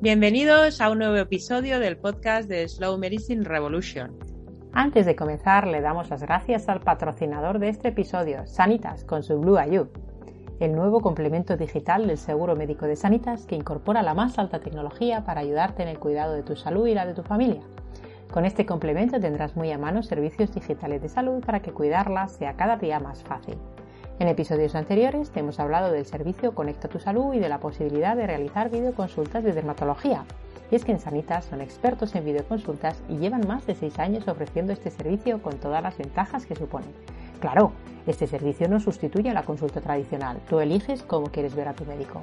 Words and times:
Bienvenidos 0.00 0.80
a 0.80 0.90
un 0.90 0.98
nuevo 0.98 1.16
episodio 1.16 1.80
del 1.80 1.96
podcast 1.96 2.48
de 2.48 2.68
Slow 2.68 2.98
Medicine 2.98 3.42
Revolution. 3.42 4.16
Antes 4.72 5.06
de 5.06 5.16
comenzar, 5.16 5.66
le 5.66 5.80
damos 5.80 6.08
las 6.10 6.22
gracias 6.22 6.68
al 6.68 6.82
patrocinador 6.82 7.58
de 7.58 7.68
este 7.68 7.88
episodio, 7.88 8.46
Sanitas, 8.46 9.02
con 9.04 9.24
su 9.24 9.40
Blue 9.40 9.58
IU, 9.60 9.88
el 10.60 10.72
nuevo 10.76 11.00
complemento 11.00 11.56
digital 11.56 12.06
del 12.06 12.18
seguro 12.18 12.54
médico 12.54 12.86
de 12.86 12.94
Sanitas 12.94 13.46
que 13.46 13.56
incorpora 13.56 14.02
la 14.02 14.14
más 14.14 14.38
alta 14.38 14.60
tecnología 14.60 15.24
para 15.24 15.40
ayudarte 15.40 15.82
en 15.82 15.88
el 15.88 15.98
cuidado 15.98 16.34
de 16.34 16.44
tu 16.44 16.54
salud 16.54 16.86
y 16.86 16.94
la 16.94 17.06
de 17.06 17.14
tu 17.14 17.24
familia. 17.24 17.62
Con 18.32 18.46
este 18.46 18.64
complemento 18.64 19.20
tendrás 19.20 19.56
muy 19.56 19.70
a 19.72 19.78
mano 19.78 20.02
servicios 20.02 20.54
digitales 20.54 21.02
de 21.02 21.10
salud 21.10 21.44
para 21.44 21.60
que 21.60 21.72
cuidarla 21.72 22.28
sea 22.28 22.54
cada 22.54 22.78
día 22.78 22.98
más 22.98 23.22
fácil. 23.22 23.58
En 24.18 24.26
episodios 24.26 24.74
anteriores 24.74 25.30
te 25.30 25.40
hemos 25.40 25.60
hablado 25.60 25.92
del 25.92 26.06
servicio 26.06 26.54
Conecta 26.54 26.88
tu 26.88 26.98
Salud 26.98 27.34
y 27.34 27.40
de 27.40 27.50
la 27.50 27.60
posibilidad 27.60 28.16
de 28.16 28.26
realizar 28.26 28.70
videoconsultas 28.70 29.44
de 29.44 29.52
dermatología. 29.52 30.24
Y 30.70 30.76
es 30.76 30.84
que 30.86 30.92
en 30.92 30.98
Sanitas 30.98 31.44
son 31.44 31.60
expertos 31.60 32.14
en 32.14 32.24
videoconsultas 32.24 33.02
y 33.10 33.18
llevan 33.18 33.46
más 33.46 33.66
de 33.66 33.74
6 33.74 33.98
años 33.98 34.26
ofreciendo 34.26 34.72
este 34.72 34.90
servicio 34.90 35.42
con 35.42 35.58
todas 35.58 35.82
las 35.82 35.98
ventajas 35.98 36.46
que 36.46 36.56
supone. 36.56 36.86
Claro, 37.38 37.72
este 38.06 38.26
servicio 38.26 38.66
no 38.66 38.80
sustituye 38.80 39.28
a 39.28 39.34
la 39.34 39.42
consulta 39.42 39.82
tradicional, 39.82 40.38
tú 40.48 40.60
eliges 40.60 41.02
cómo 41.02 41.26
quieres 41.26 41.54
ver 41.54 41.68
a 41.68 41.74
tu 41.74 41.84
médico. 41.84 42.22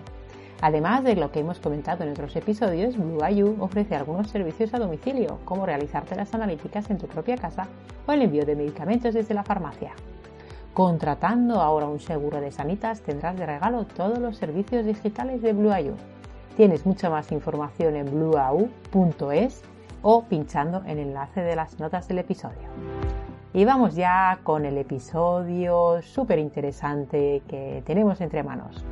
Además 0.61 1.05
de 1.05 1.15
lo 1.15 1.31
que 1.31 1.39
hemos 1.39 1.59
comentado 1.59 2.03
en 2.03 2.11
otros 2.11 2.35
episodios, 2.35 2.97
Blue 2.97 3.25
IU 3.29 3.55
ofrece 3.59 3.95
algunos 3.95 4.29
servicios 4.29 4.73
a 4.73 4.79
domicilio, 4.79 5.39
como 5.45 5.66
realizarte 5.66 6.16
las 6.16 6.33
analíticas 6.33 6.89
en 6.89 6.97
tu 6.97 7.07
propia 7.07 7.38
casa 7.38 7.67
o 8.05 8.11
el 8.11 8.23
envío 8.23 8.45
de 8.45 8.57
medicamentos 8.57 9.13
desde 9.13 9.33
la 9.33 9.43
farmacia. 9.43 9.91
Contratando 10.73 11.61
ahora 11.61 11.88
un 11.88 11.99
seguro 11.99 12.41
de 12.41 12.51
sanitas 12.51 13.01
tendrás 13.01 13.38
de 13.38 13.45
regalo 13.45 13.85
todos 13.85 14.19
los 14.19 14.38
servicios 14.38 14.85
digitales 14.85 15.41
de 15.41 15.53
Blue 15.53 15.73
IU. 15.73 15.93
Tienes 16.57 16.85
mucha 16.85 17.09
más 17.09 17.31
información 17.31 17.95
en 17.95 18.05
blueau.es 18.05 19.61
o 20.01 20.23
pinchando 20.23 20.79
en 20.85 20.91
el 20.91 20.99
enlace 20.99 21.41
de 21.41 21.55
las 21.55 21.79
notas 21.79 22.07
del 22.09 22.19
episodio. 22.19 22.67
Y 23.53 23.63
vamos 23.63 23.95
ya 23.95 24.39
con 24.44 24.66
el 24.66 24.77
episodio 24.77 26.01
súper 26.01 26.38
interesante 26.38 27.41
que 27.47 27.81
tenemos 27.85 28.19
entre 28.21 28.44
manos. 28.44 28.85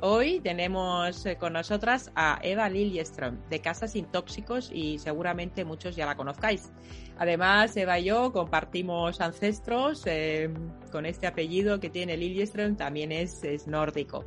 Hoy 0.00 0.38
tenemos 0.38 1.26
eh, 1.26 1.36
con 1.38 1.54
nosotras 1.54 2.12
a 2.14 2.38
Eva 2.44 2.70
Liljeström 2.70 3.48
de 3.48 3.60
Casas 3.60 3.92
Sin 3.92 4.04
Tóxicos 4.04 4.70
y 4.72 5.00
seguramente 5.00 5.64
muchos 5.64 5.96
ya 5.96 6.06
la 6.06 6.14
conozcáis. 6.14 6.70
Además, 7.18 7.76
Eva 7.76 7.98
y 7.98 8.04
yo 8.04 8.32
compartimos 8.32 9.20
ancestros 9.20 10.04
eh, 10.06 10.50
con 10.92 11.04
este 11.04 11.26
apellido 11.26 11.80
que 11.80 11.90
tiene 11.90 12.16
Liljeström, 12.16 12.76
también 12.76 13.10
es, 13.10 13.42
nórdico. 13.66 14.24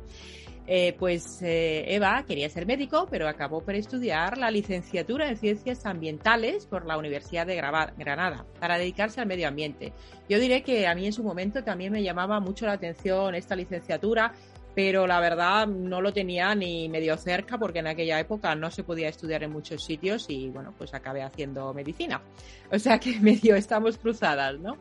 Eh, 0.66 0.94
pues 0.96 1.38
Eva 1.40 2.22
quería 2.24 2.48
ser 2.48 2.66
médico, 2.66 3.08
pero 3.10 3.26
acabó 3.26 3.64
por 3.64 3.74
estudiar 3.74 4.38
la 4.38 4.50
licenciatura 4.50 5.28
en 5.28 5.36
Ciencias 5.36 5.86
Ambientales 5.86 6.66
por 6.66 6.86
la 6.86 6.98
Universidad 6.98 7.46
de 7.46 7.56
Granada 7.56 8.46
para 8.60 8.78
dedicarse 8.78 9.20
al 9.20 9.26
medio 9.26 9.48
ambiente. 9.48 9.92
Yo 10.28 10.38
diré 10.38 10.62
que 10.62 10.86
a 10.86 10.94
mí 10.94 11.06
en 11.06 11.12
su 11.12 11.24
momento 11.24 11.64
también 11.64 11.92
me 11.92 12.02
llamaba 12.02 12.38
mucho 12.38 12.66
la 12.66 12.72
atención 12.72 13.34
esta 13.34 13.56
licenciatura 13.56 14.34
pero 14.74 15.06
la 15.06 15.20
verdad 15.20 15.66
no 15.66 16.00
lo 16.00 16.12
tenía 16.12 16.54
ni 16.54 16.88
medio 16.88 17.16
cerca 17.16 17.58
porque 17.58 17.80
en 17.80 17.88
aquella 17.88 18.18
época 18.18 18.54
no 18.54 18.70
se 18.70 18.84
podía 18.84 19.08
estudiar 19.08 19.42
en 19.42 19.52
muchos 19.52 19.84
sitios 19.84 20.26
y 20.28 20.48
bueno, 20.48 20.74
pues 20.76 20.94
acabé 20.94 21.22
haciendo 21.22 21.72
medicina. 21.74 22.22
O 22.70 22.78
sea 22.78 22.98
que 22.98 23.18
medio 23.20 23.54
estamos 23.54 23.98
cruzadas, 23.98 24.58
¿no? 24.58 24.78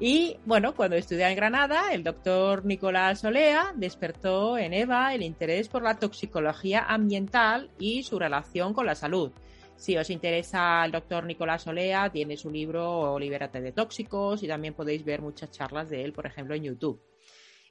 Y 0.00 0.36
bueno, 0.46 0.76
cuando 0.76 0.94
estudié 0.94 1.28
en 1.28 1.34
Granada, 1.34 1.92
el 1.92 2.04
doctor 2.04 2.64
Nicolás 2.64 3.24
Olea 3.24 3.72
despertó 3.74 4.56
en 4.56 4.72
Eva 4.72 5.12
el 5.12 5.22
interés 5.22 5.68
por 5.68 5.82
la 5.82 5.98
toxicología 5.98 6.84
ambiental 6.84 7.70
y 7.80 8.04
su 8.04 8.16
relación 8.16 8.72
con 8.74 8.86
la 8.86 8.94
salud. 8.94 9.32
Si 9.74 9.96
os 9.96 10.10
interesa 10.10 10.84
el 10.84 10.92
doctor 10.92 11.24
Nicolás 11.24 11.66
Olea, 11.66 12.10
tiene 12.10 12.36
su 12.36 12.48
libro 12.48 13.18
Libérate 13.18 13.60
de 13.60 13.72
tóxicos 13.72 14.42
y 14.44 14.48
también 14.48 14.74
podéis 14.74 15.04
ver 15.04 15.20
muchas 15.20 15.50
charlas 15.50 15.90
de 15.90 16.04
él, 16.04 16.12
por 16.12 16.26
ejemplo, 16.26 16.54
en 16.54 16.62
YouTube. 16.62 17.00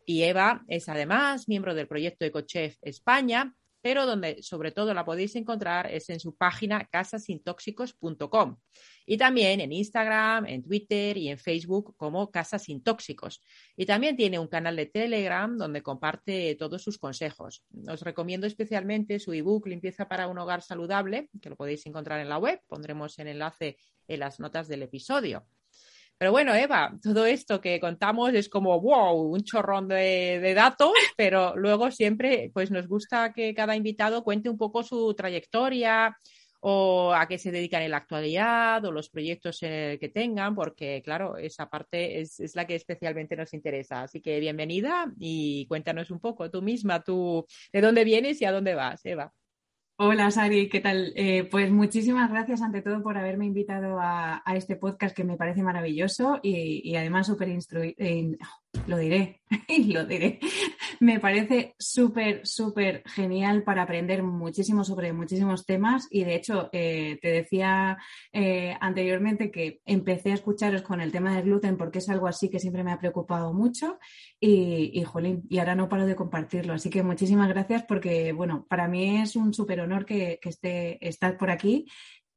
Y 0.10 0.24
Eva 0.24 0.64
es 0.70 0.88
además 0.88 1.50
miembro 1.50 1.76
del 1.76 1.90
proyecto 1.90 2.24
EcoChef 2.24 2.78
España, 2.82 3.54
pero 3.82 4.06
donde 4.06 4.42
sobre 4.42 4.72
todo 4.72 4.94
la 4.94 5.04
podéis 5.04 5.36
encontrar 5.36 5.92
es 5.92 6.10
en 6.10 6.22
su 6.22 6.34
página 6.34 6.88
casasintóxicos.com 6.90 8.58
y 9.06 9.18
también 9.18 9.60
en 9.60 9.74
Instagram, 9.74 10.46
en 10.46 10.64
Twitter 10.64 11.18
y 11.18 11.28
en 11.28 11.38
Facebook 11.38 11.94
como 11.98 12.32
Casa 12.32 12.58
Sin 12.58 12.82
Tóxicos. 12.82 13.44
Y 13.76 13.86
también 13.86 14.16
tiene 14.16 14.40
un 14.40 14.48
canal 14.48 14.78
de 14.78 14.86
Telegram 14.86 15.58
donde 15.58 15.84
comparte 15.84 16.56
todos 16.56 16.82
sus 16.82 16.98
consejos. 16.98 17.66
Os 17.90 18.02
recomiendo 18.02 18.48
especialmente 18.48 19.20
su 19.20 19.34
ebook 19.34 19.68
Limpieza 19.68 20.08
para 20.08 20.30
un 20.30 20.38
hogar 20.40 20.62
saludable, 20.62 21.30
que 21.42 21.50
lo 21.50 21.58
podéis 21.58 21.86
encontrar 21.86 22.22
en 22.22 22.30
la 22.30 22.38
web. 22.38 22.62
Pondremos 22.66 23.20
el 23.20 23.28
enlace 23.28 23.78
en 24.08 24.22
las 24.22 24.40
notas 24.40 24.70
del 24.70 24.84
episodio. 24.84 25.46
Pero 26.18 26.32
bueno, 26.32 26.54
Eva, 26.56 26.94
todo 27.04 27.28
esto 27.28 27.62
que 27.62 27.80
contamos 27.80 28.34
es 28.34 28.50
como, 28.50 28.82
wow, 28.82 29.22
un 29.22 29.44
chorrón 29.44 29.88
de, 29.88 30.54
datos, 30.56 30.92
pero 31.18 31.56
luego 31.56 31.92
siempre 31.92 32.50
pues 32.54 32.72
nos 32.72 32.88
gusta 32.88 33.34
que 33.34 33.54
cada 33.54 33.76
invitado 33.76 34.24
cuente 34.24 34.50
un 34.50 34.58
poco 34.58 34.82
su 34.84 35.14
trayectoria 35.14 36.18
o 36.60 37.14
a 37.14 37.28
qué 37.28 37.38
se 37.38 37.52
dedican 37.52 37.84
en 37.84 37.92
la 37.92 37.98
actualidad 37.98 38.84
o 38.84 38.92
los 38.92 39.10
proyectos 39.10 39.60
que 39.60 40.12
tengan, 40.12 40.56
porque 40.56 41.04
claro, 41.06 41.38
esa 41.38 41.70
parte 41.70 42.20
es, 42.20 42.40
es, 42.40 42.56
la 42.56 42.66
que 42.66 42.76
especialmente 42.76 43.36
nos 43.36 43.54
interesa. 43.54 44.02
Así 44.02 44.20
que 44.20 44.40
bienvenida 44.40 45.12
y 45.20 45.68
cuéntanos 45.68 46.10
un 46.10 46.20
poco 46.20 46.50
tú 46.50 46.64
misma, 46.64 47.04
tú, 47.04 47.46
de 47.72 47.82
dónde 47.82 48.04
vienes 48.04 48.42
y 48.42 48.46
a 48.46 48.52
dónde 48.52 48.74
vas, 48.74 49.06
Eva. 49.06 49.32
Hola 50.00 50.30
Sari, 50.30 50.70
¿qué 50.70 50.80
tal? 50.80 51.12
Eh, 51.16 51.48
pues 51.50 51.72
muchísimas 51.72 52.30
gracias 52.30 52.62
ante 52.62 52.84
todo 52.84 53.02
por 53.02 53.18
haberme 53.18 53.48
invitado 53.48 53.98
a, 54.00 54.44
este 54.54 54.76
podcast 54.76 55.16
que 55.16 55.24
me 55.24 55.38
parece 55.38 55.64
maravilloso 55.64 56.40
y, 56.44 56.96
además 56.96 57.26
súper 57.26 57.50
instruido. 57.50 57.96
Lo 58.86 58.98
diré, 58.98 59.42
lo 59.88 60.06
diré. 60.06 60.40
Me 61.00 61.20
parece 61.20 61.76
súper, 61.80 62.46
súper 62.46 63.04
genial 63.06 63.64
para 63.64 63.84
aprender 63.84 64.24
muchísimo 64.24 64.84
sobre 64.84 65.14
muchísimos 65.14 65.66
temas 65.66 66.08
y 66.12 66.24
de 66.24 66.36
hecho 66.36 66.70
eh, 66.72 67.18
te 67.22 67.30
decía 67.30 67.98
eh, 68.32 68.76
anteriormente 68.80 69.52
que 69.52 69.82
empecé 69.86 70.32
a 70.32 70.36
escucharos 70.36 70.82
con 70.82 71.02
el 71.02 71.12
tema 71.12 71.36
del 71.36 71.46
gluten 71.46 71.78
porque 71.78 72.00
es 72.00 72.10
algo 72.10 72.28
así 72.28 72.50
que 72.50 72.60
siempre 72.60 72.84
me 72.84 72.92
ha 72.92 73.00
preocupado 73.00 73.54
mucho 73.54 73.98
y, 74.40 74.92
y 74.94 75.04
jolín, 75.04 75.44
y 75.50 75.60
ahora 75.60 75.76
no 75.76 75.90
paro 75.90 76.06
de 76.06 76.16
compartirlo. 76.16 76.74
Así 76.74 76.90
que 76.90 77.04
muchísimas 77.04 77.50
gracias 77.50 77.84
porque, 77.84 78.34
bueno, 78.34 78.66
para 78.70 78.88
mí 78.88 79.22
es 79.22 79.36
un 79.36 79.54
súper 79.54 79.82
honor 79.82 80.06
que, 80.06 80.40
que 80.42 80.50
esté, 80.50 81.08
estar 81.08 81.38
por 81.38 81.50
aquí 81.50 81.86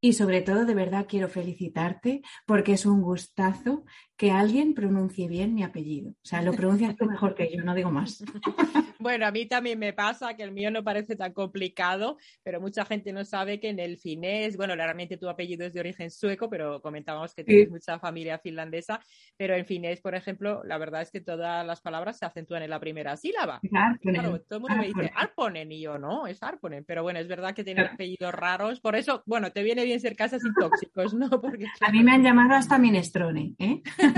y 0.03 0.15
sobre 0.15 0.41
todo, 0.41 0.65
de 0.65 0.75
verdad, 0.75 1.07
quiero 1.07 1.29
felicitarte 1.29 2.23
porque 2.47 2.73
es 2.73 2.87
un 2.87 3.03
gustazo 3.03 3.85
que 4.21 4.31
alguien 4.31 4.75
pronuncie 4.75 5.29
bien 5.29 5.55
mi 5.55 5.63
apellido. 5.63 6.11
O 6.11 6.25
sea, 6.25 6.43
lo 6.43 6.53
pronuncias 6.53 6.95
tú 6.95 7.07
mejor 7.07 7.35
que 7.35 7.51
yo, 7.51 7.65
no 7.65 7.75
digo 7.75 7.91
más. 7.91 8.23
Bueno, 9.01 9.27
a 9.27 9.31
mí 9.31 9.47
también 9.47 9.79
me 9.79 9.95
pasa 9.95 10.35
que 10.37 10.43
el 10.43 10.53
mío 10.53 10.71
no 10.71 10.85
parece 10.85 11.17
tan 11.17 11.33
complicado, 11.33 12.19
pero 12.43 12.61
mucha 12.61 12.85
gente 12.85 13.15
no 13.15 13.25
sabe 13.25 13.59
que 13.59 13.71
en 13.71 13.79
el 13.79 13.97
finés, 13.97 14.59
bueno, 14.59 14.77
realmente 14.77 15.17
tu 15.17 15.27
apellido 15.27 15.65
es 15.65 15.73
de 15.73 15.81
origen 15.81 16.11
sueco, 16.11 16.51
pero 16.51 16.83
comentábamos 16.83 17.35
que 17.35 17.43
tienes 17.43 17.71
mucha 17.71 17.99
familia 17.99 18.39
finlandesa, 18.39 19.01
pero 19.39 19.55
en 19.55 19.65
finés, 19.65 20.03
por 20.03 20.15
ejemplo, 20.15 20.61
la 20.65 20.77
verdad 20.77 21.01
es 21.01 21.11
que 21.11 21.23
todas 21.23 21.67
las 21.67 21.81
palabras 21.81 22.19
se 22.19 22.27
acentúan 22.27 22.63
en 22.63 22.69
la 22.69 22.79
primera 22.79 23.17
sílaba. 23.17 23.59
Claro, 24.03 24.39
todo 24.43 24.59
el 24.59 24.61
mundo 24.61 24.77
me 24.77 24.89
dice 24.89 25.11
Arponen 25.15 25.73
y 25.73 25.81
yo 25.81 25.99
no, 25.99 26.27
es 26.27 26.43
Arponen, 26.43 26.85
pero 26.85 27.03
bueno, 27.03 27.21
es 27.21 27.27
verdad 27.27 27.55
que 27.55 27.65
tiene 27.65 27.81
apellidos 27.81 28.35
raros, 28.35 28.81
por 28.81 28.97
eso, 28.97 29.23
bueno, 29.25 29.51
te 29.51 29.63
viene 29.63 29.83
bien 29.85 30.01
ser 30.01 30.15
casas 30.15 30.43
y 30.45 30.53
tóxicos, 30.61 31.15
¿no? 31.15 31.31
Porque, 31.41 31.69
A 31.81 31.91
mí 31.91 32.03
me 32.03 32.13
han 32.13 32.23
llamado 32.23 32.53
hasta 32.53 32.79
Minestrone, 32.79 33.55
¿eh? 33.59 33.81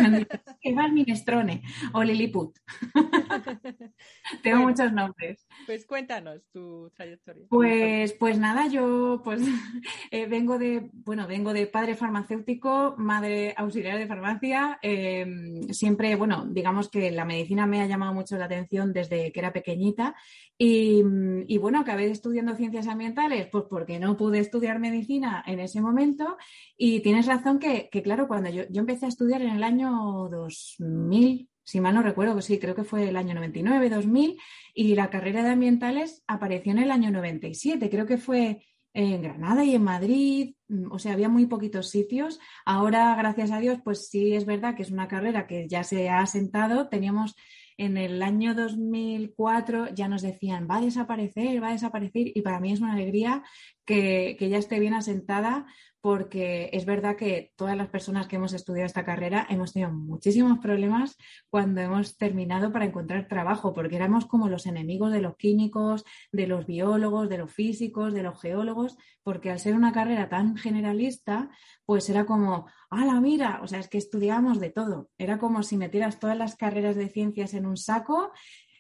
¿Qué 0.60 0.74
va 0.74 0.88
Minestrone 0.88 1.62
o 1.92 2.02
Lilliput. 2.02 2.56
Tengo 4.42 4.62
muchos 4.62 4.92
nombres. 4.92 5.46
Pues 5.66 5.86
cuéntanos 5.86 6.42
tu 6.52 6.90
trayectoria. 6.94 7.46
Pues, 7.48 8.12
pues 8.12 8.38
nada, 8.38 8.68
yo 8.68 9.20
pues 9.24 9.40
eh, 10.10 10.26
vengo 10.26 10.58
de, 10.58 10.90
bueno, 10.92 11.26
vengo 11.26 11.52
de 11.52 11.66
padre 11.66 11.96
farmacéutico, 11.96 12.94
madre 12.96 13.54
auxiliar 13.56 13.98
de 13.98 14.06
farmacia. 14.06 14.78
Em, 14.82 15.62
siempre, 15.72 16.14
bueno, 16.16 16.46
digamos 16.46 16.88
que 16.88 17.10
la 17.10 17.24
medicina 17.24 17.66
me 17.66 17.80
ha 17.80 17.86
llamado 17.86 18.14
mucho 18.14 18.36
la 18.36 18.44
atención 18.44 18.92
desde 18.92 19.32
que 19.32 19.40
era 19.40 19.52
pequeñita. 19.52 20.14
Y, 20.56 21.02
y 21.48 21.58
bueno, 21.58 21.80
acabé 21.80 22.08
estudiando 22.08 22.54
ciencias 22.54 22.86
ambientales, 22.86 23.48
pues 23.50 23.64
porque 23.68 23.98
no 23.98 24.16
pude 24.16 24.38
estudiar 24.38 24.78
medicina 24.78 25.42
en 25.46 25.58
ese 25.58 25.80
momento. 25.80 26.36
Y 26.76 27.00
tienes 27.00 27.26
razón 27.26 27.58
que, 27.58 27.88
que 27.90 28.02
claro, 28.02 28.28
cuando 28.28 28.50
yo, 28.50 28.62
yo 28.70 28.80
empecé 28.80 29.06
a 29.06 29.08
estudiar 29.08 29.42
en 29.42 29.50
el 29.50 29.64
año 29.64 29.81
2000, 29.90 31.48
si 31.64 31.80
mal 31.80 31.94
no 31.94 32.02
recuerdo, 32.02 32.40
sí, 32.40 32.58
creo 32.58 32.74
que 32.74 32.84
fue 32.84 33.08
el 33.08 33.16
año 33.16 33.34
99, 33.34 33.90
2000, 33.90 34.38
y 34.74 34.94
la 34.94 35.10
carrera 35.10 35.42
de 35.42 35.50
ambientales 35.50 36.22
apareció 36.26 36.72
en 36.72 36.78
el 36.78 36.90
año 36.90 37.10
97, 37.10 37.88
creo 37.90 38.06
que 38.06 38.18
fue 38.18 38.64
en 38.94 39.22
Granada 39.22 39.64
y 39.64 39.74
en 39.74 39.84
Madrid, 39.84 40.54
mm, 40.68 40.92
o 40.92 40.98
sea, 40.98 41.12
había 41.12 41.28
muy 41.28 41.46
poquitos 41.46 41.88
sitios. 41.90 42.38
Ahora, 42.64 43.14
gracias 43.16 43.50
a 43.50 43.58
Dios, 43.58 43.78
pues 43.82 44.08
sí 44.08 44.34
es 44.34 44.44
verdad 44.44 44.74
que 44.74 44.82
es 44.82 44.90
una 44.90 45.08
carrera 45.08 45.46
que 45.46 45.66
ya 45.68 45.82
se 45.84 46.08
ha 46.08 46.20
asentado. 46.20 46.88
Teníamos 46.88 47.34
en 47.78 47.96
el 47.96 48.22
año 48.22 48.54
2004, 48.54 49.94
ya 49.94 50.08
nos 50.08 50.22
decían, 50.22 50.68
va 50.70 50.76
a 50.76 50.80
desaparecer, 50.82 51.62
va 51.62 51.70
a 51.70 51.72
desaparecer, 51.72 52.32
y 52.34 52.42
para 52.42 52.60
mí 52.60 52.72
es 52.72 52.80
una 52.80 52.92
alegría 52.92 53.42
que, 53.86 54.36
que 54.38 54.48
ya 54.50 54.58
esté 54.58 54.78
bien 54.78 54.94
asentada 54.94 55.66
porque 56.02 56.68
es 56.72 56.84
verdad 56.84 57.14
que 57.14 57.52
todas 57.54 57.76
las 57.76 57.88
personas 57.88 58.26
que 58.26 58.34
hemos 58.34 58.52
estudiado 58.52 58.86
esta 58.86 59.04
carrera 59.04 59.46
hemos 59.48 59.72
tenido 59.72 59.92
muchísimos 59.92 60.58
problemas 60.58 61.16
cuando 61.48 61.80
hemos 61.80 62.16
terminado 62.16 62.72
para 62.72 62.86
encontrar 62.86 63.28
trabajo, 63.28 63.72
porque 63.72 63.96
éramos 63.96 64.26
como 64.26 64.48
los 64.48 64.66
enemigos 64.66 65.12
de 65.12 65.20
los 65.20 65.36
químicos, 65.36 66.04
de 66.32 66.48
los 66.48 66.66
biólogos, 66.66 67.28
de 67.28 67.38
los 67.38 67.52
físicos, 67.52 68.12
de 68.14 68.24
los 68.24 68.40
geólogos, 68.40 68.98
porque 69.22 69.52
al 69.52 69.60
ser 69.60 69.76
una 69.76 69.92
carrera 69.92 70.28
tan 70.28 70.56
generalista, 70.56 71.50
pues 71.86 72.10
era 72.10 72.26
como, 72.26 72.66
la 72.90 73.20
mira! 73.20 73.60
O 73.62 73.68
sea, 73.68 73.78
es 73.78 73.88
que 73.88 73.98
estudiábamos 73.98 74.58
de 74.58 74.70
todo. 74.70 75.08
Era 75.18 75.38
como 75.38 75.62
si 75.62 75.76
metieras 75.76 76.18
todas 76.18 76.36
las 76.36 76.56
carreras 76.56 76.96
de 76.96 77.08
ciencias 77.10 77.54
en 77.54 77.64
un 77.64 77.76
saco 77.76 78.32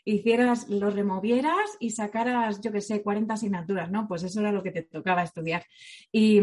hicieras, 0.04 0.68
lo 0.68 0.90
removieras 0.90 1.76
y 1.80 1.90
sacaras, 1.90 2.60
yo 2.60 2.72
qué 2.72 2.80
sé, 2.80 3.02
40 3.02 3.34
asignaturas, 3.34 3.90
¿no? 3.90 4.08
Pues 4.08 4.22
eso 4.22 4.40
era 4.40 4.52
lo 4.52 4.62
que 4.62 4.72
te 4.72 4.82
tocaba 4.82 5.22
estudiar. 5.22 5.64
Y, 6.10 6.40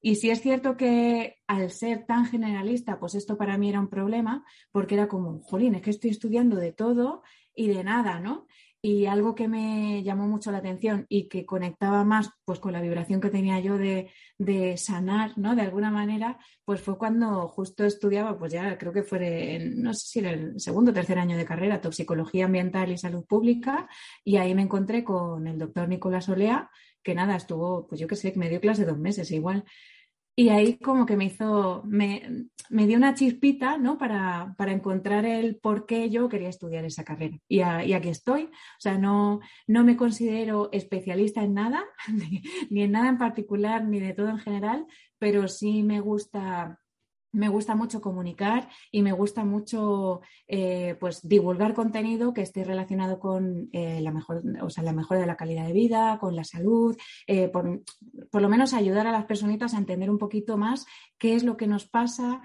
y 0.00 0.30
es 0.30 0.40
cierto 0.42 0.76
que 0.76 1.36
al 1.46 1.70
ser 1.70 2.04
tan 2.06 2.26
generalista, 2.26 2.98
pues 2.98 3.14
esto 3.14 3.36
para 3.36 3.56
mí 3.56 3.70
era 3.70 3.80
un 3.80 3.88
problema, 3.88 4.44
porque 4.70 4.94
era 4.94 5.08
como, 5.08 5.40
jolín, 5.42 5.74
es 5.74 5.82
que 5.82 5.90
estoy 5.90 6.10
estudiando 6.10 6.56
de 6.56 6.72
todo 6.72 7.22
y 7.54 7.68
de 7.68 7.84
nada, 7.84 8.20
¿no? 8.20 8.46
Y 8.86 9.06
algo 9.06 9.34
que 9.34 9.48
me 9.48 10.02
llamó 10.02 10.28
mucho 10.28 10.52
la 10.52 10.58
atención 10.58 11.06
y 11.08 11.26
que 11.30 11.46
conectaba 11.46 12.04
más 12.04 12.28
pues 12.44 12.58
con 12.58 12.74
la 12.74 12.82
vibración 12.82 13.18
que 13.18 13.30
tenía 13.30 13.58
yo 13.58 13.78
de, 13.78 14.10
de 14.36 14.76
sanar, 14.76 15.38
¿no? 15.38 15.56
De 15.56 15.62
alguna 15.62 15.90
manera, 15.90 16.38
pues 16.66 16.82
fue 16.82 16.98
cuando 16.98 17.48
justo 17.48 17.86
estudiaba, 17.86 18.38
pues 18.38 18.52
ya 18.52 18.76
creo 18.76 18.92
que 18.92 19.02
fue, 19.02 19.54
en, 19.54 19.82
no 19.82 19.94
sé 19.94 20.06
si 20.06 20.18
era 20.18 20.32
el 20.32 20.60
segundo 20.60 20.90
o 20.90 20.94
tercer 20.94 21.18
año 21.18 21.38
de 21.38 21.46
carrera, 21.46 21.80
toxicología 21.80 22.44
ambiental 22.44 22.92
y 22.92 22.98
salud 22.98 23.24
pública, 23.24 23.88
y 24.22 24.36
ahí 24.36 24.54
me 24.54 24.60
encontré 24.60 25.02
con 25.02 25.46
el 25.46 25.58
doctor 25.58 25.88
Nicolás 25.88 26.28
Olea, 26.28 26.70
que 27.02 27.14
nada, 27.14 27.36
estuvo, 27.36 27.86
pues 27.86 27.98
yo 27.98 28.06
qué 28.06 28.16
sé, 28.16 28.34
me 28.36 28.50
dio 28.50 28.60
clase 28.60 28.84
dos 28.84 28.98
meses 28.98 29.30
igual. 29.30 29.64
Y 30.36 30.48
ahí 30.48 30.78
como 30.78 31.06
que 31.06 31.16
me 31.16 31.26
hizo, 31.26 31.82
me, 31.86 32.46
me 32.68 32.86
dio 32.86 32.96
una 32.96 33.14
chispita, 33.14 33.78
¿no? 33.78 33.98
Para, 33.98 34.54
para, 34.58 34.72
encontrar 34.72 35.24
el 35.24 35.56
por 35.56 35.86
qué 35.86 36.10
yo 36.10 36.28
quería 36.28 36.48
estudiar 36.48 36.84
esa 36.84 37.04
carrera. 37.04 37.38
Y, 37.48 37.60
aquí 37.60 38.08
estoy. 38.08 38.44
O 38.44 38.80
sea, 38.80 38.98
no, 38.98 39.40
no, 39.68 39.84
me 39.84 39.96
considero 39.96 40.70
especialista 40.72 41.42
en 41.42 41.54
nada, 41.54 41.84
ni 42.70 42.82
en 42.82 42.92
nada 42.92 43.08
en 43.08 43.18
particular, 43.18 43.84
ni 43.84 44.00
de 44.00 44.12
todo 44.12 44.28
en 44.28 44.38
general, 44.38 44.86
pero 45.18 45.46
sí 45.46 45.82
me 45.84 46.00
gusta 46.00 46.80
me 47.34 47.48
gusta 47.48 47.74
mucho 47.74 48.00
comunicar 48.00 48.68
y 48.90 49.02
me 49.02 49.12
gusta 49.12 49.44
mucho 49.44 50.20
eh, 50.46 50.96
pues 51.00 51.26
divulgar 51.28 51.74
contenido 51.74 52.32
que 52.32 52.42
esté 52.42 52.64
relacionado 52.64 53.18
con 53.18 53.68
eh, 53.72 54.00
la 54.00 54.12
mejor, 54.12 54.42
o 54.62 54.70
sea, 54.70 54.84
la 54.84 54.92
mejora 54.92 55.20
de 55.20 55.26
la 55.26 55.36
calidad 55.36 55.66
de 55.66 55.72
vida, 55.72 56.18
con 56.20 56.36
la 56.36 56.44
salud, 56.44 56.96
eh, 57.26 57.48
por, 57.48 57.82
por, 58.30 58.40
lo 58.40 58.48
menos 58.48 58.72
ayudar 58.72 59.06
a 59.06 59.12
las 59.12 59.24
personitas 59.24 59.74
a 59.74 59.78
entender 59.78 60.10
un 60.10 60.18
poquito 60.18 60.56
más 60.56 60.86
qué 61.18 61.34
es 61.34 61.42
lo 61.42 61.56
que 61.56 61.66
nos 61.66 61.86
pasa, 61.86 62.42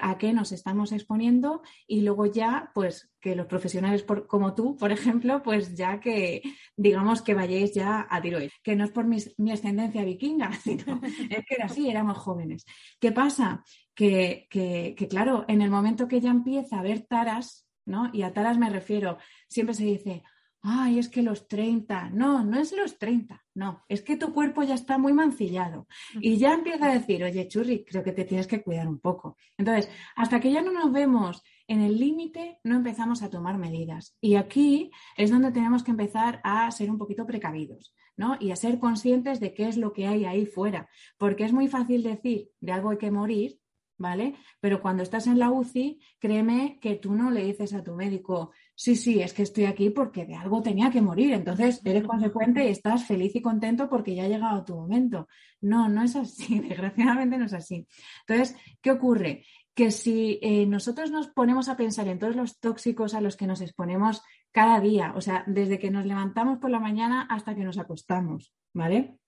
a 0.00 0.18
qué 0.18 0.32
nos 0.32 0.52
estamos 0.52 0.92
exponiendo 0.92 1.62
y 1.86 2.00
luego 2.00 2.26
ya, 2.26 2.70
pues 2.74 3.13
que 3.24 3.34
los 3.34 3.46
profesionales 3.46 4.02
por, 4.02 4.26
como 4.26 4.54
tú, 4.54 4.76
por 4.76 4.92
ejemplo, 4.92 5.42
pues 5.42 5.74
ya 5.74 5.98
que 5.98 6.42
digamos 6.76 7.22
que 7.22 7.32
vayáis 7.32 7.72
ya 7.72 8.06
a 8.10 8.20
tiro, 8.20 8.38
que 8.62 8.76
no 8.76 8.84
es 8.84 8.90
por 8.90 9.06
mi, 9.06 9.16
mi 9.38 9.50
ascendencia 9.50 10.04
vikinga, 10.04 10.52
sino 10.62 11.00
es 11.02 11.44
que 11.46 11.54
era 11.54 11.64
así, 11.64 11.88
éramos 11.88 12.18
jóvenes. 12.18 12.66
¿Qué 13.00 13.12
pasa? 13.12 13.64
que, 13.94 14.46
que, 14.50 15.08
claro, 15.08 15.44
en 15.48 15.62
el 15.62 15.70
momento 15.70 16.08
que 16.08 16.20
ya 16.20 16.30
empieza 16.30 16.78
a 16.78 16.82
ver 16.82 17.02
taras, 17.02 17.66
¿no? 17.86 18.10
Y 18.12 18.22
a 18.22 18.32
taras 18.32 18.58
me 18.58 18.70
refiero, 18.70 19.18
siempre 19.48 19.74
se 19.74 19.84
dice, 19.84 20.22
ay, 20.62 20.98
es 20.98 21.08
que 21.08 21.22
los 21.22 21.46
30, 21.46 22.10
no, 22.10 22.42
no 22.42 22.58
es 22.58 22.72
los 22.72 22.98
30, 22.98 23.42
no, 23.54 23.84
es 23.88 24.02
que 24.02 24.16
tu 24.16 24.32
cuerpo 24.32 24.62
ya 24.62 24.74
está 24.74 24.98
muy 24.98 25.12
mancillado 25.12 25.86
y 26.14 26.38
ya 26.38 26.54
empieza 26.54 26.86
a 26.86 26.94
decir, 26.94 27.22
oye, 27.22 27.46
churri, 27.48 27.84
creo 27.84 28.02
que 28.02 28.12
te 28.12 28.24
tienes 28.24 28.46
que 28.46 28.62
cuidar 28.62 28.88
un 28.88 28.98
poco. 28.98 29.36
Entonces, 29.56 29.90
hasta 30.16 30.40
que 30.40 30.50
ya 30.50 30.62
no 30.62 30.72
nos 30.72 30.92
vemos 30.92 31.42
en 31.66 31.80
el 31.80 31.98
límite, 31.98 32.58
no 32.64 32.76
empezamos 32.76 33.22
a 33.22 33.30
tomar 33.30 33.58
medidas. 33.58 34.16
Y 34.20 34.36
aquí 34.36 34.90
es 35.16 35.30
donde 35.30 35.52
tenemos 35.52 35.82
que 35.82 35.90
empezar 35.90 36.40
a 36.44 36.70
ser 36.70 36.90
un 36.90 36.98
poquito 36.98 37.26
precavidos. 37.26 37.94
¿no? 38.16 38.36
Y 38.38 38.50
a 38.50 38.56
ser 38.56 38.78
conscientes 38.78 39.40
de 39.40 39.54
qué 39.54 39.68
es 39.68 39.76
lo 39.76 39.92
que 39.92 40.06
hay 40.06 40.24
ahí 40.24 40.46
fuera. 40.46 40.88
Porque 41.18 41.44
es 41.44 41.52
muy 41.52 41.68
fácil 41.68 42.02
decir 42.02 42.50
de 42.60 42.72
algo 42.72 42.90
hay 42.90 42.98
que 42.98 43.10
morir, 43.10 43.58
¿vale? 43.98 44.34
Pero 44.60 44.80
cuando 44.80 45.02
estás 45.02 45.26
en 45.26 45.38
la 45.38 45.50
UCI, 45.50 46.00
créeme 46.18 46.78
que 46.80 46.96
tú 46.96 47.14
no 47.14 47.30
le 47.30 47.44
dices 47.44 47.74
a 47.74 47.82
tu 47.82 47.94
médico, 47.94 48.52
sí, 48.74 48.96
sí, 48.96 49.20
es 49.20 49.32
que 49.32 49.42
estoy 49.42 49.64
aquí 49.64 49.90
porque 49.90 50.26
de 50.26 50.34
algo 50.34 50.62
tenía 50.62 50.90
que 50.90 51.00
morir. 51.00 51.32
Entonces 51.32 51.80
eres 51.84 52.04
consecuente 52.04 52.64
y 52.64 52.70
estás 52.70 53.04
feliz 53.04 53.34
y 53.34 53.42
contento 53.42 53.88
porque 53.88 54.14
ya 54.14 54.24
ha 54.24 54.28
llegado 54.28 54.64
tu 54.64 54.74
momento. 54.74 55.28
No, 55.60 55.88
no 55.88 56.02
es 56.02 56.16
así, 56.16 56.58
desgraciadamente 56.68 57.38
no 57.38 57.46
es 57.46 57.54
así. 57.54 57.86
Entonces, 58.26 58.56
¿qué 58.80 58.90
ocurre? 58.90 59.44
Que 59.74 59.90
si 59.90 60.38
eh, 60.42 60.66
nosotros 60.66 61.10
nos 61.10 61.28
ponemos 61.28 61.68
a 61.68 61.76
pensar 61.76 62.08
en 62.08 62.18
todos 62.18 62.36
los 62.36 62.60
tóxicos 62.60 63.14
a 63.14 63.20
los 63.20 63.36
que 63.36 63.46
nos 63.46 63.60
exponemos 63.60 64.22
cada 64.52 64.80
día, 64.80 65.12
o 65.16 65.20
sea, 65.20 65.44
desde 65.46 65.78
que 65.78 65.90
nos 65.90 66.06
levantamos 66.06 66.58
por 66.58 66.70
la 66.70 66.78
mañana 66.78 67.26
hasta 67.28 67.54
que 67.54 67.64
nos 67.64 67.78
acostamos, 67.78 68.54
¿vale? 68.72 69.18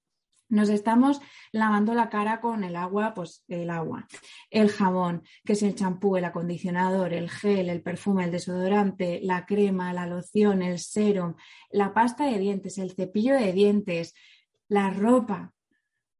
Nos 0.48 0.68
estamos 0.68 1.20
lavando 1.50 1.92
la 1.94 2.08
cara 2.08 2.40
con 2.40 2.62
el 2.62 2.76
agua, 2.76 3.14
pues 3.14 3.44
el 3.48 3.68
agua, 3.68 4.06
el 4.50 4.70
jabón, 4.70 5.24
que 5.44 5.54
es 5.54 5.62
el 5.64 5.74
champú, 5.74 6.16
el 6.16 6.24
acondicionador, 6.24 7.12
el 7.12 7.28
gel, 7.28 7.68
el 7.68 7.82
perfume, 7.82 8.24
el 8.24 8.30
desodorante, 8.30 9.18
la 9.22 9.44
crema, 9.44 9.92
la 9.92 10.06
loción, 10.06 10.62
el 10.62 10.78
serum, 10.78 11.34
la 11.70 11.92
pasta 11.92 12.26
de 12.26 12.38
dientes, 12.38 12.78
el 12.78 12.92
cepillo 12.92 13.34
de 13.34 13.52
dientes, 13.52 14.14
la 14.68 14.90
ropa, 14.90 15.52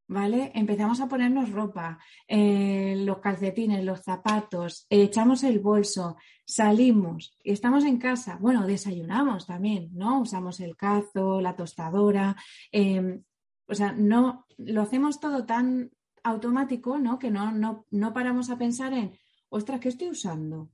¿vale? 0.09 0.53
Empezamos 0.55 1.01
a 1.01 1.09
ponernos 1.09 1.51
ropa, 1.51 1.99
eh, 2.29 2.95
los 2.99 3.19
calcetines, 3.19 3.85
los 3.85 4.03
zapatos, 4.03 4.87
echamos 4.89 5.43
el 5.45 5.59
bolso, 5.59 6.17
salimos 6.45 7.37
y 7.43 7.53
estamos 7.53 7.85
en 7.85 7.99
casa. 7.99 8.39
Bueno, 8.41 8.67
desayunamos 8.67 9.47
también, 9.47 9.91
¿no? 9.93 10.21
Usamos 10.21 10.61
el 10.61 10.77
cazo, 10.77 11.41
la 11.41 11.57
tostadora. 11.57 12.37
Em, 12.71 13.23
o 13.67 13.75
sea, 13.75 13.93
no 13.93 14.47
lo 14.59 14.83
hacemos 14.83 15.19
todo 15.21 15.45
tan 15.45 15.91
automático, 16.23 16.99
¿no? 16.99 17.19
Que 17.19 17.31
no, 17.31 17.53
no, 17.53 17.87
no 17.91 18.13
paramos 18.13 18.51
a 18.51 18.59
pensar 18.59 18.93
en, 18.93 19.19
ostras, 19.49 19.81
¿qué 19.81 19.89
estoy 19.89 20.11
usando? 20.11 20.71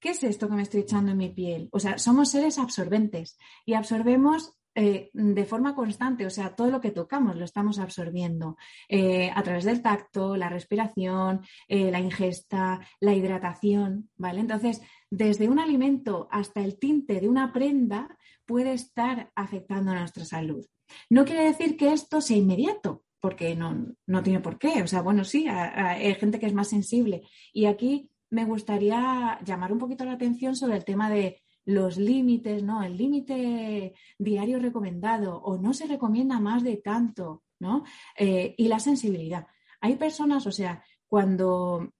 ¿Qué 0.00 0.10
es 0.10 0.22
esto 0.22 0.48
que 0.48 0.54
me 0.54 0.62
estoy 0.62 0.80
echando 0.80 1.10
en 1.10 1.18
mi 1.18 1.30
piel? 1.30 1.68
O 1.72 1.80
sea, 1.80 1.98
somos 1.98 2.30
seres 2.30 2.58
absorbentes 2.58 3.36
y 3.66 3.74
absorbemos 3.74 4.54
eh, 4.80 5.10
de 5.12 5.44
forma 5.44 5.74
constante, 5.74 6.24
o 6.24 6.30
sea, 6.30 6.54
todo 6.54 6.70
lo 6.70 6.80
que 6.80 6.92
tocamos 6.92 7.34
lo 7.34 7.44
estamos 7.44 7.80
absorbiendo 7.80 8.56
eh, 8.88 9.28
a 9.34 9.42
través 9.42 9.64
del 9.64 9.82
tacto, 9.82 10.36
la 10.36 10.48
respiración, 10.48 11.40
eh, 11.66 11.90
la 11.90 11.98
ingesta, 11.98 12.78
la 13.00 13.12
hidratación, 13.12 14.08
¿vale? 14.16 14.38
Entonces, 14.38 14.80
desde 15.10 15.48
un 15.48 15.58
alimento 15.58 16.28
hasta 16.30 16.60
el 16.60 16.78
tinte 16.78 17.20
de 17.20 17.28
una 17.28 17.52
prenda 17.52 18.16
puede 18.46 18.72
estar 18.72 19.32
afectando 19.34 19.90
a 19.90 19.98
nuestra 19.98 20.24
salud. 20.24 20.64
No 21.10 21.24
quiere 21.24 21.42
decir 21.42 21.76
que 21.76 21.92
esto 21.92 22.20
sea 22.20 22.36
inmediato, 22.36 23.02
porque 23.18 23.56
no, 23.56 23.96
no 24.06 24.22
tiene 24.22 24.38
por 24.38 24.60
qué. 24.60 24.84
O 24.84 24.86
sea, 24.86 25.02
bueno, 25.02 25.24
sí, 25.24 25.48
hay 25.48 26.14
gente 26.14 26.38
que 26.38 26.46
es 26.46 26.54
más 26.54 26.68
sensible. 26.68 27.22
Y 27.52 27.66
aquí 27.66 28.12
me 28.30 28.44
gustaría 28.44 29.40
llamar 29.44 29.72
un 29.72 29.78
poquito 29.80 30.04
la 30.04 30.12
atención 30.12 30.54
sobre 30.54 30.76
el 30.76 30.84
tema 30.84 31.10
de 31.10 31.42
los 31.68 31.98
límites, 31.98 32.62
¿no? 32.62 32.82
El 32.82 32.96
límite 32.96 33.92
diario 34.18 34.58
recomendado 34.58 35.36
o 35.36 35.58
no 35.58 35.74
se 35.74 35.86
recomienda 35.86 36.40
más 36.40 36.64
de 36.64 36.78
tanto, 36.78 37.42
¿no? 37.60 37.84
Eh, 38.16 38.54
y 38.56 38.68
la 38.68 38.80
sensibilidad. 38.80 39.46
Hay 39.82 39.96
personas, 39.96 40.46
o 40.46 40.50
sea, 40.50 40.82
cuando 41.06 41.92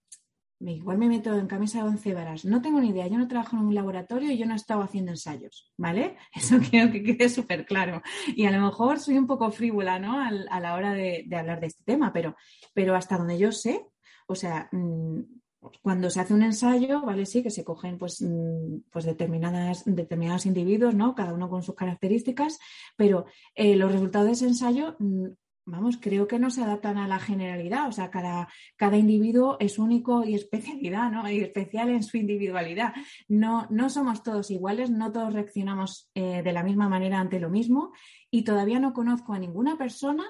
igual 0.60 0.96
me 0.96 1.08
meto 1.08 1.38
en 1.38 1.46
camisa 1.46 1.82
de 1.82 1.88
once 1.90 2.14
varas. 2.14 2.46
No 2.46 2.62
tengo 2.62 2.80
ni 2.80 2.88
idea, 2.88 3.08
yo 3.08 3.18
no 3.18 3.28
trabajo 3.28 3.56
en 3.56 3.64
un 3.64 3.74
laboratorio 3.74 4.32
y 4.32 4.38
yo 4.38 4.46
no 4.46 4.54
he 4.54 4.56
estado 4.56 4.80
haciendo 4.80 5.12
ensayos, 5.12 5.70
¿vale? 5.76 6.16
Eso 6.34 6.58
quiero 6.58 6.90
que 6.90 7.02
quede 7.02 7.28
súper 7.28 7.66
claro. 7.66 8.00
Y 8.34 8.46
a 8.46 8.50
lo 8.50 8.64
mejor 8.64 8.98
soy 8.98 9.18
un 9.18 9.26
poco 9.26 9.50
frívola, 9.50 9.98
¿no? 9.98 10.18
a 10.18 10.60
la 10.60 10.74
hora 10.74 10.94
de, 10.94 11.28
hablar 11.36 11.60
de 11.60 11.66
este 11.66 11.84
tema, 11.84 12.10
pero, 12.10 12.36
pero 12.72 12.96
hasta 12.96 13.18
donde 13.18 13.36
yo 13.36 13.52
sé, 13.52 13.86
o 14.26 14.34
sea, 14.34 14.70
mm, 14.72 15.20
cuando 15.82 16.10
se 16.10 16.20
hace 16.20 16.34
un 16.34 16.42
ensayo, 16.42 17.02
¿vale? 17.02 17.26
Sí, 17.26 17.42
que 17.42 17.50
se 17.50 17.64
cogen 17.64 17.98
pues, 17.98 18.22
mm, 18.22 18.82
pues 18.90 19.04
determinadas, 19.04 19.84
determinados 19.84 20.46
individuos, 20.46 20.94
¿no? 20.94 21.14
Cada 21.14 21.32
uno 21.32 21.48
con 21.48 21.62
sus 21.62 21.74
características, 21.74 22.58
pero 22.96 23.26
eh, 23.54 23.76
los 23.76 23.92
resultados 23.92 24.26
de 24.26 24.32
ese 24.32 24.46
ensayo 24.46 24.96
mm, 24.98 25.26
vamos, 25.68 25.98
creo 26.00 26.26
que 26.26 26.38
no 26.38 26.50
se 26.50 26.62
adaptan 26.62 26.98
a 26.98 27.06
la 27.06 27.18
generalidad. 27.18 27.88
O 27.88 27.92
sea, 27.92 28.10
cada, 28.10 28.48
cada 28.76 28.96
individuo 28.96 29.56
es 29.60 29.78
único 29.78 30.24
y 30.24 30.34
especialidad, 30.34 31.10
¿no? 31.10 31.30
Y 31.30 31.40
especial 31.40 31.90
en 31.90 32.02
su 32.02 32.16
individualidad. 32.16 32.94
No, 33.28 33.66
no 33.70 33.90
somos 33.90 34.22
todos 34.22 34.50
iguales, 34.50 34.90
no 34.90 35.12
todos 35.12 35.32
reaccionamos 35.32 36.10
eh, 36.14 36.42
de 36.42 36.52
la 36.52 36.62
misma 36.62 36.88
manera 36.88 37.20
ante 37.20 37.38
lo 37.38 37.50
mismo. 37.50 37.92
Y 38.30 38.42
todavía 38.42 38.80
no 38.80 38.92
conozco 38.92 39.32
a 39.32 39.38
ninguna 39.38 39.76
persona 39.76 40.24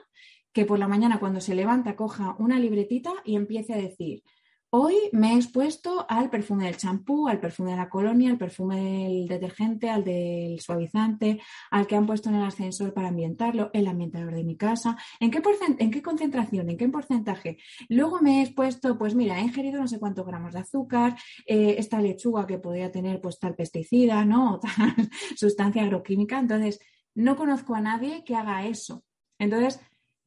que 0.53 0.65
por 0.65 0.79
la 0.79 0.89
mañana 0.89 1.21
cuando 1.21 1.41
se 1.41 1.55
levanta 1.55 1.95
coja 1.95 2.35
una 2.39 2.59
libretita 2.59 3.13
y 3.25 3.37
empiece 3.37 3.75
a 3.75 3.77
decir, 3.77 4.23
Hoy 4.71 4.97
me 5.13 5.33
he 5.33 5.37
expuesto 5.37 6.05
al 6.11 6.29
perfume 6.29 6.67
del 6.67 6.77
champú, 6.77 7.27
al 7.27 7.41
perfume 7.41 7.71
de 7.71 7.79
la 7.79 7.89
colonia, 7.89 8.31
al 8.31 8.37
perfume 8.37 8.77
del 8.77 9.27
detergente, 9.27 9.89
al 9.89 10.05
del 10.05 10.61
suavizante, 10.61 11.41
al 11.71 11.87
que 11.87 11.97
han 11.97 12.05
puesto 12.05 12.29
en 12.29 12.35
el 12.35 12.45
ascensor 12.45 12.93
para 12.93 13.09
ambientarlo, 13.09 13.71
el 13.73 13.87
ambientador 13.87 14.35
de 14.35 14.45
mi 14.45 14.59
casa. 14.59 14.99
¿En 15.21 15.31
qué, 15.31 15.41
en 15.79 15.91
qué 15.91 16.03
concentración? 16.03 16.69
¿En 16.69 16.77
qué 16.77 16.87
porcentaje? 16.91 17.57
Luego 17.89 18.21
me 18.21 18.41
he 18.41 18.43
expuesto, 18.43 18.99
pues 18.99 19.15
mira, 19.15 19.39
he 19.39 19.45
ingerido 19.45 19.81
no 19.81 19.89
sé 19.89 19.99
cuántos 19.99 20.27
gramos 20.27 20.53
de 20.53 20.61
azúcar, 20.61 21.17
eh, 21.47 21.77
esta 21.79 22.03
lechuga 22.03 22.47
que 22.47 22.59
podría 22.59 22.93
tener 22.93 23.23
pues 23.23 23.39
tal 23.39 23.55
pesticida, 23.55 24.25
¿no? 24.27 24.49
O 24.59 24.61
tal 24.61 24.95
sustancia 25.37 25.83
agroquímica. 25.83 26.39
Entonces, 26.39 26.79
no 27.15 27.37
conozco 27.37 27.75
a 27.75 27.81
nadie 27.81 28.23
que 28.23 28.37
haga 28.37 28.67
eso. 28.67 29.03
Entonces, 29.39 29.81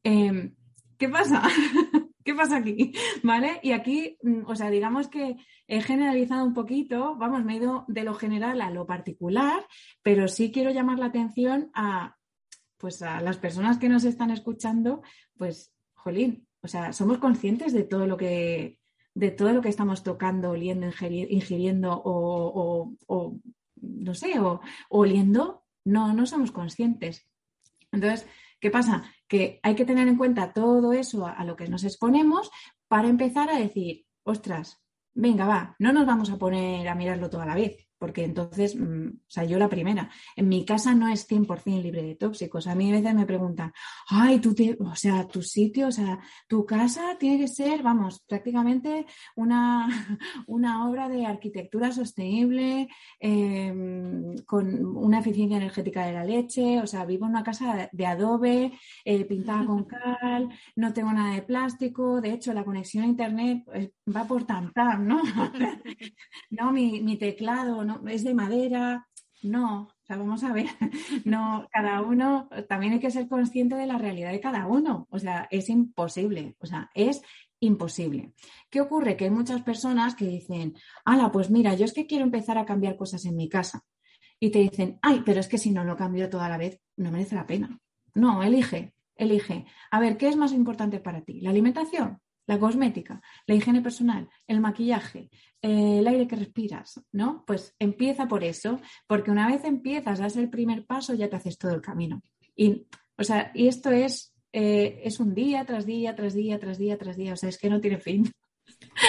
em, 0.03 0.55
¿qué 0.97 1.09
pasa? 1.09 1.43
¿Qué 2.23 2.35
pasa 2.35 2.57
aquí? 2.57 2.93
¿Vale? 3.23 3.59
Y 3.63 3.71
aquí, 3.71 4.17
mm, 4.21 4.43
o 4.45 4.55
sea, 4.55 4.69
digamos 4.69 5.07
que 5.07 5.37
he 5.67 5.81
generalizado 5.81 6.45
un 6.45 6.53
poquito, 6.53 7.15
vamos, 7.15 7.43
me 7.43 7.53
he 7.53 7.57
ido 7.57 7.85
de 7.87 8.03
lo 8.03 8.13
general 8.13 8.61
a 8.61 8.69
lo 8.69 8.85
particular, 8.85 9.65
pero 10.01 10.27
sí 10.27 10.51
quiero 10.51 10.71
llamar 10.71 10.99
la 10.99 11.07
atención 11.07 11.71
a, 11.73 12.17
pues 12.77 13.01
a 13.01 13.21
las 13.21 13.37
personas 13.37 13.77
que 13.77 13.89
nos 13.89 14.03
están 14.03 14.31
escuchando, 14.31 15.01
pues, 15.37 15.73
jolín, 15.93 16.47
o 16.61 16.67
sea, 16.67 16.93
somos 16.93 17.17
conscientes 17.17 17.73
de 17.73 17.83
todo 17.83 18.05
lo 18.07 18.17
que, 18.17 18.79
de 19.13 19.31
todo 19.31 19.51
lo 19.51 19.61
que 19.61 19.69
estamos 19.69 20.03
tocando, 20.03 20.51
oliendo, 20.51 20.87
ingiriendo 21.09 21.91
o, 21.93 22.95
o 23.07 23.39
no 23.81 24.13
sé, 24.13 24.39
o 24.39 24.61
oliendo, 24.89 25.63
no, 25.83 26.13
no 26.13 26.25
somos 26.25 26.51
conscientes. 26.51 27.27
Entonces, 27.91 28.27
¿qué 28.59 28.69
pasa? 28.69 29.03
Que 29.31 29.61
hay 29.63 29.75
que 29.75 29.85
tener 29.85 30.09
en 30.09 30.17
cuenta 30.17 30.51
todo 30.51 30.91
eso 30.91 31.25
a, 31.25 31.45
lo 31.45 31.55
que 31.55 31.69
nos 31.69 31.85
exponemos 31.85 32.51
para 32.89 33.07
empezar 33.07 33.49
a 33.49 33.57
decir, 33.57 34.05
ostras, 34.23 34.83
venga, 35.13 35.45
va, 35.47 35.73
no 35.79 35.93
nos 35.93 36.05
vamos 36.05 36.29
a 36.31 36.37
poner 36.37 36.85
a 36.89 36.95
mirarlo 36.95 37.29
toda 37.29 37.45
la 37.45 37.55
vez 37.55 37.77
porque 38.01 38.23
entonces, 38.23 38.75
mm, 38.75 39.07
o 39.09 39.29
sea, 39.29 39.43
yo 39.43 39.59
la 39.59 39.69
primera, 39.69 40.09
en 40.35 40.49
mi 40.49 40.65
casa 40.65 40.95
no 40.95 41.07
es 41.07 41.27
100% 41.27 41.83
libre 41.83 42.01
de 42.01 42.15
tóxicos. 42.15 42.65
A 42.65 42.73
mí 42.73 42.89
a 42.89 42.95
veces 42.95 43.13
me 43.13 43.27
preguntan, 43.27 43.71
ay, 44.09 44.39
tú, 44.39 44.55
o 44.79 44.95
sea, 44.95 45.27
tu 45.27 45.43
sitio, 45.43 45.87
o 45.87 45.91
sea, 45.91 46.19
tu 46.47 46.65
casa 46.65 47.15
tiene 47.19 47.37
que 47.37 47.47
ser, 47.47 47.83
vamos, 47.83 48.23
prácticamente 48.27 49.05
una, 49.35 49.87
una 50.47 50.89
obra 50.89 51.09
de 51.09 51.27
arquitectura 51.27 51.91
sostenible, 51.91 52.87
em, 53.19 54.35
con 54.47 54.83
una 54.83 55.19
eficiencia 55.19 55.57
energética 55.57 56.03
de 56.03 56.13
la 56.13 56.25
leche, 56.25 56.79
o 56.81 56.87
sea, 56.87 57.05
vivo 57.05 57.25
en 57.25 57.33
una 57.33 57.43
casa 57.43 57.87
de 57.91 58.05
adobe, 58.07 58.71
eh, 59.05 59.25
pintada 59.25 59.63
con 59.67 59.85
cal, 59.85 60.49
no 60.75 60.91
tengo 60.91 61.13
nada 61.13 61.35
de 61.35 61.43
plástico, 61.43 62.19
de 62.19 62.31
hecho, 62.33 62.51
la 62.51 62.65
conexión 62.65 63.03
a 63.03 63.07
Internet 63.07 63.61
pues, 63.63 63.91
va 64.13 64.23
por 64.25 64.43
tantam, 64.45 65.05
¿no? 65.05 65.21
no, 66.49 66.71
mi, 66.71 67.01
mi 67.01 67.17
teclado, 67.17 67.83
¿no? 67.85 67.90
Es 68.07 68.23
de 68.23 68.33
madera, 68.33 69.07
no, 69.43 69.83
o 69.83 70.05
sea, 70.05 70.17
vamos 70.17 70.43
a 70.43 70.53
ver, 70.53 70.67
no, 71.25 71.67
cada 71.71 72.01
uno, 72.01 72.49
también 72.69 72.93
hay 72.93 72.99
que 72.99 73.11
ser 73.11 73.27
consciente 73.27 73.75
de 73.75 73.87
la 73.87 73.97
realidad 73.97 74.31
de 74.31 74.39
cada 74.39 74.67
uno, 74.67 75.07
o 75.09 75.19
sea, 75.19 75.47
es 75.51 75.69
imposible, 75.69 76.55
o 76.59 76.65
sea, 76.65 76.89
es 76.93 77.21
imposible. 77.59 78.33
¿Qué 78.69 78.81
ocurre? 78.81 79.15
Que 79.15 79.25
hay 79.25 79.31
muchas 79.31 79.61
personas 79.61 80.15
que 80.15 80.25
dicen, 80.25 80.75
ala, 81.05 81.31
pues 81.31 81.49
mira, 81.49 81.75
yo 81.75 81.85
es 81.85 81.93
que 81.93 82.07
quiero 82.07 82.25
empezar 82.25 82.57
a 82.57 82.65
cambiar 82.65 82.97
cosas 82.97 83.25
en 83.25 83.35
mi 83.35 83.47
casa. 83.47 83.83
Y 84.39 84.49
te 84.49 84.59
dicen, 84.59 84.97
ay, 85.03 85.21
pero 85.23 85.39
es 85.39 85.47
que 85.47 85.59
si 85.59 85.71
no 85.71 85.83
lo 85.83 85.95
cambio 85.95 86.29
toda 86.29 86.49
la 86.49 86.57
vez, 86.57 86.81
no 86.97 87.11
merece 87.11 87.35
la 87.35 87.45
pena. 87.45 87.79
No, 88.15 88.41
elige, 88.41 88.95
elige. 89.15 89.65
A 89.91 89.99
ver, 89.99 90.17
¿qué 90.17 90.27
es 90.27 90.35
más 90.35 90.51
importante 90.51 90.99
para 90.99 91.21
ti? 91.21 91.41
¿La 91.41 91.51
alimentación? 91.51 92.19
La 92.47 92.59
cosmética, 92.59 93.21
la 93.45 93.55
higiene 93.55 93.81
personal, 93.81 94.29
el 94.47 94.59
maquillaje, 94.59 95.29
eh, 95.61 95.99
el 95.99 96.07
aire 96.07 96.27
que 96.27 96.35
respiras, 96.35 97.01
¿no? 97.11 97.43
Pues 97.45 97.75
empieza 97.79 98.27
por 98.27 98.43
eso, 98.43 98.81
porque 99.07 99.31
una 99.31 99.47
vez 99.47 99.63
empiezas, 99.63 100.19
das 100.19 100.35
el 100.35 100.49
primer 100.49 100.85
paso, 100.85 101.13
ya 101.13 101.29
te 101.29 101.35
haces 101.35 101.57
todo 101.57 101.73
el 101.73 101.81
camino. 101.81 102.21
Y, 102.55 102.87
o 103.17 103.23
sea, 103.23 103.51
y 103.53 103.67
esto 103.67 103.91
es, 103.91 104.33
eh, 104.51 105.01
es 105.03 105.19
un 105.19 105.33
día 105.33 105.65
tras 105.65 105.85
día, 105.85 106.15
tras 106.15 106.33
día, 106.33 106.59
tras 106.59 106.77
día, 106.77 106.97
tras 106.97 107.17
día, 107.17 107.33
o 107.33 107.37
sea, 107.37 107.49
es 107.49 107.57
que 107.57 107.69
no 107.69 107.79
tiene 107.79 107.99
fin. 107.99 108.31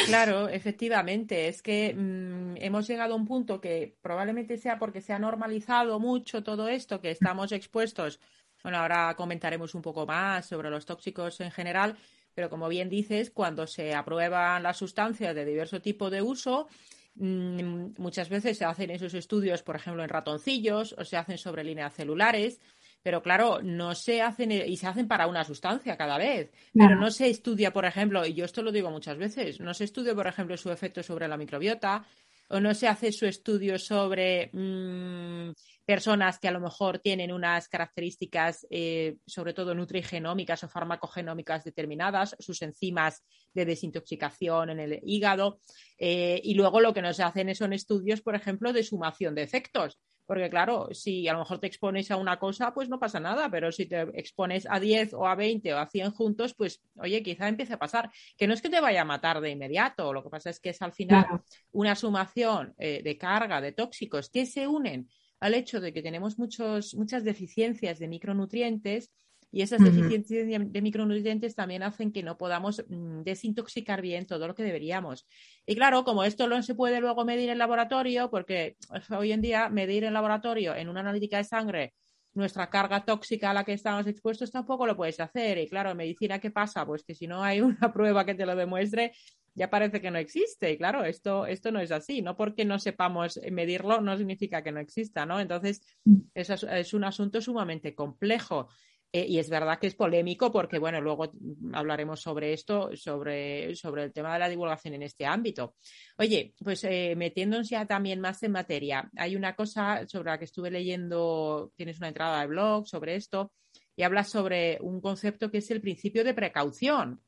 Claro, 0.06 0.48
efectivamente, 0.48 1.48
es 1.48 1.62
que 1.62 1.94
mm, 1.94 2.56
hemos 2.56 2.86
llegado 2.86 3.14
a 3.14 3.16
un 3.16 3.26
punto 3.26 3.60
que 3.60 3.96
probablemente 4.00 4.56
sea 4.56 4.78
porque 4.78 5.00
se 5.00 5.12
ha 5.12 5.18
normalizado 5.18 5.98
mucho 6.00 6.42
todo 6.42 6.68
esto, 6.68 7.00
que 7.00 7.10
estamos 7.10 7.52
expuestos. 7.52 8.20
Bueno, 8.62 8.78
ahora 8.78 9.14
comentaremos 9.16 9.74
un 9.74 9.82
poco 9.82 10.06
más 10.06 10.46
sobre 10.46 10.70
los 10.70 10.86
tóxicos 10.86 11.40
en 11.40 11.50
general, 11.50 11.96
pero 12.34 12.50
como 12.50 12.68
bien 12.68 12.88
dices, 12.88 13.30
cuando 13.30 13.66
se 13.66 13.94
aprueban 13.94 14.62
las 14.62 14.78
sustancias 14.78 15.34
de 15.34 15.44
diverso 15.44 15.80
tipo 15.80 16.10
de 16.10 16.22
uso, 16.22 16.68
mm, 17.14 17.94
muchas 17.98 18.28
veces 18.28 18.58
se 18.58 18.64
hacen 18.64 18.90
esos 18.90 19.14
estudios, 19.14 19.62
por 19.62 19.76
ejemplo, 19.76 20.02
en 20.02 20.08
ratoncillos 20.08 20.94
o 20.98 21.04
se 21.04 21.16
hacen 21.16 21.38
sobre 21.38 21.64
líneas 21.64 21.94
celulares. 21.94 22.60
Pero 23.02 23.20
claro, 23.20 23.60
no 23.62 23.96
se 23.96 24.22
hacen 24.22 24.52
y 24.52 24.76
se 24.76 24.86
hacen 24.86 25.08
para 25.08 25.26
una 25.26 25.42
sustancia 25.42 25.96
cada 25.96 26.18
vez. 26.18 26.52
Pero 26.72 26.94
no 26.94 27.10
se 27.10 27.28
estudia, 27.28 27.72
por 27.72 27.84
ejemplo, 27.84 28.24
y 28.24 28.32
yo 28.32 28.44
esto 28.44 28.62
lo 28.62 28.70
digo 28.70 28.90
muchas 28.90 29.18
veces, 29.18 29.58
no 29.58 29.74
se 29.74 29.84
estudia, 29.84 30.14
por 30.14 30.28
ejemplo, 30.28 30.56
su 30.56 30.70
efecto 30.70 31.02
sobre 31.02 31.26
la 31.26 31.36
microbiota, 31.36 32.04
o 32.52 32.60
no 32.60 32.74
se 32.74 32.86
hace 32.86 33.12
su 33.12 33.24
estudio 33.24 33.78
sobre 33.78 34.50
mm, 34.52 35.52
personas 35.86 36.38
que 36.38 36.48
a 36.48 36.50
lo 36.50 36.60
mejor 36.60 36.98
tienen 36.98 37.32
unas 37.32 37.66
características, 37.66 38.66
eh, 38.68 39.16
sobre 39.26 39.54
todo 39.54 39.74
nutrigenómicas 39.74 40.62
o 40.62 40.68
farmacogenómicas 40.68 41.64
determinadas, 41.64 42.36
sus 42.38 42.60
enzimas 42.60 43.24
de 43.54 43.64
desintoxicación 43.64 44.68
en 44.68 44.80
el 44.80 45.00
hígado. 45.02 45.60
Eh, 45.98 46.42
y 46.44 46.52
luego 46.54 46.82
lo 46.82 46.92
que 46.92 47.00
nos 47.00 47.20
hacen 47.20 47.54
son 47.54 47.72
estudios, 47.72 48.20
por 48.20 48.34
ejemplo, 48.34 48.74
de 48.74 48.84
sumación 48.84 49.34
de 49.34 49.44
efectos. 49.44 49.98
Porque 50.32 50.48
claro, 50.48 50.88
si 50.92 51.28
a 51.28 51.34
lo 51.34 51.40
mejor 51.40 51.58
te 51.58 51.66
expones 51.66 52.10
a 52.10 52.16
una 52.16 52.38
cosa, 52.38 52.72
pues 52.72 52.88
no 52.88 52.98
pasa 52.98 53.20
nada, 53.20 53.50
pero 53.50 53.70
si 53.70 53.84
te 53.84 54.00
expones 54.18 54.66
a 54.66 54.80
10 54.80 55.12
o 55.12 55.26
a 55.26 55.34
20 55.34 55.74
o 55.74 55.78
a 55.78 55.86
100 55.86 56.10
juntos, 56.12 56.54
pues 56.54 56.80
oye, 56.96 57.22
quizá 57.22 57.48
empiece 57.48 57.74
a 57.74 57.78
pasar. 57.78 58.10
Que 58.38 58.46
no 58.46 58.54
es 58.54 58.62
que 58.62 58.70
te 58.70 58.80
vaya 58.80 59.02
a 59.02 59.04
matar 59.04 59.42
de 59.42 59.50
inmediato, 59.50 60.10
lo 60.14 60.22
que 60.22 60.30
pasa 60.30 60.48
es 60.48 60.58
que 60.58 60.70
es 60.70 60.80
al 60.80 60.94
final 60.94 61.26
una 61.72 61.94
sumación 61.94 62.74
eh, 62.78 63.02
de 63.04 63.18
carga 63.18 63.60
de 63.60 63.72
tóxicos 63.72 64.30
que 64.30 64.46
se 64.46 64.66
unen 64.66 65.10
al 65.38 65.52
hecho 65.52 65.82
de 65.82 65.92
que 65.92 66.00
tenemos 66.00 66.38
muchos, 66.38 66.94
muchas 66.94 67.24
deficiencias 67.24 67.98
de 67.98 68.08
micronutrientes 68.08 69.12
y 69.52 69.60
esas 69.60 69.84
deficiencias 69.84 70.48
de, 70.48 70.82
micronutrientes 70.82 71.54
también 71.54 71.82
hacen 71.82 72.10
que 72.10 72.22
no 72.22 72.38
podamos 72.38 72.82
mm, 72.88 73.20
desintoxicar 73.20 74.00
bien 74.00 74.26
todo 74.26 74.48
lo 74.48 74.54
que 74.54 74.62
deberíamos. 74.62 75.26
Y 75.66 75.74
claro, 75.74 76.04
como 76.04 76.24
esto 76.24 76.48
no 76.48 76.62
se 76.62 76.74
puede 76.74 77.00
luego 77.00 77.26
medir 77.26 77.50
en 77.50 77.58
laboratorio, 77.58 78.30
porque 78.30 78.76
hoy 79.10 79.30
en 79.32 79.42
día 79.42 79.68
medir 79.68 80.04
en 80.04 80.14
laboratorio 80.14 80.74
en 80.74 80.88
una 80.88 81.00
analítica 81.00 81.36
de 81.36 81.44
sangre 81.44 81.92
nuestra 82.34 82.70
carga 82.70 83.04
tóxica 83.04 83.50
a 83.50 83.54
la 83.54 83.64
que 83.64 83.74
estamos 83.74 84.06
expuestos 84.06 84.50
tampoco 84.50 84.86
lo 84.86 84.96
puedes 84.96 85.20
hacer. 85.20 85.58
Y 85.58 85.68
claro, 85.68 85.90
en 85.90 85.96
medicina, 85.96 86.38
¿qué 86.38 86.50
pasa? 86.50 86.86
Pues 86.86 87.04
que 87.04 87.14
si 87.14 87.26
no 87.26 87.42
hay 87.42 87.60
una 87.60 87.92
prueba 87.92 88.24
que 88.24 88.34
te 88.34 88.46
lo 88.46 88.56
demuestre, 88.56 89.12
ya 89.54 89.68
parece 89.68 90.00
que 90.00 90.10
no 90.10 90.18
existe. 90.18 90.72
Y 90.72 90.78
claro, 90.78 91.04
esto, 91.04 91.46
esto 91.46 91.70
no 91.70 91.80
es 91.80 91.92
así. 91.92 92.22
No 92.22 92.36
porque 92.36 92.64
no 92.64 92.78
sepamos 92.78 93.38
medirlo, 93.50 94.00
no 94.00 94.16
significa 94.16 94.62
que 94.62 94.72
no 94.72 94.80
exista, 94.80 95.26
¿no? 95.26 95.40
Entonces, 95.40 95.82
mm. 96.04 96.16
eso 96.34 96.54
es 96.54 96.94
un 96.94 97.04
asunto 97.04 97.40
sumamente 97.40 97.94
complejo. 97.94 98.68
Eh, 99.14 99.26
y 99.28 99.38
es 99.38 99.50
verdad 99.50 99.78
que 99.78 99.88
es 99.88 99.94
polémico 99.94 100.50
porque, 100.50 100.78
bueno, 100.78 100.98
luego 101.00 101.30
hablaremos 101.74 102.20
sobre 102.20 102.54
esto, 102.54 102.96
sobre, 102.96 103.76
sobre 103.76 104.04
el 104.04 104.12
tema 104.12 104.32
de 104.32 104.38
la 104.38 104.48
divulgación 104.48 104.94
en 104.94 105.02
este 105.02 105.26
ámbito. 105.26 105.74
Oye, 106.16 106.54
pues 106.64 106.82
eh, 106.84 107.14
metiéndonos 107.14 107.68
ya 107.68 107.84
también 107.86 108.20
más 108.20 108.42
en 108.42 108.52
materia, 108.52 109.10
hay 109.16 109.36
una 109.36 109.54
cosa 109.54 110.06
sobre 110.08 110.30
la 110.30 110.38
que 110.38 110.46
estuve 110.46 110.70
leyendo, 110.70 111.72
tienes 111.76 111.98
una 111.98 112.08
entrada 112.08 112.40
de 112.40 112.46
blog 112.46 112.88
sobre 112.88 113.16
esto, 113.16 113.52
y 113.94 114.02
hablas 114.02 114.30
sobre 114.30 114.78
un 114.80 115.00
concepto 115.00 115.50
que 115.50 115.58
es 115.58 115.70
el 115.70 115.82
principio 115.82 116.24
de 116.24 116.32
precaución. 116.32 117.20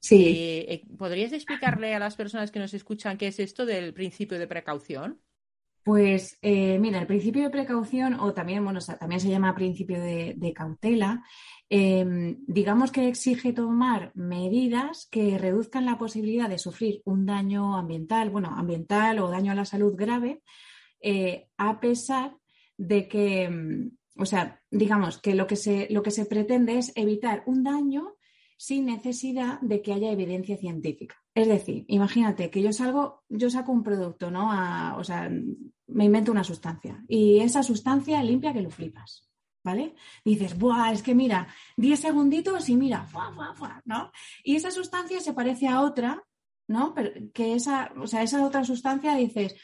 Sí. 0.00 0.24
Eh, 0.24 0.72
eh, 0.72 0.82
¿Podrías 0.96 1.32
explicarle 1.32 1.94
a 1.94 1.98
las 1.98 2.14
personas 2.14 2.52
que 2.52 2.60
nos 2.60 2.72
escuchan 2.74 3.18
qué 3.18 3.26
es 3.26 3.40
esto 3.40 3.66
del 3.66 3.92
principio 3.92 4.38
de 4.38 4.46
precaución? 4.46 5.20
Pues 5.88 6.36
eh, 6.42 6.78
mira, 6.78 7.00
el 7.00 7.06
principio 7.06 7.44
de 7.44 7.48
precaución, 7.48 8.20
o 8.20 8.34
también, 8.34 8.62
bueno, 8.62 8.78
también 9.00 9.22
se 9.22 9.30
llama 9.30 9.54
principio 9.54 9.98
de, 9.98 10.52
cautela, 10.54 11.24
em, 11.70 12.44
digamos 12.46 12.92
que 12.92 13.08
exige 13.08 13.54
tomar 13.54 14.12
medidas 14.14 15.08
que 15.10 15.38
reduzcan 15.38 15.86
la 15.86 15.96
posibilidad 15.96 16.46
de 16.46 16.58
sufrir 16.58 17.00
un 17.06 17.24
daño 17.24 17.74
ambiental, 17.74 18.28
bueno, 18.28 18.50
ambiental 18.54 19.18
o 19.18 19.30
daño 19.30 19.52
a 19.52 19.54
la 19.54 19.64
salud 19.64 19.94
grave, 19.96 20.42
eh, 21.00 21.48
a 21.56 21.80
pesar 21.80 22.36
de 22.76 23.08
que, 23.08 23.44
em, 23.44 23.92
o 24.18 24.26
sea, 24.26 24.60
digamos 24.70 25.16
que 25.16 25.34
lo 25.34 25.46
que 25.46 25.56
se, 25.56 25.86
lo 25.88 26.02
que 26.02 26.10
se 26.10 26.26
pretende 26.26 26.76
es 26.76 26.92
evitar 26.96 27.44
un 27.46 27.62
daño 27.64 28.14
sin 28.58 28.84
necesidad 28.84 29.58
de 29.62 29.80
que 29.80 29.94
haya 29.94 30.12
evidencia 30.12 30.58
científica. 30.58 31.16
Es 31.38 31.46
decir, 31.46 31.84
imagínate 31.86 32.50
que 32.50 32.60
yo 32.60 32.72
salgo, 32.72 33.22
yo 33.28 33.48
saco 33.48 33.70
un 33.70 33.84
producto, 33.84 34.28
¿no? 34.28 34.50
o 34.96 35.04
sea, 35.04 35.30
me 35.86 36.04
invento 36.04 36.32
una 36.32 36.42
sustancia 36.42 37.04
y 37.06 37.38
esa 37.38 37.62
sustancia 37.62 38.20
limpia 38.24 38.52
que 38.52 38.60
lo 38.60 38.70
flipas. 38.70 39.24
¿Vale? 39.62 39.94
dices, 40.24 40.58
¡buah! 40.58 40.92
Es 40.92 41.02
que 41.02 41.14
mira, 41.14 41.46
10 41.76 42.00
segunditos 42.00 42.68
y 42.68 42.76
mira, 42.76 43.04
¡fua, 43.04 43.32
fua, 43.32 43.54
fua! 43.54 43.82
¿no? 43.84 44.10
Y 44.42 44.56
esa 44.56 44.70
sustancia 44.70 45.20
se 45.20 45.34
parece 45.34 45.68
a 45.68 45.82
otra, 45.82 46.24
¿no? 46.68 46.94
Pero 46.94 47.10
que 47.34 47.54
esa, 47.54 47.92
o 48.00 48.06
sea, 48.06 48.22
esa 48.22 48.44
otra 48.44 48.64
sustancia 48.64 49.14
dices, 49.14 49.54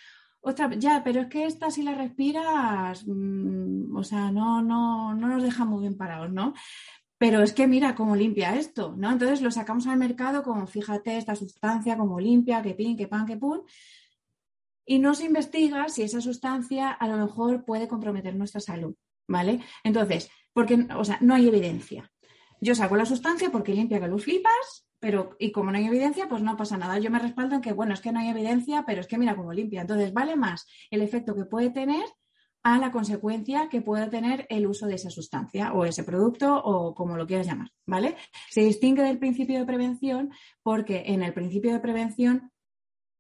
otra, 0.41 0.71
ya, 0.75 1.03
pero 1.03 1.23
es 1.23 1.29
que 1.29 1.47
esta 1.47 1.71
si 1.71 1.83
la 1.83 1.95
respiras, 1.95 3.05
mm, 3.07 3.97
o 3.97 4.05
sea, 4.05 4.31
no, 4.31 4.63
no, 4.63 5.15
no 5.15 5.27
nos 5.29 5.43
deja 5.43 5.65
muy 5.65 5.81
bien 5.81 5.97
parados, 5.97 6.31
¿no? 6.31 6.53
Pero 7.19 7.43
es 7.43 7.53
que 7.53 7.67
mira 7.67 7.95
cómo 7.95 8.17
limpia 8.17 8.57
esto, 8.57 8.95
¿no? 8.97 9.11
Entonces 9.11 9.41
lo 9.41 9.51
sacamos 9.51 9.87
al 9.87 9.99
mercado 9.99 10.43
como, 10.43 10.67
fíjate, 10.67 11.17
esta 11.17 11.37
sustancia 11.37 11.97
como 11.97 12.21
limpia, 12.21 12.63
que 12.63 12.75
pin, 12.75 12.97
que 12.97 13.09
pan, 13.09 13.27
que 13.27 13.37
pun, 13.37 13.63
y 14.87 14.99
no 14.99 15.15
se 15.15 15.25
investiga 15.25 15.89
si 15.89 16.03
esa 16.03 16.21
sustancia 16.21 16.91
a 16.91 17.09
lo 17.09 17.17
mejor 17.17 17.65
puede 17.65 17.89
comprometer 17.89 18.35
nuestra 18.37 18.61
salud, 18.61 18.95
¿vale? 19.27 19.61
Entonces, 19.83 20.31
porque, 20.53 20.87
o 20.97 21.05
sea, 21.05 21.19
no 21.21 21.35
hay 21.35 21.49
evidencia. 21.49 22.11
Yo 22.61 22.75
saco 22.75 22.97
la 22.97 23.07
sustancia 23.07 23.51
porque 23.51 23.75
limpia 23.75 24.01
que 24.01 24.09
lo 24.09 24.19
flipas, 24.19 24.87
pero 25.01 25.37
y 25.39 25.53
como 25.53 25.71
no 25.71 25.79
hay 25.79 25.87
evidencia, 25.87 26.29
pues 26.29 26.43
no 26.43 26.57
pasa 26.57 26.77
nada. 26.77 26.99
Yo 26.99 27.11
me 27.11 27.19
respaldo 27.19 27.57
en 27.57 27.61
que, 27.61 27.73
bueno, 27.73 27.95
es 27.95 28.01
que 28.01 28.13
no 28.13 28.21
hay 28.21 28.29
evidencia, 28.29 28.85
pero 28.87 29.01
es 29.01 29.07
que 29.07 29.19
mira 29.19 29.37
cómo 29.37 29.53
limpia. 29.53 29.83
Entonces, 29.83 30.13
vale 30.13 30.37
más 30.37 30.67
el 30.91 31.03
efecto 31.03 31.35
que 31.35 31.45
puede 31.45 31.71
tener 31.71 32.05
a 32.65 32.79
la 32.79 32.91
consecuencia 32.91 33.69
que 33.69 33.83
pueda 33.83 34.09
tener 34.09 34.47
el 34.49 34.67
uso 34.67 34.87
de 34.87 34.95
esa 34.95 35.11
sustancia 35.11 35.75
o 35.75 35.85
ese 35.85 36.03
producto 36.03 36.57
o 36.65 36.95
como 36.95 37.17
lo 37.17 37.27
quieras 37.27 37.47
llamar, 37.47 37.69
¿vale? 37.87 38.17
Se 38.51 38.63
distingue 38.63 39.03
del 39.03 39.19
principio 39.19 39.59
de 39.59 39.67
prevención 39.67 40.33
porque 40.63 41.05
en 41.07 41.23
el 41.23 41.35
principio 41.35 41.75
de 41.75 41.81
prevención 41.81 42.51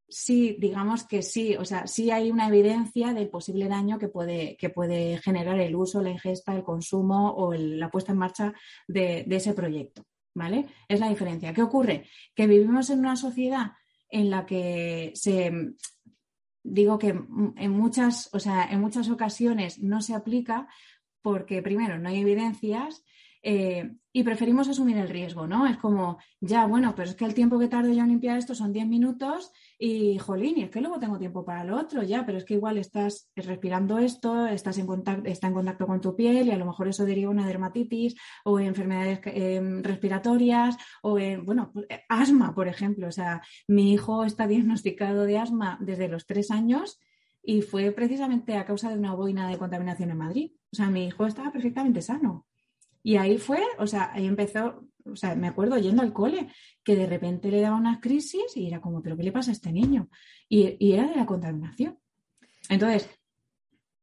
sí, 0.09 0.57
digamos 0.59 1.05
que 1.05 1.21
sí, 1.21 1.57
o 1.57 1.65
sea, 1.67 1.87
sí 1.87 2.11
hay 2.11 2.31
una 2.31 2.49
evidencia 2.49 3.13
del 3.13 3.29
posible 3.29 3.69
daño 3.69 3.99
que 3.99 4.09
puede, 4.09 4.57
que 4.57 4.71
puede 4.71 5.19
generar 5.19 5.61
el 5.61 5.77
uso, 5.77 6.03
la 6.03 6.11
ingesta, 6.11 6.55
el 6.57 6.65
consumo 6.65 7.35
o 7.35 7.53
la 7.53 7.91
puesta 7.91 8.13
en 8.13 8.19
marcha 8.19 8.55
de, 8.89 9.25
de 9.27 9.37
ese 9.37 9.53
proyecto, 9.53 10.07
¿vale? 10.35 10.67
Es 10.89 11.01
la 11.01 11.11
diferencia. 11.11 11.53
¿Qué 11.53 11.63
ocurre? 11.63 12.09
Que 12.35 12.47
vivimos 12.47 12.89
en 12.89 13.01
una 13.01 13.17
sociedad 13.17 13.73
en 14.09 14.31
la 14.31 14.47
que 14.47 15.13
se, 15.15 15.53
digo 16.65 16.99
que 16.99 17.09
en 17.09 17.71
muchas, 17.71 18.31
o 18.33 18.41
sea, 18.41 18.65
en 18.65 18.81
muchas 18.81 19.09
ocasiones 19.11 19.79
no 19.79 20.03
se 20.03 20.15
aplica 20.15 20.67
porque, 21.23 21.63
primero, 21.63 21.99
no 21.99 22.09
hay 22.09 22.19
evidencias 22.19 23.05
eh, 23.43 23.93
y 24.13 24.23
preferimos 24.23 24.69
asumir 24.69 24.97
el 24.97 25.11
riesgo, 25.11 25.47
¿no? 25.47 25.67
Es 25.67 25.77
como, 25.77 26.19
ya, 26.41 26.67
bueno, 26.67 26.95
pero 26.97 27.11
es 27.11 27.15
que 27.15 27.27
el 27.27 27.35
tiempo 27.35 27.59
que 27.59 27.69
tardo 27.69 27.93
yo 27.93 28.03
en 28.03 28.09
limpiar 28.09 28.39
esto 28.39 28.55
son 28.55 28.73
10 28.73 28.87
minutos 28.87 29.53
y, 29.79 30.19
jolín, 30.19 30.59
y 30.59 30.63
es 30.63 30.71
que 30.71 30.81
luego 30.81 30.99
tengo 30.99 31.19
tiempo 31.19 31.45
para 31.45 31.65
lo 31.65 31.77
otro, 31.77 32.03
ya, 32.03 32.25
pero 32.25 32.39
es 32.39 32.45
que 32.45 32.55
igual 32.55 32.79
estás 32.79 33.31
respirando 33.35 33.99
esto, 33.99 34.47
estás 34.47 34.79
en 34.79 34.87
contacto, 34.87 35.29
está 35.29 35.49
en 35.49 35.55
contacto 35.55 35.87
con 35.87 36.01
tu 36.01 36.15
piel 36.15 36.47
y 36.47 36.51
a 36.53 36.57
lo 36.57 36.67
mejor 36.67 36.89
eso 36.89 37.05
deriva 37.05 37.31
una 37.31 37.47
dermatitis 37.47 38.15
o 38.45 38.61
enfermedades 38.61 39.21
em, 39.25 39.83
respiratorias 39.83 40.77
o, 41.03 41.19
bueno, 41.43 41.71
pues, 41.73 41.87
eh, 41.89 42.03
asma, 42.09 42.55
por 42.55 42.69
ejemplo. 42.69 43.09
O 43.09 43.13
sea, 43.13 43.43
mi 43.69 43.93
hijo 43.93 44.25
está 44.25 44.47
diagnosticado 44.49 45.25
de 45.25 45.39
asma 45.39 45.79
desde 45.81 46.09
los 46.09 46.27
tres 46.27 46.51
años 46.51 47.01
y 47.43 47.63
fue 47.63 47.91
precisamente 47.93 48.57
a 48.57 48.65
causa 48.65 48.91
de 48.91 48.99
una 48.99 49.15
boina 49.15 49.49
de 49.49 49.59
contaminación 49.59 50.11
en 50.11 50.17
Madrid. 50.17 50.53
O 50.73 50.77
sea, 50.77 50.89
mi 50.89 51.07
hijo 51.07 51.27
estaba 51.27 51.53
perfectamente 51.53 52.01
sano. 52.01 52.47
Y 53.03 53.17
ahí 53.17 53.37
fue, 53.37 53.63
o 53.79 53.87
sea, 53.87 54.11
ahí 54.15 54.27
empezó, 54.27 54.89
o 55.05 55.17
sea, 55.17 55.35
me 55.35 55.49
acuerdo 55.49 55.79
yendo 55.79 56.03
al 56.03 56.13
cole, 56.13 56.49
que 56.83 56.97
de 56.97 57.07
repente 57.07 57.51
le 57.51 57.61
daba 57.61 57.77
una 57.77 58.01
crisis 58.01 58.57
y 58.57 58.67
era 58.67 58.81
como, 58.81 59.03
¿pero 59.03 59.17
qué 59.17 59.23
le 59.23 59.33
pasa 59.33 59.51
a 59.51 59.55
este 59.55 59.73
niño? 59.73 60.09
Y, 60.49 60.77
y 60.79 60.93
era 60.93 61.07
de 61.07 61.17
la 61.17 61.27
contaminación. 61.27 61.99
Entonces, 62.69 63.09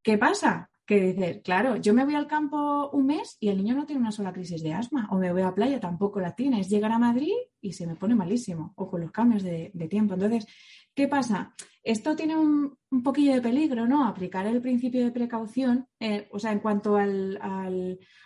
¿qué 0.04 0.18
pasa? 0.18 0.70
Que 0.86 1.14
dices, 1.14 1.42
claro, 1.44 1.78
yo 1.78 1.94
me 1.94 2.06
voy 2.06 2.16
al 2.16 2.28
campo 2.28 2.90
un 2.92 3.08
mes 3.08 3.38
y 3.40 3.50
el 3.50 3.58
niño 3.58 3.76
no 3.76 3.86
tiene 3.86 4.02
una 4.02 4.12
sola 4.12 4.34
crisis 4.34 4.62
de 4.62 4.74
asma, 4.74 5.08
o 5.12 5.18
me 5.18 5.32
voy 5.32 5.42
a 5.42 5.56
playa, 5.56 5.80
tampoco 5.80 6.20
la 6.20 6.36
tiene, 6.36 6.60
es 6.60 6.70
llegar 6.70 6.92
a 6.92 7.00
Madrid 7.00 7.34
y 7.62 7.74
se 7.74 7.88
me 7.88 7.96
pone 7.96 8.14
malísimo, 8.14 8.74
o 8.76 8.90
con 8.90 9.02
los 9.02 9.12
cambios 9.12 9.44
de, 9.44 9.72
tiempo. 9.90 10.14
Entonces, 10.14 10.46
¿qué 10.94 11.08
pasa? 11.08 11.56
Esto 11.84 12.16
tiene 12.16 12.38
un, 12.38 12.78
poquillo 13.04 13.34
de 13.34 13.42
peligro, 13.42 13.88
¿no? 13.88 14.06
Aplicar 14.06 14.46
el 14.46 14.62
principio 14.62 15.04
de 15.04 15.12
precaución, 15.12 15.88
eh, 16.00 16.28
o 16.32 16.40
sea, 16.40 16.52
en 16.52 16.60
cuanto 16.60 16.98
al, 16.98 17.40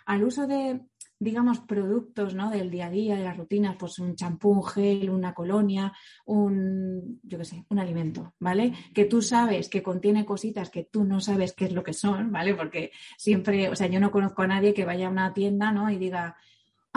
al 0.04 0.24
uso 0.24 0.46
de, 0.46 0.80
digamos, 1.18 1.60
productos 1.60 2.34
¿no? 2.34 2.50
del 2.50 2.70
día 2.70 2.86
a 2.86 2.90
día, 2.90 3.16
de 3.16 3.24
las 3.24 3.36
rutinas, 3.36 3.76
pues 3.78 3.98
un 3.98 4.14
champú, 4.16 4.50
un 4.50 4.64
gel, 4.64 5.10
una 5.10 5.32
colonia, 5.34 5.92
un, 6.26 7.20
yo 7.22 7.38
qué 7.38 7.44
sé, 7.44 7.64
un 7.68 7.78
alimento, 7.78 8.34
¿vale? 8.38 8.72
Que 8.94 9.06
tú 9.06 9.22
sabes 9.22 9.68
que 9.68 9.82
contiene 9.82 10.26
cositas 10.26 10.70
que 10.70 10.84
tú 10.84 11.04
no 11.04 11.20
sabes 11.20 11.54
qué 11.54 11.66
es 11.66 11.72
lo 11.72 11.82
que 11.82 11.94
son, 11.94 12.30
¿vale? 12.32 12.54
Porque 12.54 12.92
siempre, 13.16 13.68
o 13.68 13.76
sea, 13.76 13.86
yo 13.86 14.00
no 14.00 14.10
conozco 14.10 14.42
a 14.42 14.46
nadie 14.46 14.74
que 14.74 14.84
vaya 14.84 15.06
a 15.06 15.10
una 15.10 15.32
tienda, 15.32 15.72
¿no? 15.72 15.90
Y 15.90 15.96
diga, 15.96 16.36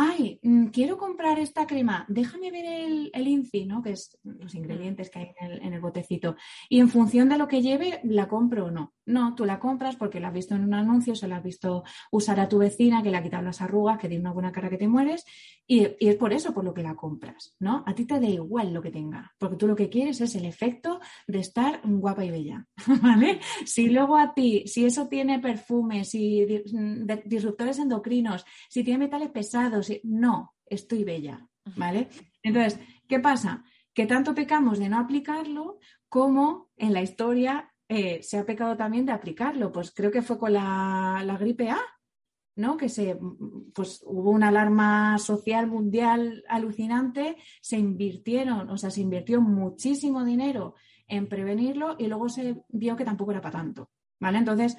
ay, 0.02 0.40
mm, 0.42 0.68
quiero 0.68 0.98
comprar 0.98 1.40
esta 1.40 1.68
crema, 1.68 2.06
déjame 2.08 2.52
ver 2.52 2.66
el, 2.66 3.12
el 3.14 3.28
INCI, 3.28 3.66
¿no? 3.66 3.82
Que 3.82 3.92
es 3.92 4.18
los 4.24 4.56
ingredientes 4.56 5.10
que 5.10 5.20
hay 5.20 5.32
en 5.40 5.74
el, 5.74 5.82
botecito. 5.82 6.38
Y 6.70 6.80
en 6.80 6.88
función 6.88 7.28
de 7.28 7.38
lo 7.38 7.50
que 7.50 7.62
lleve, 7.62 8.00
la 8.06 8.30
compro 8.30 8.68
o 8.68 8.72
no. 8.72 8.94
No, 9.06 9.36
tú 9.36 9.44
la 9.44 9.60
compras 9.60 9.98
porque 9.98 10.22
la 10.22 10.30
has 10.30 10.34
visto 10.34 10.56
en 10.56 10.64
un 10.64 10.74
anuncio, 10.74 11.16
se 11.16 11.28
la 11.28 11.38
has 11.38 11.44
visto 11.44 11.84
usar 12.12 12.40
a 12.40 12.48
tu 12.48 12.60
vecina, 12.60 13.04
que 13.04 13.12
le 13.12 13.18
ha 13.18 13.24
quitado 13.24 13.44
las 13.44 13.60
arrugas, 13.60 13.98
que 13.98 14.08
tiene 14.08 14.22
una 14.22 14.32
buena 14.32 14.54
cara 14.54 14.70
que 14.70 14.78
te 14.78 14.88
mueres, 14.88 15.26
y, 15.68 15.88
es 16.00 16.16
por 16.16 16.32
eso 16.32 16.54
por 16.54 16.64
lo 16.64 16.74
que 16.74 16.84
la 16.84 16.96
compras, 16.96 17.56
¿no? 17.60 17.84
A 17.86 17.94
ti 17.94 18.06
te 18.06 18.20
da 18.20 18.28
igual 18.28 18.74
lo 18.74 18.82
que 18.82 18.92
tenga, 18.92 19.34
porque 19.38 19.58
tú 19.58 19.68
lo 19.68 19.76
que 19.76 19.90
quieres 19.90 20.22
es 20.22 20.36
el 20.36 20.46
efecto 20.46 21.02
de 21.28 21.40
estar 21.40 21.82
guapa 21.84 22.24
y 22.24 22.32
bella, 22.32 22.68
¿vale? 23.02 23.42
Si 23.66 23.90
luego 23.90 24.16
a 24.16 24.34
ti, 24.34 24.64
si 24.68 24.86
eso 24.86 25.08
tiene 25.08 25.40
perfumes, 25.40 26.10
si 26.10 26.46
disruptores 27.26 27.80
endocrinos, 27.80 28.46
si 28.70 28.84
tiene 28.84 29.00
metales 29.06 29.32
pesados, 29.32 29.89
no, 30.04 30.56
estoy 30.66 31.04
bella, 31.04 31.48
¿vale? 31.76 32.10
Entonces, 32.44 32.80
¿qué 33.08 33.20
pasa? 33.20 33.64
Que 33.94 34.06
tanto 34.06 34.34
pecamos 34.36 34.80
de 34.80 34.90
no 34.90 35.00
aplicarlo 35.00 35.80
como 36.08 36.70
en 36.78 36.94
la 36.94 37.02
historia 37.02 37.72
eh, 37.92 38.22
se 38.22 38.38
ha 38.38 38.46
pecado 38.46 38.78
también 38.78 39.06
de 39.06 39.12
aplicarlo. 39.12 39.72
Pues 39.72 39.92
creo 39.92 40.12
que 40.12 40.22
fue 40.22 40.38
con 40.38 40.54
la, 40.54 41.38
gripe 41.40 41.72
A, 41.72 41.80
¿no? 42.56 42.78
Que 42.78 42.88
se, 42.88 43.18
pues 43.74 44.02
hubo 44.06 44.30
una 44.30 44.50
alarma 44.50 45.18
social 45.18 45.68
mundial 45.68 46.44
alucinante, 46.48 47.38
se 47.62 47.78
invirtieron, 47.78 48.70
o 48.70 48.78
sea, 48.78 48.92
se 48.92 49.02
invirtió 49.02 49.42
muchísimo 49.42 50.24
dinero 50.24 50.76
en 51.08 51.28
prevenirlo 51.28 51.96
y 51.98 52.06
luego 52.08 52.30
se 52.30 52.62
vio 52.70 52.96
que 52.96 53.06
tampoco 53.06 53.32
era 53.32 53.42
para 53.42 53.58
tanto, 53.58 53.90
¿vale? 54.20 54.38
Entonces, 54.38 54.78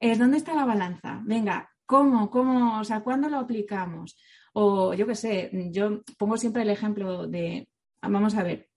es 0.00 0.18
¿dónde 0.18 0.38
está 0.38 0.54
la 0.54 0.64
balanza? 0.64 1.20
Venga, 1.24 1.70
¿Cómo? 1.88 2.30
¿Cómo? 2.30 2.80
O 2.80 2.84
sea, 2.84 3.00
¿cuándo 3.00 3.30
lo 3.30 3.38
aplicamos? 3.38 4.14
O 4.52 4.92
yo 4.92 5.06
qué 5.06 5.14
sé, 5.14 5.50
yo 5.72 6.02
pongo 6.18 6.36
siempre 6.36 6.60
el 6.60 6.68
ejemplo 6.68 7.26
de, 7.26 7.66
vamos 8.02 8.34
a 8.34 8.42
ver, 8.42 8.68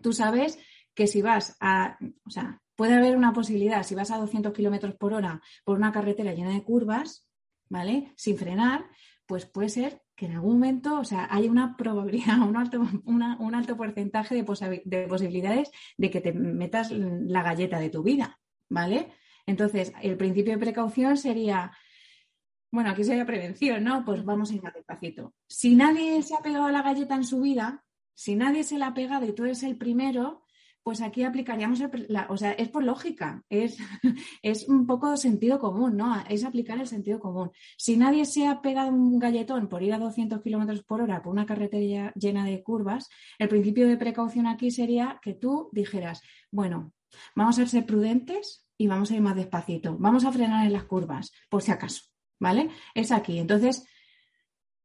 tú 0.00 0.12
sabes 0.12 0.60
que 0.94 1.08
si 1.08 1.20
vas 1.20 1.56
a, 1.58 1.98
o 2.24 2.30
sea, 2.30 2.62
puede 2.76 2.94
haber 2.94 3.16
una 3.16 3.32
posibilidad, 3.32 3.82
si 3.82 3.96
vas 3.96 4.12
a 4.12 4.18
200 4.18 4.52
kilómetros 4.52 4.94
por 4.94 5.14
hora 5.14 5.42
por 5.64 5.76
una 5.76 5.90
carretera 5.90 6.32
llena 6.32 6.50
de 6.50 6.62
curvas, 6.62 7.28
¿vale? 7.68 8.12
Sin 8.14 8.38
frenar, 8.38 8.86
pues 9.26 9.46
puede 9.46 9.68
ser 9.68 10.02
que 10.14 10.26
en 10.26 10.34
algún 10.34 10.52
momento, 10.52 11.00
o 11.00 11.04
sea, 11.04 11.26
hay 11.32 11.48
una 11.48 11.76
probabilidad, 11.76 12.38
un 12.48 12.56
alto, 12.56 12.86
un 13.04 13.54
alto 13.56 13.76
porcentaje 13.76 14.36
de, 14.36 14.82
de 14.84 15.08
posibilidades 15.08 15.72
de 15.96 16.08
que 16.08 16.20
te 16.20 16.32
metas 16.32 16.92
la 16.92 17.42
galleta 17.42 17.80
de 17.80 17.90
tu 17.90 18.04
vida, 18.04 18.38
¿vale? 18.68 19.08
Entonces, 19.44 19.92
el 20.02 20.16
principio 20.16 20.52
de 20.52 20.58
precaución 20.58 21.16
sería, 21.16 21.72
bueno, 22.74 22.90
aquí 22.90 23.04
sería 23.04 23.24
prevención, 23.24 23.84
¿no? 23.84 24.04
Pues 24.04 24.24
vamos 24.24 24.50
a 24.50 24.54
ir 24.54 24.62
más 24.62 24.74
despacito. 24.74 25.32
Si 25.46 25.76
nadie 25.76 26.20
se 26.22 26.34
ha 26.34 26.38
pegado 26.38 26.68
la 26.70 26.82
galleta 26.82 27.14
en 27.14 27.24
su 27.24 27.40
vida, 27.40 27.84
si 28.14 28.34
nadie 28.34 28.64
se 28.64 28.78
la 28.78 28.88
ha 28.88 28.94
pegado 28.94 29.26
y 29.26 29.32
tú 29.32 29.44
eres 29.44 29.62
el 29.62 29.76
primero, 29.76 30.42
pues 30.82 31.00
aquí 31.00 31.22
aplicaríamos, 31.22 31.80
o 32.28 32.36
sea, 32.36 32.52
es 32.52 32.68
por 32.68 32.82
lógica, 32.82 33.44
es, 33.48 33.78
es 34.42 34.68
un 34.68 34.86
poco 34.86 35.16
sentido 35.16 35.60
común, 35.60 35.96
¿no? 35.96 36.22
Es 36.28 36.44
aplicar 36.44 36.80
el 36.80 36.88
sentido 36.88 37.20
común. 37.20 37.52
Si 37.78 37.96
nadie 37.96 38.24
se 38.24 38.48
ha 38.48 38.60
pegado 38.60 38.90
un 38.90 39.20
galletón 39.20 39.68
por 39.68 39.84
ir 39.84 39.94
a 39.94 39.98
200 39.98 40.42
kilómetros 40.42 40.82
por 40.82 41.00
hora 41.00 41.22
por 41.22 41.32
una 41.32 41.46
carretera 41.46 42.12
llena 42.16 42.44
de 42.44 42.62
curvas, 42.64 43.08
el 43.38 43.48
principio 43.48 43.86
de 43.86 43.96
precaución 43.96 44.48
aquí 44.48 44.72
sería 44.72 45.20
que 45.22 45.34
tú 45.34 45.70
dijeras, 45.70 46.22
bueno, 46.50 46.92
vamos 47.36 47.58
a 47.60 47.66
ser 47.66 47.86
prudentes 47.86 48.66
y 48.76 48.88
vamos 48.88 49.12
a 49.12 49.14
ir 49.14 49.20
más 49.20 49.36
despacito, 49.36 49.96
vamos 49.96 50.24
a 50.24 50.32
frenar 50.32 50.66
en 50.66 50.72
las 50.72 50.84
curvas, 50.84 51.32
por 51.48 51.62
si 51.62 51.70
acaso, 51.70 52.02
¿vale? 52.38 52.70
Es 52.94 53.12
aquí. 53.12 53.38
Entonces, 53.38 53.86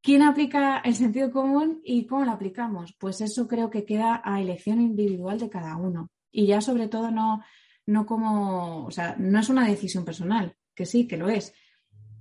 ¿Quién 0.01 0.21
aplica 0.21 0.79
el 0.79 0.95
sentido 0.95 1.29
común 1.29 1.81
y 1.83 2.05
cómo 2.05 2.23
lo 2.23 2.31
aplicamos? 2.31 2.95
Pues 2.97 3.19
eso 3.19 3.47
creo 3.49 3.69
que 3.69 3.83
queda 3.83 4.21
a 4.23 4.39
elección 4.39 4.79
individual 4.79 5.39
de 5.39 5.49
cada 5.49 5.75
uno. 5.75 6.09
Y 6.31 6.47
ya 6.47 6.61
sobre 6.61 6.87
todo 6.87 7.11
no, 7.11 7.43
no 7.85 8.05
como, 8.05 8.85
o 8.85 8.91
sea, 8.91 9.15
no 9.19 9.39
es 9.39 9.49
una 9.49 9.67
decisión 9.67 10.05
personal, 10.05 10.55
que 10.73 10.85
sí, 10.85 11.05
que 11.05 11.17
lo 11.17 11.27
es, 11.27 11.53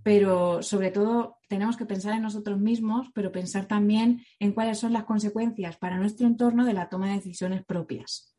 pero 0.02 0.60
sobre 0.62 0.90
todo 0.90 1.36
tenemos 1.48 1.76
que 1.76 1.86
pensar 1.86 2.14
en 2.14 2.22
nosotros 2.22 2.58
mismos, 2.58 3.08
pero 3.14 3.30
pensar 3.30 3.66
también 3.66 4.24
en 4.40 4.52
cuáles 4.52 4.78
son 4.78 4.92
las 4.92 5.04
consecuencias 5.04 5.76
para 5.76 5.98
nuestro 5.98 6.26
entorno 6.26 6.64
de 6.64 6.72
la 6.72 6.88
toma 6.88 7.08
de 7.08 7.14
decisiones 7.14 7.64
propias. 7.64 8.34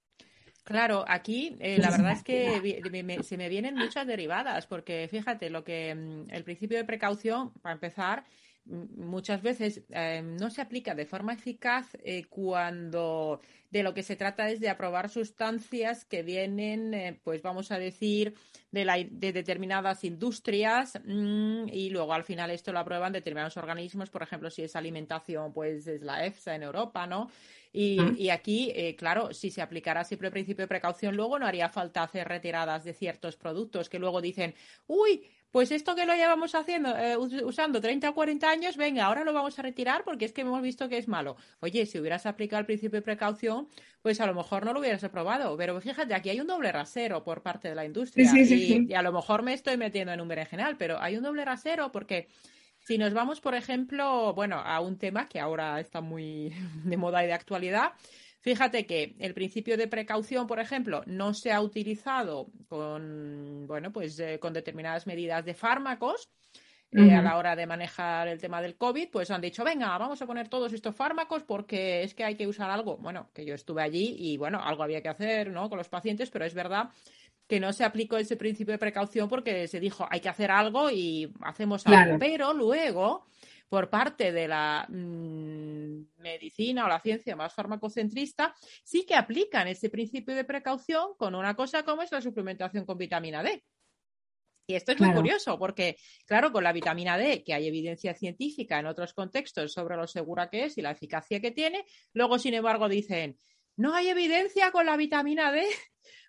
Claro, 0.70 1.04
aquí 1.08 1.56
eh, 1.62 1.80
la 1.80 1.90
verdad 1.90 2.12
es 2.12 2.24
que 2.24 3.24
se 3.24 3.38
me 3.38 3.50
vienen 3.50 3.74
muchas 3.74 4.06
derivadas, 4.06 4.68
porque 4.68 5.08
fíjate, 5.10 5.50
lo 5.50 5.64
que 5.64 5.96
mm, 5.96 6.30
el 6.30 6.44
principio 6.44 6.78
de 6.78 6.84
precaución, 6.84 7.52
para 7.64 7.74
empezar, 7.74 8.24
muchas 8.70 9.42
veces 9.42 9.82
eh, 9.90 10.22
no 10.24 10.50
se 10.50 10.62
aplica 10.62 10.96
de 10.96 11.06
forma 11.06 11.34
eficaz 11.34 11.88
eh, 12.04 12.26
cuando 12.30 13.42
de 13.72 13.84
lo 13.84 13.94
que 13.94 14.04
se 14.04 14.16
trata 14.16 14.50
es 14.50 14.60
de 14.60 14.70
aprobar 14.70 15.10
sustancias 15.10 16.06
que 16.06 16.24
vienen, 16.24 16.94
eh, 16.94 17.20
pues 17.24 17.42
vamos 17.42 17.72
a 17.72 17.78
decir, 17.78 18.34
de, 18.72 18.86
la, 18.86 18.98
de 18.98 19.34
determinadas 19.34 20.04
industrias 20.04 21.00
mm, 21.06 21.70
y 21.72 21.90
luego 21.90 22.14
al 22.14 22.24
final 22.24 22.52
esto 22.52 22.72
lo 22.72 22.80
aprueban 22.80 23.14
determinados 23.14 23.58
organismos, 23.58 24.10
por 24.10 24.24
ejemplo, 24.24 24.50
si 24.50 24.64
es 24.64 24.76
alimentación, 24.76 25.54
pues 25.54 25.88
es 25.88 26.02
la 26.02 26.26
EFSA 26.26 26.56
en 26.56 26.64
Europa, 26.64 27.06
¿no? 27.06 27.30
Y, 27.72 28.00
y 28.18 28.32
aquí, 28.32 28.74
claro, 28.98 29.32
si 29.32 29.52
se 29.52 29.62
aplicara 29.62 30.04
siempre 30.04 30.30
el 30.30 30.32
principio 30.32 30.64
de 30.64 30.68
precaución, 30.68 31.16
luego 31.16 31.38
no 31.38 31.46
haría 31.46 31.70
falta 31.70 32.02
hacer 32.02 32.28
retiradas 32.28 32.84
de 32.84 32.94
ciertos 32.94 33.36
productos 33.36 33.90
que 33.90 34.00
luego 34.00 34.22
dicen, 34.22 34.56
uy, 34.88 35.30
pues 35.52 35.72
esto 35.72 35.96
que 35.96 36.06
lo 36.06 36.14
llevamos 36.14 36.54
haciendo, 36.54 36.96
eh, 36.96 37.18
usando 37.18 37.82
30 37.82 38.10
o 38.10 38.14
40 38.14 38.50
años, 38.50 38.78
venga, 38.78 39.06
ahora 39.06 39.24
lo 39.24 39.34
vamos 39.34 39.58
a 39.58 39.64
retirar 39.64 40.04
porque 40.04 40.26
es 40.26 40.34
que 40.34 40.42
hemos 40.42 40.62
visto 40.62 40.88
que 40.90 40.98
es 40.98 41.08
malo. 41.08 41.38
Oye, 41.60 41.86
si 41.86 42.00
hubieras 42.00 42.26
aplicado 42.28 42.60
el 42.60 42.66
principio 42.68 42.98
de 42.98 43.02
precaución, 43.02 43.68
pues 44.02 44.22
a 44.22 44.28
lo 44.28 44.36
mejor 44.36 44.66
no 44.66 44.74
lo 44.74 44.80
hubieras 44.80 45.04
aprobado. 45.04 45.58
Pero 45.58 45.80
fíjate, 45.82 46.14
aquí 46.14 46.30
hay 46.30 46.40
un 46.40 46.48
doble 46.48 46.72
rasero 46.72 47.24
por 47.24 47.42
parte 47.42 47.68
de 47.68 47.76
la 47.76 47.86
industria. 47.86 48.32
y, 48.36 48.94
a 48.94 49.02
lo 49.02 49.12
mejor 49.12 49.42
me 49.42 49.54
estoy 49.54 49.78
metiendo 49.78 50.14
en 50.14 50.22
un 50.22 50.28
berenjenal, 50.28 50.78
pero 50.78 51.02
hay 51.02 51.18
un 51.18 51.24
doble 51.24 51.44
rasero 51.46 51.92
porque 51.92 52.28
si 52.80 52.98
nos 52.98 53.14
vamos, 53.14 53.42
por 53.42 53.56
ejemplo, 53.56 54.34
bueno, 54.34 54.58
a 54.58 54.80
un 54.80 54.98
tema 54.98 55.28
que 55.28 55.40
ahora 55.40 55.80
está 55.80 56.02
muy 56.02 56.54
de 56.84 56.98
moda 56.98 57.24
y 57.24 57.28
de 57.28 57.34
actualidad, 57.34 57.94
Fíjate 58.42 58.86
que 58.86 59.16
el 59.20 59.34
principio 59.34 59.76
de 59.76 59.88
precaución, 59.88 60.48
por 60.48 60.60
ejemplo, 60.60 61.04
no 61.06 61.34
se 61.34 61.52
ha 61.52 61.62
utilizado 61.62 62.48
con, 62.68 63.66
bueno, 63.68 63.92
pues 63.92 64.18
eh, 64.20 64.40
con 64.40 64.54
determinadas 64.54 65.08
medidas 65.08 65.44
de 65.46 65.54
fármacos. 65.54 66.30
Eh, 66.92 67.14
a 67.14 67.22
la 67.22 67.38
hora 67.38 67.56
de 67.56 67.68
manejar 67.68 68.28
el 68.28 68.42
tema 68.42 68.64
del 68.64 68.76
COVID, 68.76 69.10
pues 69.12 69.30
han 69.30 69.42
dicho, 69.42 69.64
venga, 69.64 69.96
vamos 70.00 70.20
a 70.24 70.26
poner 70.26 70.48
todos 70.48 70.74
estos 70.74 70.96
fármacos 70.96 71.44
porque 71.44 72.02
es 72.02 72.16
que 72.16 72.24
hay 72.24 72.34
que 72.34 72.48
usar 72.48 72.72
algo. 72.72 72.98
Bueno, 72.98 73.30
que 73.32 73.46
yo 73.46 73.54
estuve 73.54 73.84
allí 73.84 74.16
y 74.18 74.38
bueno, 74.38 74.60
algo 74.60 74.82
había 74.82 75.04
que 75.04 75.10
hacer, 75.10 75.52
¿no? 75.52 75.70
Con 75.70 75.78
los 75.78 75.88
pacientes, 75.88 76.32
pero 76.32 76.46
es 76.46 76.56
verdad 76.56 76.90
que 77.48 77.60
no 77.60 77.74
se 77.74 77.84
aplicó 77.84 78.18
ese 78.18 78.38
principio 78.38 78.72
de 78.72 78.80
precaución 78.80 79.30
porque 79.30 79.68
se 79.68 79.80
dijo, 79.80 80.08
hay 80.10 80.20
que 80.20 80.30
hacer 80.30 80.50
algo 80.50 80.90
y 80.90 81.32
hacemos 81.42 81.86
algo. 81.86 82.18
Pero 82.18 82.54
luego 82.54 83.28
por 83.70 83.90
parte 83.90 84.32
de 84.32 84.48
la 84.48 84.86
mm, 84.90 86.02
medicina 86.18 86.86
o 86.86 86.90
la 86.90 87.00
ciencia 87.00 87.36
más 87.36 87.54
farmacocentrista, 87.54 88.56
sí 88.84 89.06
que 89.06 89.16
aplican 89.16 89.68
ese 89.68 89.90
principio 89.90 90.36
de 90.36 90.44
precaución 90.44 91.14
con 91.18 91.36
una 91.36 91.56
cosa 91.56 91.84
como 91.84 92.02
es 92.02 92.12
la 92.12 92.22
suplementación 92.22 92.86
con 92.86 92.98
vitamina 92.98 93.44
D. 93.44 93.64
Y 94.68 94.76
esto 94.76 94.92
es 94.92 95.00
muy 95.00 95.12
curioso 95.14 95.58
porque, 95.58 95.98
claro, 96.28 96.52
con 96.52 96.64
la 96.64 96.72
vitamina 96.72 97.18
D, 97.18 97.44
que 97.44 97.56
hay 97.56 97.68
evidencia 97.68 98.14
científica 98.14 98.78
en 98.78 98.86
otros 98.86 99.14
contextos 99.14 99.74
sobre 99.74 99.98
lo 99.98 100.06
segura 100.06 100.48
que 100.48 100.66
es 100.66 100.78
y 100.78 100.84
la 100.84 100.92
eficacia 100.92 101.40
que 101.40 101.50
tiene, 101.50 101.86
luego, 102.14 102.38
sin 102.38 102.54
embargo, 102.54 102.88
dicen, 102.88 103.40
no 103.78 103.96
hay 103.96 104.10
evidencia 104.10 104.72
con 104.72 104.86
la 104.86 104.96
vitamina 104.96 105.52
D 105.52 105.66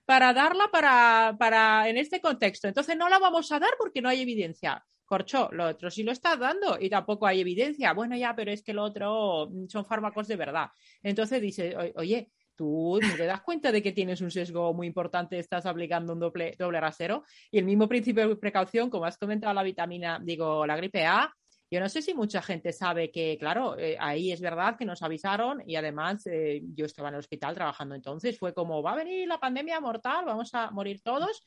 para 0.06 0.32
darla 0.32 0.70
para, 0.72 1.36
para 1.38 1.88
en 1.90 1.98
este 1.98 2.22
contexto. 2.22 2.66
Entonces 2.66 2.96
no 2.96 3.10
la 3.10 3.18
vamos 3.18 3.52
a 3.52 3.58
dar 3.58 3.72
porque 3.78 4.00
no 4.00 4.08
hay 4.08 4.22
evidencia. 4.22 4.86
Corcho, 5.10 5.48
lo 5.50 5.66
otro 5.66 5.90
sí 5.90 6.04
lo 6.04 6.12
está 6.12 6.36
dando 6.36 6.78
y 6.80 6.88
tampoco 6.88 7.26
hay 7.26 7.40
evidencia. 7.40 7.92
Bueno, 7.94 8.16
ya, 8.16 8.32
pero 8.36 8.52
es 8.52 8.62
que 8.62 8.72
lo 8.72 8.84
otro 8.84 9.50
son 9.66 9.84
fármacos 9.84 10.28
de 10.28 10.36
verdad. 10.36 10.68
Entonces 11.02 11.42
dice, 11.42 11.74
oye, 11.96 12.30
tú 12.54 13.00
te 13.16 13.26
das 13.26 13.40
cuenta 13.40 13.72
de 13.72 13.82
que 13.82 13.90
tienes 13.90 14.20
un 14.20 14.30
sesgo 14.30 14.72
muy 14.72 14.86
importante, 14.86 15.36
estás 15.40 15.66
aplicando 15.66 16.12
un 16.12 16.20
doble, 16.20 16.54
doble 16.56 16.80
rasero. 16.80 17.24
Y 17.50 17.58
el 17.58 17.64
mismo 17.64 17.88
principio 17.88 18.28
de 18.28 18.36
precaución, 18.36 18.88
como 18.88 19.04
has 19.04 19.18
comentado 19.18 19.52
la 19.52 19.64
vitamina, 19.64 20.20
digo, 20.22 20.64
la 20.64 20.76
gripe 20.76 21.04
A, 21.04 21.34
yo 21.70 21.78
no 21.78 21.88
sé 21.88 22.02
si 22.02 22.14
mucha 22.14 22.42
gente 22.42 22.72
sabe 22.72 23.12
que, 23.12 23.36
claro, 23.38 23.78
eh, 23.78 23.96
ahí 24.00 24.32
es 24.32 24.40
verdad 24.40 24.76
que 24.76 24.84
nos 24.84 25.02
avisaron 25.02 25.62
y 25.64 25.76
además 25.76 26.26
eh, 26.26 26.62
yo 26.74 26.84
estaba 26.84 27.08
en 27.08 27.14
el 27.14 27.20
hospital 27.20 27.54
trabajando 27.54 27.94
entonces, 27.94 28.38
fue 28.38 28.52
como, 28.52 28.82
va 28.82 28.92
a 28.92 28.96
venir 28.96 29.28
la 29.28 29.38
pandemia 29.38 29.80
mortal, 29.80 30.24
vamos 30.26 30.52
a 30.54 30.70
morir 30.72 31.00
todos. 31.00 31.44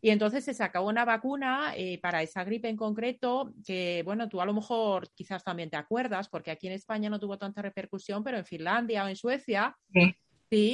Y 0.00 0.08
entonces 0.10 0.44
se 0.44 0.54
sacó 0.54 0.80
una 0.82 1.04
vacuna 1.04 1.74
eh, 1.76 1.98
para 2.00 2.22
esa 2.22 2.44
gripe 2.44 2.68
en 2.68 2.76
concreto, 2.76 3.52
que, 3.66 4.02
bueno, 4.06 4.28
tú 4.28 4.40
a 4.40 4.46
lo 4.46 4.54
mejor 4.54 5.10
quizás 5.14 5.44
también 5.44 5.68
te 5.68 5.76
acuerdas, 5.76 6.28
porque 6.28 6.50
aquí 6.50 6.68
en 6.68 6.72
España 6.72 7.10
no 7.10 7.20
tuvo 7.20 7.36
tanta 7.36 7.60
repercusión, 7.60 8.24
pero 8.24 8.38
en 8.38 8.46
Finlandia 8.46 9.04
o 9.04 9.08
en 9.08 9.16
Suecia. 9.16 9.76
Sí, 9.92 10.14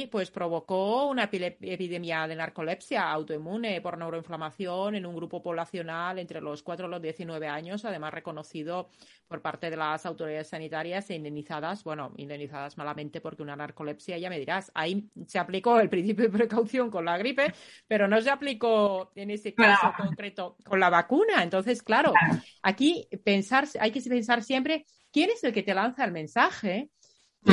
pues 0.09 0.31
provocó 0.31 1.07
una 1.07 1.23
epidemia 1.31 2.27
de 2.27 2.35
narcolepsia 2.35 3.11
autoinmune 3.11 3.81
por 3.81 3.97
neuroinflamación 3.97 4.95
en 4.95 5.05
un 5.05 5.15
grupo 5.15 5.43
poblacional 5.43 6.17
entre 6.17 6.39
los 6.39 6.63
4 6.63 6.87
y 6.87 6.89
los 6.89 7.01
19 7.01 7.47
años, 7.47 7.83
además 7.83 8.13
reconocido 8.13 8.89
por 9.27 9.41
parte 9.41 9.69
de 9.69 9.75
las 9.75 10.05
autoridades 10.05 10.47
sanitarias 10.47 11.09
e 11.09 11.15
indemnizadas, 11.15 11.83
bueno, 11.83 12.13
indemnizadas 12.15 12.77
malamente 12.77 13.19
porque 13.19 13.43
una 13.43 13.57
narcolepsia, 13.57 14.17
ya 14.17 14.29
me 14.29 14.39
dirás, 14.39 14.71
ahí 14.73 15.09
se 15.27 15.39
aplicó 15.39 15.77
el 15.79 15.89
principio 15.89 16.25
de 16.25 16.37
precaución 16.37 16.89
con 16.89 17.03
la 17.03 17.17
gripe, 17.17 17.53
pero 17.87 18.07
no 18.07 18.21
se 18.21 18.29
aplicó 18.29 19.11
en 19.15 19.31
ese 19.31 19.53
caso 19.53 19.91
concreto 19.97 20.55
con 20.63 20.79
la 20.79 20.89
vacuna. 20.89 21.43
Entonces, 21.43 21.83
claro, 21.83 22.13
aquí 22.61 23.09
pensar, 23.25 23.67
hay 23.79 23.91
que 23.91 24.01
pensar 24.01 24.41
siempre 24.41 24.85
quién 25.11 25.31
es 25.31 25.43
el 25.43 25.51
que 25.51 25.63
te 25.63 25.73
lanza 25.73 26.05
el 26.05 26.11
mensaje. 26.13 26.91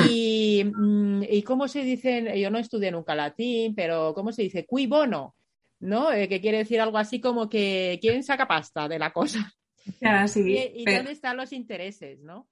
Y, 0.09 0.65
mm, 0.65 1.23
y 1.29 1.43
cómo 1.43 1.69
se 1.69 1.83
dice, 1.83 2.41
yo 2.41 2.51
no 2.51 2.59
estudié 2.59 2.91
nunca 2.91 3.15
latín, 3.15 3.75
pero 3.75 4.15
¿cómo 4.15 4.33
se 4.33 4.43
dice? 4.43 4.65
Cui 4.65 4.87
bono, 4.87 5.35
¿no? 5.81 6.13
Eh, 6.13 6.29
que 6.29 6.41
quiere 6.41 6.59
decir 6.59 6.81
algo 6.81 6.99
así 6.99 7.21
como 7.21 7.49
que 7.49 7.99
quién 8.01 8.23
saca 8.23 8.49
pasta 8.49 8.89
de 8.89 8.99
la 8.99 9.13
cosa. 9.13 9.53
y, 10.05 10.85
dónde 10.85 11.11
están 11.11 11.37
los 11.37 11.53
intereses, 11.53 12.21
¿no? 12.21 12.49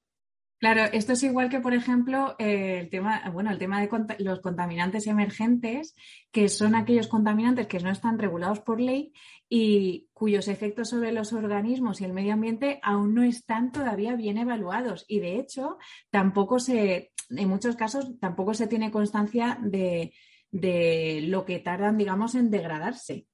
Claro, 0.61 0.83
esto 0.93 1.15
es 1.15 1.23
igual 1.23 1.49
que, 1.49 1.61
por 1.61 1.73
ejemplo, 1.73 2.37
eh, 2.39 2.81
el 2.81 2.91
tema, 2.91 3.23
bueno, 3.33 3.51
el 3.51 3.57
tema 3.57 3.81
de 3.81 3.89
los 4.19 4.41
contaminantes 4.41 5.07
emergentes, 5.07 5.95
que 6.31 6.51
son 6.51 6.75
aquellos 6.75 7.09
contaminantes 7.09 7.67
que 7.67 7.79
no 7.79 7.91
están 7.91 8.19
regulados 8.19 8.61
por 8.61 8.79
ley 8.79 9.15
y 9.49 10.11
cuyos 10.13 10.49
efectos 10.49 10.91
sobre 10.91 11.13
los 11.13 11.33
organismos 11.33 12.01
y 12.01 12.05
el 12.05 12.13
medio 12.13 12.35
ambiente 12.35 12.79
aún 12.83 13.15
no 13.15 13.23
están 13.23 13.73
todavía 13.73 14.15
bien 14.17 14.37
evaluados. 14.37 15.07
Y 15.09 15.21
de 15.21 15.39
hecho, 15.39 15.79
tampoco 16.11 16.59
se, 16.59 17.13
en 17.31 17.49
muchos 17.49 17.75
casos, 17.75 18.21
tampoco 18.21 18.53
se 18.53 18.67
tiene 18.67 18.91
constancia 18.91 19.59
de, 19.63 20.13
de 20.51 21.23
lo 21.27 21.47
que 21.47 21.61
tardan, 21.61 21.97
digamos, 21.97 22.35
en 22.35 22.51
degradarse. 22.51 23.27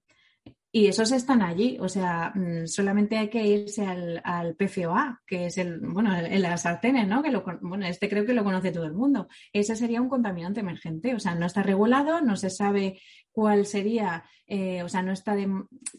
Y 0.76 0.88
esos 0.88 1.10
están 1.10 1.40
allí, 1.40 1.78
o 1.80 1.88
sea, 1.88 2.32
mm, 2.34 2.66
solamente 2.66 3.16
hay 3.16 3.30
que 3.30 3.42
irse 3.46 3.86
al, 3.86 4.20
al 4.22 4.56
PFOA, 4.56 5.22
que 5.26 5.46
es 5.46 5.56
el, 5.56 5.80
bueno, 5.80 6.14
en 6.14 6.42
las 6.42 6.64
sartenes, 6.64 7.08
¿no? 7.08 7.22
Que 7.22 7.30
lo, 7.30 7.42
bueno, 7.62 7.86
este 7.86 8.10
creo 8.10 8.26
que 8.26 8.34
lo 8.34 8.44
conoce 8.44 8.72
todo 8.72 8.84
el 8.84 8.92
mundo. 8.92 9.26
Ese 9.54 9.74
sería 9.74 10.02
un 10.02 10.10
contaminante 10.10 10.60
emergente, 10.60 11.14
o 11.14 11.18
sea, 11.18 11.34
no 11.34 11.46
está 11.46 11.62
regulado, 11.62 12.20
no 12.20 12.36
se 12.36 12.50
sabe 12.50 13.00
cuál 13.32 13.64
sería, 13.64 14.24
eh, 14.46 14.82
o 14.82 14.88
sea, 14.90 15.00
no 15.00 15.12
está 15.12 15.34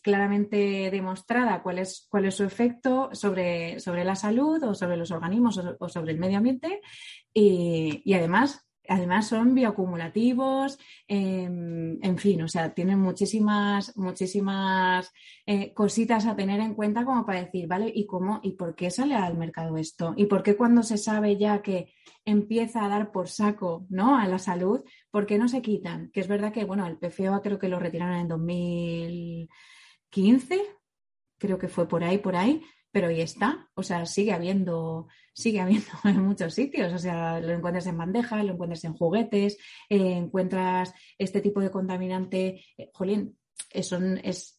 claramente 0.03 0.91
demostrada 0.91 1.63
cuál 1.63 1.79
es, 1.79 2.05
cuál 2.11 2.25
es 2.25 2.35
su 2.35 2.43
efecto 2.43 3.09
sobre, 3.13 3.79
sobre 3.79 4.05
la 4.05 4.15
salud 4.15 4.61
o 4.61 4.75
sobre 4.75 4.97
los 4.97 5.09
organismos 5.09 5.59
o, 5.79 5.89
sobre 5.89 6.11
el 6.11 6.19
medio 6.19 6.37
ambiente. 6.37 6.81
Y, 7.33 8.03
y 8.05 8.13
además, 8.13 8.66
además 8.87 9.27
son 9.27 9.53
bioacumulativos, 9.53 10.79
em, 11.07 12.03
en 12.03 12.17
fin, 12.17 12.41
o 12.41 12.47
sea, 12.47 12.73
tienen 12.73 12.99
muchísimas, 12.99 13.95
muchísimas 13.97 15.11
eh, 15.45 15.73
cositas 15.73 16.25
a 16.25 16.35
tener 16.35 16.59
en 16.59 16.75
cuenta 16.75 17.05
como 17.05 17.25
para 17.25 17.43
decir, 17.43 17.67
¿vale? 17.67 17.91
¿Y 17.93 18.05
cómo 18.05 18.39
y 18.43 18.53
por 18.53 18.75
qué 18.75 18.91
sale 18.91 19.15
al 19.15 19.37
mercado 19.37 19.77
esto? 19.77 20.13
¿Y 20.17 20.25
por 20.25 20.43
qué 20.43 20.55
cuando 20.55 20.83
se 20.83 20.97
sabe 20.97 21.37
ya 21.37 21.61
que 21.61 21.93
empieza 22.25 22.83
a 22.83 22.89
dar 22.89 23.11
por 23.11 23.29
saco, 23.29 23.85
¿no? 23.89 24.17
A 24.17 24.27
la 24.27 24.39
salud, 24.39 24.83
¿por 25.11 25.25
qué 25.25 25.37
no 25.37 25.47
se 25.47 25.61
quitan? 25.61 26.11
Que 26.11 26.19
es 26.19 26.27
verdad 26.27 26.51
que, 26.51 26.65
bueno, 26.65 26.85
el 26.85 26.97
PFOA 26.97 27.41
creo 27.41 27.59
que 27.59 27.69
lo 27.69 27.79
retiraron 27.79 28.17
en 28.17 28.27
2015, 28.27 30.61
creo 31.37 31.57
que 31.57 31.69
fue 31.69 31.87
por 31.87 32.03
ahí, 32.03 32.17
por 32.17 32.35
ahí, 32.35 32.61
pero 32.91 33.07
ahí 33.07 33.21
está, 33.21 33.69
o 33.75 33.83
sea, 33.83 34.05
sigue 34.05 34.33
habiendo, 34.33 35.07
sigue 35.37 35.59
habiendo 35.61 35.87
en 36.03 36.23
muchos 36.23 36.53
sitios, 36.53 36.91
o 36.91 36.97
sea, 36.97 37.39
lo 37.39 37.53
encuentras 37.53 37.85
en 37.85 37.97
bandejas, 37.97 38.43
lo 38.43 38.53
encuentras 38.53 38.83
en 38.85 38.93
juguetes, 38.93 39.57
eh, 39.87 40.13
encuentras 40.13 40.93
este 41.17 41.41
tipo 41.41 41.61
de 41.61 41.69
contaminante, 41.69 42.63
eh, 42.75 42.89
jolín, 42.93 43.37
es, 43.69 43.91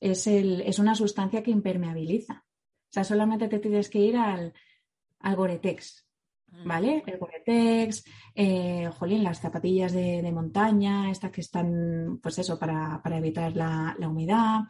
es, 0.01 0.27
el, 0.29 0.61
es, 0.61 0.79
una 0.79 0.95
sustancia 0.95 1.43
que 1.43 1.51
impermeabiliza. 1.51 2.45
O 2.45 2.93
sea, 2.93 3.03
solamente 3.03 3.49
te 3.49 3.59
tienes 3.59 3.89
que 3.89 3.99
ir 3.99 4.17
al, 4.17 4.53
al 5.21 5.37
Goretex, 5.37 6.07
mm. 6.47 6.69
¿vale? 6.69 7.03
El 7.07 7.19
Goretex, 7.19 8.05
eh, 8.35 8.89
jolín, 8.99 9.25
las 9.25 9.41
zapatillas 9.41 9.93
de, 9.93 10.31
montaña, 10.33 11.11
estas 11.11 11.33
que 11.33 11.41
están, 11.41 12.21
pues 12.23 12.39
eso, 12.39 12.57
para, 12.57 13.03
evitar 13.17 13.57
la, 13.57 13.97
humedad. 14.09 14.61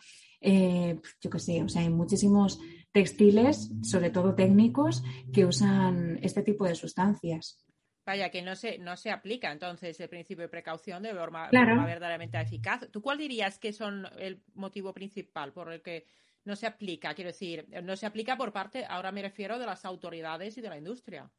yo 0.41 1.31
qué 1.31 1.39
sé, 1.39 1.63
o 1.63 1.69
sea, 1.69 1.83
hay 1.83 1.91
muchísimos 1.91 2.59
textiles, 2.93 3.71
sobre 3.83 4.11
todo 4.11 4.35
técnicos, 4.35 5.03
que 5.33 5.45
usan 5.45 6.19
este 6.23 6.43
tipo 6.43 6.65
de 6.65 6.75
sustancias. 6.75 7.65
Vaya, 8.05 8.31
que 8.31 8.41
no 8.41 8.57
se, 8.57 8.79
no 8.79 8.97
se 8.97 9.11
aplica 9.11 9.53
entonces 9.53 10.01
el 10.01 10.09
principio 10.09 10.43
de 10.43 10.49
precaución 10.49 11.03
de 11.03 11.15
forma, 11.15 11.51
verdaderamente 11.51 12.41
eficaz. 12.41 12.89
¿Tú 12.91 13.03
cuál 13.03 13.19
dirías 13.19 13.59
que 13.59 13.73
son 13.75 14.07
el 14.19 14.43
motivo 14.55 14.95
principal 14.95 15.53
por 15.53 15.71
el 15.71 15.83
que 15.83 16.07
no 16.45 16.57
se 16.57 16.67
aplica? 16.67 17.13
Quiero 17.15 17.29
decir, 17.29 17.69
no 17.83 17.97
se 17.97 18.07
aplica 18.07 18.37
por 18.37 18.51
parte, 18.51 18.87
ahora 18.89 19.13
me 19.13 19.21
refiero 19.21 19.59
de 19.59 19.67
las 19.67 19.85
autoridades 19.85 20.57
y 20.57 20.63
de 20.63 20.71
la 20.71 20.79
industria. 20.79 21.31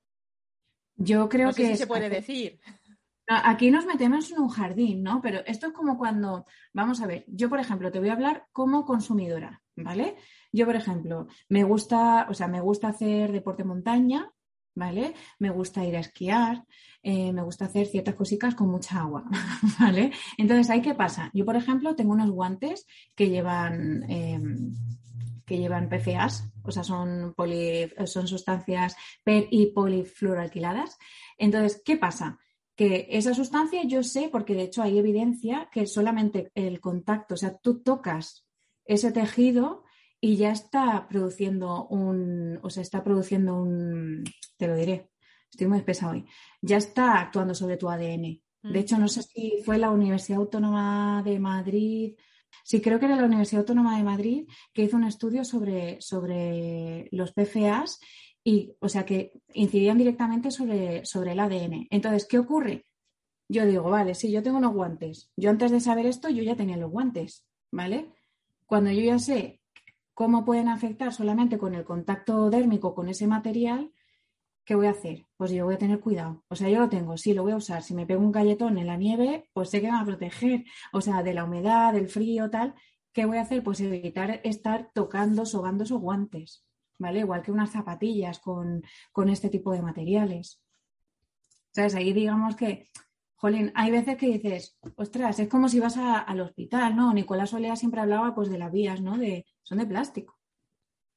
Yo 0.95 1.27
creo 1.27 1.53
que. 1.53 1.75
se 1.75 1.87
puede 1.87 2.09
decir. 2.09 2.59
Aquí 3.25 3.69
nos 3.69 3.85
metemos 3.85 4.31
en 4.31 4.39
un 4.39 4.49
jardín, 4.49 5.03
¿no? 5.03 5.21
Pero 5.21 5.39
esto 5.45 5.67
es 5.67 5.73
como 5.73 5.97
cuando, 5.97 6.45
vamos 6.73 6.99
a 7.01 7.07
ver, 7.07 7.25
yo 7.27 7.47
por 7.47 7.59
ejemplo 7.59 7.91
te 7.91 7.99
voy 7.99 8.09
a 8.09 8.13
hablar 8.13 8.47
como 8.51 8.85
consumidora, 8.85 9.61
¿vale? 9.83 10.15
Yo, 10.51 10.65
por 10.65 10.75
ejemplo, 10.75 11.27
me 11.47 11.63
gusta, 11.63 12.27
o 12.29 12.33
sea, 12.33 12.47
me 12.47 12.61
gusta 12.61 12.89
hacer 12.89 13.31
deporte 13.31 13.63
montaña, 13.63 14.31
¿vale? 14.75 15.13
Me 15.37 15.49
gusta 15.49 15.85
ir 15.85 15.95
a 15.95 15.99
esquiar, 15.99 16.65
eh, 17.03 17.31
me 17.33 17.43
gusta 17.43 17.65
hacer 17.65 17.87
ciertas 17.87 18.15
cositas 18.15 18.55
con 18.55 18.69
mucha 18.69 18.99
agua, 18.99 19.25
¿vale? 19.79 20.11
Entonces, 20.37 20.69
¿ahí 20.69 20.81
qué 20.81 20.95
pasa? 20.95 21.29
Yo, 21.33 21.45
por 21.45 21.55
ejemplo, 21.55 21.95
tengo 21.95 22.13
unos 22.13 22.31
guantes 22.31 22.87
que 23.15 23.29
llevan, 23.29 24.09
em, 24.09 24.73
que 25.45 25.57
llevan 25.57 25.89
PFAs, 25.89 26.51
o 26.63 26.71
sea, 26.71 26.83
son, 26.83 27.35
son 28.05 28.27
sustancias 28.27 28.95
PER 29.23 29.47
y 29.49 29.67
polifluoroalquiladas. 29.67 30.97
Entonces, 31.37 31.81
¿qué 31.83 31.97
pasa? 31.97 32.37
Que 32.75 33.07
esa 33.09 33.33
sustancia 33.33 33.83
yo 33.83 34.03
sé, 34.03 34.29
porque 34.31 34.53
de 34.53 34.63
hecho 34.63 34.83
hay 34.83 34.99
evidencia 34.99 35.67
que 35.71 35.87
solamente 35.87 36.51
el 36.53 36.79
contacto, 36.79 37.33
o 37.33 37.37
sea, 37.37 37.57
tú 37.57 37.81
tocas 37.81 38.45
ese 38.89 39.11
tejido 39.11 39.83
y 40.19 40.35
ya 40.35 40.51
está 40.51 41.07
produciendo 41.07 41.87
un, 41.87 42.59
o 42.63 42.69
sea, 42.71 42.81
está 42.81 43.03
produciendo 43.03 43.55
un, 43.55 44.23
te 44.57 44.67
lo 44.67 44.75
diré, 44.75 45.11
estoy 45.49 45.67
muy 45.67 45.77
espesa 45.77 46.09
hoy, 46.09 46.25
ya 46.61 46.77
está 46.77 47.21
actuando 47.21 47.53
sobre 47.53 47.77
tu 47.77 47.87
ADN. 47.87 48.23
De 48.23 48.41
mm. 48.63 48.75
hecho, 48.75 48.97
no 48.97 49.07
sé 49.07 49.21
si 49.21 49.61
fue 49.63 49.77
la 49.77 49.91
Universidad 49.91 50.39
Autónoma 50.39 51.21
de 51.23 51.39
Madrid, 51.39 52.15
sí 52.63 52.81
creo 52.81 52.99
que 52.99 53.05
era 53.05 53.15
la 53.15 53.25
Universidad 53.25 53.61
Autónoma 53.61 53.95
de 53.95 54.03
Madrid 54.03 54.47
que 54.73 54.83
hizo 54.83 54.97
un 54.97 55.03
estudio 55.05 55.45
sobre, 55.45 56.01
sobre 56.01 57.07
los 57.11 57.31
PFAs 57.31 57.99
y, 58.43 58.73
o 58.79 58.89
sea, 58.89 59.05
que 59.05 59.33
incidían 59.53 59.99
directamente 59.99 60.49
sobre, 60.49 61.05
sobre 61.05 61.33
el 61.33 61.39
ADN. 61.39 61.87
Entonces, 61.91 62.25
¿qué 62.25 62.39
ocurre? 62.39 62.87
Yo 63.47 63.65
digo, 63.67 63.83
vale, 63.83 64.15
sí, 64.15 64.31
yo 64.31 64.41
tengo 64.41 64.57
unos 64.57 64.73
guantes. 64.73 65.31
Yo 65.37 65.51
antes 65.51 65.69
de 65.71 65.79
saber 65.79 66.07
esto, 66.07 66.29
yo 66.29 66.41
ya 66.41 66.55
tenía 66.55 66.77
los 66.77 66.91
guantes, 66.91 67.45
¿vale? 67.71 68.13
Cuando 68.69 68.91
yo 68.91 69.01
ya 69.01 69.17
sé 69.17 69.63
cómo 70.13 70.45
pueden 70.45 70.67
afectar 70.67 71.11
solamente 71.11 71.57
con 71.57 71.73
el 71.73 71.83
contacto 71.83 72.51
dérmico 72.51 72.93
con 72.93 73.09
ese 73.09 73.25
material, 73.25 73.91
¿qué 74.63 74.75
voy 74.75 74.85
a 74.85 74.91
hacer? 74.91 75.25
Pues 75.37 75.49
yo 75.49 75.65
voy 75.65 75.73
a 75.73 75.79
tener 75.79 75.99
cuidado. 75.99 76.43
O 76.49 76.55
sea, 76.55 76.69
yo 76.69 76.79
lo 76.79 76.87
tengo, 76.87 77.17
sí, 77.17 77.33
lo 77.33 77.41
voy 77.41 77.53
a 77.53 77.55
usar. 77.55 77.81
Si 77.81 77.95
me 77.95 78.05
pego 78.05 78.21
un 78.21 78.31
galletón 78.31 78.77
en 78.77 78.85
la 78.85 78.95
nieve, 78.95 79.49
pues 79.53 79.71
sé 79.71 79.81
que 79.81 79.87
me 79.87 79.93
va 79.93 80.01
a 80.01 80.05
proteger. 80.05 80.65
O 80.93 81.01
sea, 81.01 81.23
de 81.23 81.33
la 81.33 81.45
humedad, 81.45 81.93
del 81.93 82.09
frío, 82.09 82.51
tal. 82.51 82.75
¿Qué 83.11 83.25
voy 83.25 83.37
a 83.37 83.41
hacer? 83.41 83.63
Pues 83.63 83.81
evitar 83.81 84.39
estar 84.43 84.91
tocando, 84.93 85.47
sobando 85.47 85.83
esos 85.83 85.99
guantes. 85.99 86.63
¿Vale? 86.99 87.21
Igual 87.21 87.41
que 87.41 87.51
unas 87.51 87.71
zapatillas 87.71 88.37
con, 88.37 88.83
este 89.31 89.49
tipo 89.49 89.71
de 89.71 89.81
materiales. 89.81 90.61
¿Sabes? 91.73 91.95
Ahí 91.95 92.13
digamos 92.13 92.55
que 92.55 92.85
Jolín, 93.39 93.71
hay 93.73 93.89
veces 93.89 94.17
que 94.17 94.27
dices, 94.27 94.77
ostras, 94.97 95.39
es 95.39 95.47
como 95.47 95.69
si 95.69 95.79
vas 95.79 95.95
al 95.95 96.41
hospital, 96.41 96.93
¿no? 96.93 97.13
Nicolás 97.13 97.53
Olea 97.53 97.77
siempre 97.77 98.01
hablaba 98.01 98.35
pues 98.35 98.49
de 98.49 98.57
las 98.57 98.69
vías, 98.69 98.99
¿no? 98.99 99.17
De, 99.17 99.45
son 99.63 99.77
de 99.77 99.85
plástico, 99.85 100.37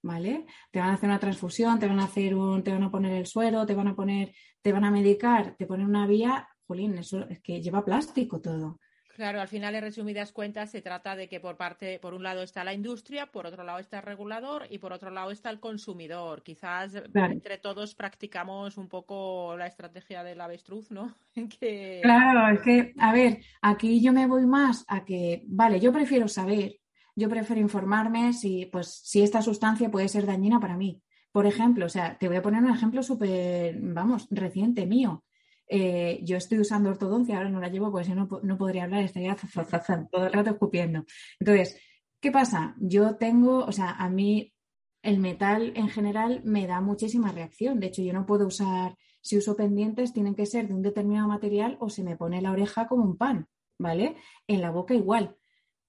¿vale? 0.02 0.46
Te 0.70 0.78
van 0.78 0.90
a 0.90 0.94
hacer 0.94 1.08
una 1.08 1.18
transfusión, 1.18 1.80
te 1.80 1.88
van 1.88 1.98
a 1.98 2.04
hacer 2.04 2.36
un, 2.36 2.62
te 2.62 2.70
van 2.70 2.84
a 2.84 2.92
poner 2.92 3.14
el 3.14 3.26
suero, 3.26 3.66
te 3.66 3.74
van 3.74 3.88
a 3.88 3.96
poner, 3.96 4.32
te 4.62 4.72
van 4.72 4.84
a 4.84 4.92
medicar, 4.92 5.56
te 5.56 5.66
ponen 5.66 5.88
una 5.88 6.06
vía, 6.06 6.48
Jolín, 6.68 6.96
eso 6.96 7.28
es 7.28 7.40
que 7.40 7.60
lleva 7.60 7.84
plástico 7.84 8.40
todo. 8.40 8.78
Claro, 9.14 9.40
al 9.40 9.48
final, 9.48 9.74
en 9.74 9.82
resumidas 9.82 10.32
cuentas, 10.32 10.70
se 10.70 10.80
trata 10.80 11.14
de 11.14 11.28
que 11.28 11.38
por 11.38 11.56
parte, 11.56 11.98
por 11.98 12.14
un 12.14 12.22
lado 12.22 12.42
está 12.42 12.64
la 12.64 12.72
industria, 12.72 13.26
por 13.26 13.46
otro 13.46 13.62
lado 13.62 13.78
está 13.78 13.98
el 13.98 14.04
regulador 14.04 14.66
y 14.70 14.78
por 14.78 14.92
otro 14.92 15.10
lado 15.10 15.30
está 15.30 15.50
el 15.50 15.60
consumidor. 15.60 16.42
Quizás 16.42 16.94
entre 16.94 17.58
todos 17.58 17.94
practicamos 17.94 18.78
un 18.78 18.88
poco 18.88 19.54
la 19.58 19.66
estrategia 19.66 20.24
del 20.24 20.40
avestruz, 20.40 20.90
¿no? 20.90 21.14
Claro, 22.02 22.54
es 22.54 22.60
que, 22.60 22.94
a 22.98 23.12
ver, 23.12 23.40
aquí 23.60 24.00
yo 24.02 24.12
me 24.12 24.26
voy 24.26 24.46
más 24.46 24.84
a 24.88 25.04
que, 25.04 25.42
vale, 25.46 25.78
yo 25.78 25.92
prefiero 25.92 26.26
saber, 26.26 26.76
yo 27.14 27.28
prefiero 27.28 27.60
informarme 27.60 28.32
si, 28.32 28.66
pues, 28.66 29.00
si 29.04 29.22
esta 29.22 29.42
sustancia 29.42 29.90
puede 29.90 30.08
ser 30.08 30.26
dañina 30.26 30.58
para 30.58 30.76
mí. 30.76 31.02
Por 31.30 31.46
ejemplo, 31.46 31.86
o 31.86 31.88
sea, 31.88 32.18
te 32.18 32.28
voy 32.28 32.36
a 32.36 32.42
poner 32.42 32.62
un 32.62 32.70
ejemplo 32.70 33.02
súper, 33.02 33.76
vamos, 33.80 34.26
reciente 34.30 34.86
mío. 34.86 35.24
Eh, 35.74 36.20
yo 36.22 36.36
estoy 36.36 36.58
usando 36.58 36.90
ortodoncia, 36.90 37.38
ahora 37.38 37.48
no 37.48 37.58
la 37.58 37.70
llevo 37.70 37.90
porque 37.90 38.04
si 38.04 38.12
no, 38.12 38.28
no 38.42 38.58
podría 38.58 38.84
hablar, 38.84 39.04
estaría 39.04 39.34
todo 40.10 40.26
el 40.26 40.32
rato 40.32 40.50
escupiendo. 40.50 41.06
Entonces, 41.40 41.80
¿qué 42.20 42.30
pasa? 42.30 42.76
Yo 42.78 43.16
tengo, 43.16 43.64
o 43.64 43.72
sea, 43.72 43.92
a 43.92 44.10
mí 44.10 44.52
el 45.02 45.18
metal 45.18 45.72
en 45.74 45.88
general 45.88 46.42
me 46.44 46.66
da 46.66 46.82
muchísima 46.82 47.32
reacción. 47.32 47.80
De 47.80 47.86
hecho, 47.86 48.02
yo 48.02 48.12
no 48.12 48.26
puedo 48.26 48.46
usar, 48.48 48.98
si 49.22 49.38
uso 49.38 49.56
pendientes, 49.56 50.12
tienen 50.12 50.34
que 50.34 50.44
ser 50.44 50.68
de 50.68 50.74
un 50.74 50.82
determinado 50.82 51.26
material 51.26 51.78
o 51.80 51.88
se 51.88 52.04
me 52.04 52.18
pone 52.18 52.42
la 52.42 52.52
oreja 52.52 52.86
como 52.86 53.04
un 53.04 53.16
pan, 53.16 53.48
¿vale? 53.78 54.16
En 54.46 54.60
la 54.60 54.70
boca 54.70 54.92
igual. 54.92 55.38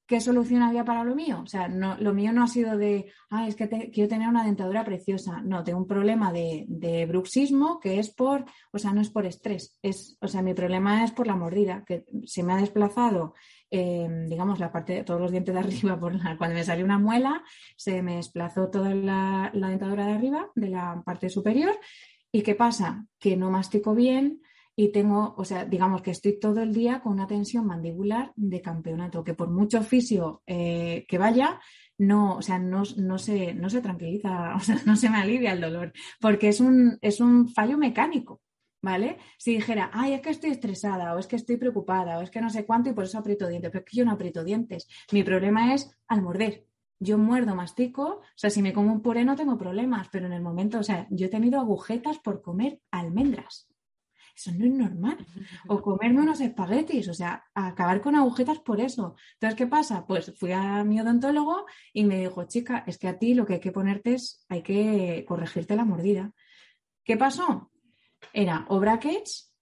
¿Qué 0.05 0.19
solución 0.19 0.61
había 0.61 0.83
para 0.85 1.03
lo 1.03 1.15
mío? 1.15 1.41
O 1.43 1.47
sea, 1.47 1.67
no, 1.67 1.97
lo 1.97 2.13
mío 2.13 2.33
no 2.33 2.43
ha 2.43 2.47
sido 2.47 2.77
de, 2.77 3.11
ah, 3.29 3.47
es 3.47 3.55
que 3.55 3.69
quiero 3.91 4.09
tener 4.09 4.27
una 4.27 4.43
dentadura 4.43 4.83
preciosa. 4.83 5.41
No, 5.41 5.63
tengo 5.63 5.79
un 5.79 5.87
problema 5.87 6.31
de, 6.31 7.05
bruxismo 7.07 7.79
que 7.79 7.99
es 7.99 8.13
por, 8.13 8.45
o 8.71 8.79
sea, 8.79 8.93
no 8.93 9.01
es 9.01 9.09
por 9.09 9.25
estrés. 9.25 9.77
Es, 9.81 10.17
o 10.21 10.27
sea, 10.27 10.41
mi 10.41 10.53
problema 10.53 11.03
es 11.03 11.11
por 11.11 11.27
la 11.27 11.35
mordida, 11.35 11.83
que 11.85 12.05
se 12.25 12.43
me 12.43 12.53
ha 12.53 12.57
desplazado, 12.57 13.33
eh, 13.71 14.07
digamos, 14.27 14.59
la 14.59 14.71
parte 14.71 14.93
de 14.93 15.03
todos 15.03 15.21
los 15.21 15.31
dientes 15.31 15.53
de 15.53 15.59
arriba, 15.61 15.99
cuando 15.99 16.55
me 16.55 16.63
salió 16.63 16.85
una 16.85 16.99
muela, 16.99 17.43
se 17.75 18.01
me 18.01 18.17
desplazó 18.17 18.69
toda 18.69 18.93
la, 18.93 19.51
la 19.53 19.69
dentadura 19.69 20.05
de 20.05 20.13
arriba, 20.13 20.49
de 20.55 20.69
la 20.69 21.01
parte 21.05 21.29
superior. 21.29 21.77
¿Y 22.31 22.41
qué 22.41 22.55
pasa? 22.55 23.05
Que 23.19 23.37
no 23.37 23.51
mastico 23.51 23.93
bien, 23.93 24.41
y 24.75 24.91
tengo, 24.91 25.35
o 25.37 25.45
sea, 25.45 25.65
digamos 25.65 26.01
que 26.01 26.11
estoy 26.11 26.39
todo 26.39 26.61
el 26.61 26.73
día 26.73 27.01
con 27.01 27.13
una 27.13 27.27
tensión 27.27 27.65
mandibular 27.67 28.31
de 28.35 28.61
campeonato, 28.61 29.23
que 29.23 29.35
por 29.35 29.49
mucho 29.49 29.83
fisio 29.83 30.41
eh, 30.47 31.05
que 31.07 31.17
vaya, 31.17 31.59
no, 31.97 32.37
o 32.37 32.41
sea, 32.41 32.57
no, 32.57 32.83
no, 32.97 33.17
se, 33.19 33.53
no 33.53 33.69
se 33.69 33.81
tranquiliza, 33.81 34.55
o 34.55 34.59
sea, 34.59 34.79
no 34.85 34.95
se 34.95 35.09
me 35.09 35.17
alivia 35.17 35.53
el 35.53 35.61
dolor, 35.61 35.93
porque 36.19 36.49
es 36.49 36.59
un, 36.59 36.97
es 37.01 37.19
un 37.19 37.49
fallo 37.49 37.77
mecánico. 37.77 38.41
¿Vale? 38.85 39.17
Si 39.37 39.53
dijera, 39.53 39.91
ay, 39.93 40.11
es 40.11 40.19
que 40.19 40.29
estoy 40.29 40.49
estresada, 40.49 41.15
o 41.15 41.17
es 41.17 41.25
que 41.25 41.37
estoy 41.37 41.55
preocupada, 41.55 42.17
o 42.17 42.21
es 42.21 42.29
que 42.29 42.41
no 42.41 42.49
sé 42.49 42.65
cuánto 42.65 42.89
y 42.89 42.93
por 42.93 43.05
eso 43.05 43.17
aprieto 43.17 43.47
dientes, 43.47 43.71
pero 43.71 43.81
es 43.85 43.89
que 43.89 43.95
yo 43.95 44.03
no 44.03 44.11
aprieto 44.11 44.43
dientes. 44.43 44.89
Mi 45.13 45.23
problema 45.23 45.73
es 45.73 45.89
al 46.09 46.21
morder. 46.21 46.65
Yo 46.99 47.17
muerdo, 47.17 47.55
mastico, 47.55 48.03
o 48.03 48.21
sea, 48.35 48.49
si 48.49 48.61
me 48.61 48.73
como 48.73 48.91
un 48.91 49.01
puré 49.01 49.23
no 49.23 49.37
tengo 49.37 49.57
problemas, 49.57 50.09
pero 50.11 50.25
en 50.25 50.33
el 50.33 50.41
momento, 50.41 50.79
o 50.79 50.83
sea, 50.83 51.07
yo 51.11 51.27
he 51.27 51.29
tenido 51.29 51.61
agujetas 51.61 52.19
por 52.19 52.41
comer 52.41 52.81
almendras. 52.91 53.72
Eso 54.35 54.51
no 54.51 54.65
es 54.65 54.71
normal. 54.71 55.25
O 55.67 55.81
comerme 55.81 56.21
unos 56.21 56.41
espaguetis, 56.41 57.07
o 57.07 57.13
sea, 57.13 57.45
acabar 57.53 58.01
con 58.01 58.15
agujetas 58.15 58.59
por 58.59 58.81
eso. 58.81 59.15
Entonces, 59.33 59.57
¿qué 59.57 59.67
pasa? 59.67 60.05
Pues 60.07 60.33
fui 60.37 60.51
a 60.51 60.83
mi 60.83 60.99
odontólogo 60.99 61.65
y 61.93 62.03
me 62.03 62.19
dijo, 62.19 62.43
chica, 62.45 62.83
es 62.87 62.97
que 62.97 63.07
a 63.07 63.19
ti 63.19 63.33
lo 63.35 63.45
que 63.45 63.53
hay 63.53 63.59
que 63.59 63.71
ponerte 63.71 64.15
es, 64.15 64.43
hay 64.49 64.63
que 64.63 65.23
corregirte 65.27 65.75
la 65.75 65.85
mordida. 65.85 66.31
¿Qué 67.03 67.15
pasó? 67.17 67.71
Era 68.31 68.65
o 68.69 68.79
brackets 68.79 69.53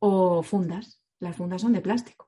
o 0.00 0.42
fundas. 0.42 1.02
Las 1.18 1.36
fundas 1.36 1.62
son 1.62 1.72
de 1.72 1.80
plástico. 1.80 2.26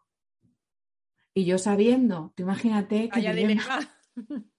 Y 1.34 1.44
yo 1.44 1.58
sabiendo, 1.58 2.32
tú 2.34 2.42
imagínate 2.42 3.08
que 3.08 3.20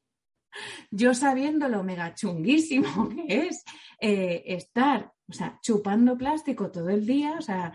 yo, 0.91 1.13
sabiendo 1.13 1.67
lo 1.67 1.83
mega 1.83 2.13
chunguísimo 2.13 3.09
que 3.09 3.47
es 3.47 3.63
eh, 3.99 4.43
estar, 4.45 5.11
o 5.29 5.33
sea, 5.33 5.59
chupando 5.61 6.17
plástico 6.17 6.71
todo 6.71 6.89
el 6.89 7.05
día, 7.05 7.35
o 7.37 7.41
sea, 7.41 7.73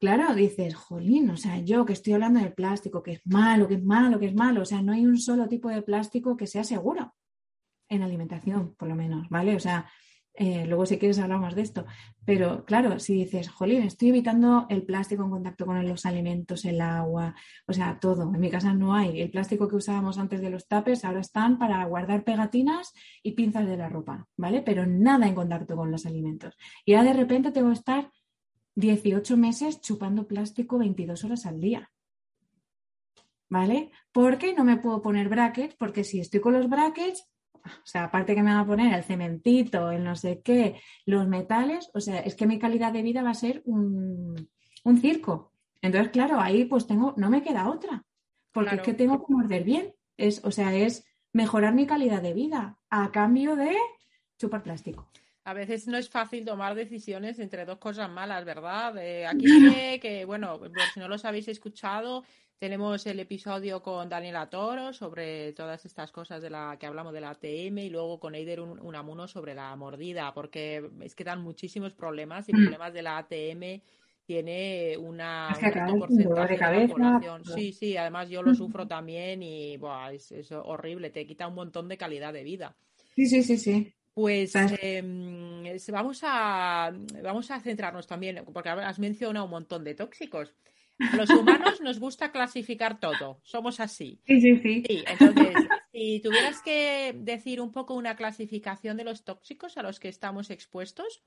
claro, 0.00 0.34
dices, 0.34 0.74
jolín, 0.74 1.30
o 1.30 1.36
sea, 1.36 1.58
yo 1.58 1.84
que 1.84 1.92
estoy 1.92 2.14
hablando 2.14 2.40
del 2.40 2.52
plástico, 2.52 3.02
que 3.02 3.12
es 3.12 3.20
malo, 3.26 3.68
que 3.68 3.74
es 3.74 3.84
malo, 3.84 4.18
que 4.18 4.26
es 4.26 4.34
malo, 4.34 4.62
o 4.62 4.64
sea, 4.64 4.82
no 4.82 4.92
hay 4.92 5.06
un 5.06 5.18
solo 5.18 5.48
tipo 5.48 5.68
de 5.68 5.82
plástico 5.82 6.36
que 6.36 6.46
sea 6.46 6.64
seguro 6.64 7.14
en 7.88 8.02
alimentación, 8.02 8.74
por 8.74 8.88
lo 8.88 8.94
menos, 8.94 9.28
¿vale? 9.28 9.56
O 9.56 9.60
sea, 9.60 9.90
eh, 10.40 10.64
luego 10.66 10.86
si 10.86 10.98
quieres 10.98 11.18
hablamos 11.18 11.56
de 11.56 11.62
esto, 11.62 11.84
pero 12.24 12.64
claro, 12.64 13.00
si 13.00 13.14
dices, 13.14 13.48
jolín, 13.48 13.82
estoy 13.82 14.10
evitando 14.10 14.66
el 14.68 14.84
plástico 14.84 15.24
en 15.24 15.30
contacto 15.30 15.66
con 15.66 15.84
los 15.88 16.06
alimentos, 16.06 16.64
el 16.64 16.80
agua, 16.80 17.34
o 17.66 17.72
sea, 17.72 17.98
todo. 17.98 18.22
En 18.32 18.38
mi 18.38 18.48
casa 18.48 18.72
no 18.72 18.94
hay. 18.94 19.20
El 19.20 19.30
plástico 19.30 19.66
que 19.66 19.74
usábamos 19.74 20.16
antes 20.16 20.40
de 20.40 20.50
los 20.50 20.68
tapes 20.68 21.04
ahora 21.04 21.20
están 21.20 21.58
para 21.58 21.84
guardar 21.86 22.22
pegatinas 22.22 22.92
y 23.20 23.32
pinzas 23.32 23.66
de 23.66 23.76
la 23.76 23.88
ropa, 23.88 24.28
¿vale? 24.36 24.62
Pero 24.62 24.86
nada 24.86 25.26
en 25.26 25.34
contacto 25.34 25.74
con 25.74 25.90
los 25.90 26.06
alimentos. 26.06 26.56
Y 26.84 26.94
ahora 26.94 27.12
de 27.12 27.18
repente 27.18 27.50
tengo 27.50 27.68
que 27.68 27.74
estar 27.74 28.12
18 28.76 29.36
meses 29.36 29.80
chupando 29.80 30.28
plástico 30.28 30.78
22 30.78 31.24
horas 31.24 31.46
al 31.46 31.60
día. 31.60 31.90
¿Vale? 33.48 33.90
Porque 34.12 34.54
no 34.54 34.62
me 34.62 34.76
puedo 34.76 35.02
poner 35.02 35.28
brackets, 35.28 35.74
porque 35.74 36.04
si 36.04 36.20
estoy 36.20 36.38
con 36.38 36.52
los 36.52 36.68
brackets, 36.68 37.28
o 37.82 37.86
sea, 37.86 38.04
aparte 38.04 38.34
que 38.34 38.42
me 38.42 38.50
van 38.50 38.60
a 38.60 38.66
poner 38.66 38.94
el 38.94 39.04
cementito, 39.04 39.90
el 39.90 40.04
no 40.04 40.16
sé 40.16 40.40
qué, 40.42 40.80
los 41.04 41.26
metales, 41.26 41.90
o 41.94 42.00
sea, 42.00 42.20
es 42.20 42.34
que 42.34 42.46
mi 42.46 42.58
calidad 42.58 42.92
de 42.92 43.02
vida 43.02 43.22
va 43.22 43.30
a 43.30 43.34
ser 43.34 43.62
un, 43.64 44.48
circo. 45.00 45.52
Entonces, 45.82 46.10
claro, 46.10 46.40
ahí 46.40 46.64
pues 46.64 46.86
tengo, 46.86 47.14
no 47.16 47.30
me 47.30 47.42
queda 47.42 47.68
otra, 47.68 48.04
porque 48.52 48.76
es 48.76 48.82
que 48.82 48.94
tengo 48.94 49.24
que 49.24 49.32
morder 49.32 49.64
bien. 49.64 49.94
Es, 50.16 50.44
o 50.44 50.50
sea, 50.50 50.74
es 50.74 51.04
mejorar 51.32 51.74
mi 51.74 51.86
calidad 51.86 52.22
de 52.22 52.32
vida 52.32 52.78
a 52.90 53.12
cambio 53.12 53.54
de 53.54 53.76
chupar 54.38 54.62
plástico. 54.62 55.08
A 55.44 55.54
veces 55.54 55.86
no 55.86 55.96
es 55.96 56.10
fácil 56.10 56.44
tomar 56.44 56.74
decisiones 56.74 57.38
entre 57.38 57.64
dos 57.64 57.78
cosas 57.78 58.10
malas, 58.10 58.44
¿verdad? 58.44 58.94
aquí 59.26 59.44
que, 60.02 60.24
bueno, 60.26 60.60
si 60.92 61.00
no 61.00 61.08
los 61.08 61.24
habéis 61.24 61.48
escuchado, 61.48 62.24
tenemos 62.58 63.06
el 63.06 63.20
episodio 63.20 63.82
con 63.82 64.08
Daniela 64.08 64.50
Toro 64.50 64.92
sobre 64.92 65.52
todas 65.52 65.84
estas 65.84 66.10
cosas 66.10 66.42
de 66.42 66.50
la 66.50 66.76
que 66.78 66.86
hablamos 66.86 67.12
de 67.12 67.20
la 67.20 67.30
ATM 67.30 67.78
y 67.78 67.90
luego 67.90 68.18
con 68.18 68.34
Eider 68.34 68.60
Unamuno 68.60 69.28
sobre 69.28 69.54
la 69.54 69.74
mordida, 69.76 70.34
porque 70.34 70.90
es 71.00 71.14
que 71.14 71.24
dan 71.24 71.40
muchísimos 71.40 71.92
problemas 71.92 72.48
y 72.48 72.52
mm. 72.52 72.56
problemas 72.56 72.92
de 72.92 73.02
la 73.02 73.18
ATM 73.18 73.80
tiene 74.26 74.96
una, 74.98 75.56
un 75.88 76.00
porcentaje 76.00 76.52
de, 76.52 76.58
cabeza, 76.58 76.94
la 76.98 77.18
población. 77.18 77.44
Sí, 77.46 77.72
sí, 77.72 77.96
además 77.96 78.28
yo 78.28 78.42
lo 78.42 78.54
sufro 78.54 78.86
también 78.86 79.42
y 79.42 79.78
es, 80.12 80.52
horrible, 80.52 81.10
te 81.10 81.26
quita 81.26 81.46
un 81.46 81.54
montón 81.54 81.88
de 81.88 81.96
calidad 81.96 82.32
de 82.32 82.42
vida. 82.42 82.76
Sí, 83.14 83.26
sí, 83.26 83.42
sí, 83.42 83.56
sí. 83.56 83.94
Pues 84.12 84.52
em, 84.54 85.62
vamos, 85.92 86.20
a, 86.24 86.92
vamos 87.22 87.50
a 87.52 87.60
centrarnos 87.60 88.06
también, 88.06 88.44
porque 88.52 88.68
has 88.68 88.98
mencionado 88.98 89.44
un 89.46 89.52
montón 89.52 89.84
de 89.84 89.94
tóxicos. 89.94 90.52
A 90.98 91.16
los 91.16 91.30
humanos 91.30 91.80
nos 91.80 92.00
gusta 92.00 92.32
clasificar 92.32 92.98
todo, 93.00 93.40
somos 93.42 93.80
así. 93.80 94.20
Sí, 94.26 94.40
sí, 94.40 94.58
sí. 94.58 95.04
entonces, 95.06 95.54
si 95.92 96.20
tuvieras 96.20 96.60
que 96.62 97.14
decir 97.16 97.60
un 97.60 97.72
poco 97.72 97.94
una 97.94 98.16
clasificación 98.16 98.96
de 98.96 99.04
los 99.04 99.24
tóxicos 99.24 99.76
a 99.76 99.82
los 99.82 100.00
que 100.00 100.08
estamos 100.08 100.50
expuestos, 100.50 101.22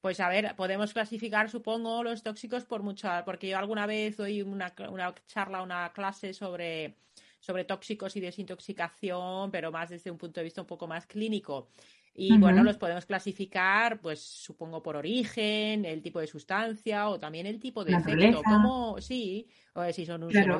pues 0.00 0.20
a 0.20 0.28
ver, 0.28 0.54
podemos 0.56 0.92
clasificar, 0.92 1.50
supongo, 1.50 2.04
los 2.04 2.22
tóxicos 2.22 2.64
por 2.64 2.82
mucha, 2.82 3.24
porque 3.24 3.48
yo 3.48 3.58
alguna 3.58 3.86
vez 3.86 4.16
doy 4.16 4.42
una, 4.42 4.72
una 4.90 5.14
charla, 5.26 5.62
una 5.62 5.92
clase 5.92 6.32
sobre, 6.32 6.94
sobre 7.40 7.64
tóxicos 7.64 8.14
y 8.16 8.20
desintoxicación, 8.20 9.50
pero 9.50 9.72
más 9.72 9.90
desde 9.90 10.10
un 10.10 10.18
punto 10.18 10.38
de 10.38 10.44
vista 10.44 10.60
un 10.60 10.68
poco 10.68 10.86
más 10.86 11.06
clínico. 11.06 11.68
Y 12.20 12.36
bueno, 12.36 12.64
los 12.64 12.76
podemos 12.76 13.06
clasificar, 13.06 14.00
pues 14.00 14.20
supongo 14.20 14.82
por 14.82 14.96
origen, 14.96 15.84
el 15.84 16.02
tipo 16.02 16.18
de 16.18 16.26
sustancia 16.26 17.08
o 17.08 17.20
también 17.20 17.46
el 17.46 17.60
tipo 17.60 17.84
de 17.84 17.92
efecto. 17.92 18.42
¿Cómo, 18.44 19.00
sí, 19.00 19.46
o 19.74 19.92
si 19.92 20.04
son 20.04 20.24
un 20.24 20.30
claro. 20.30 20.58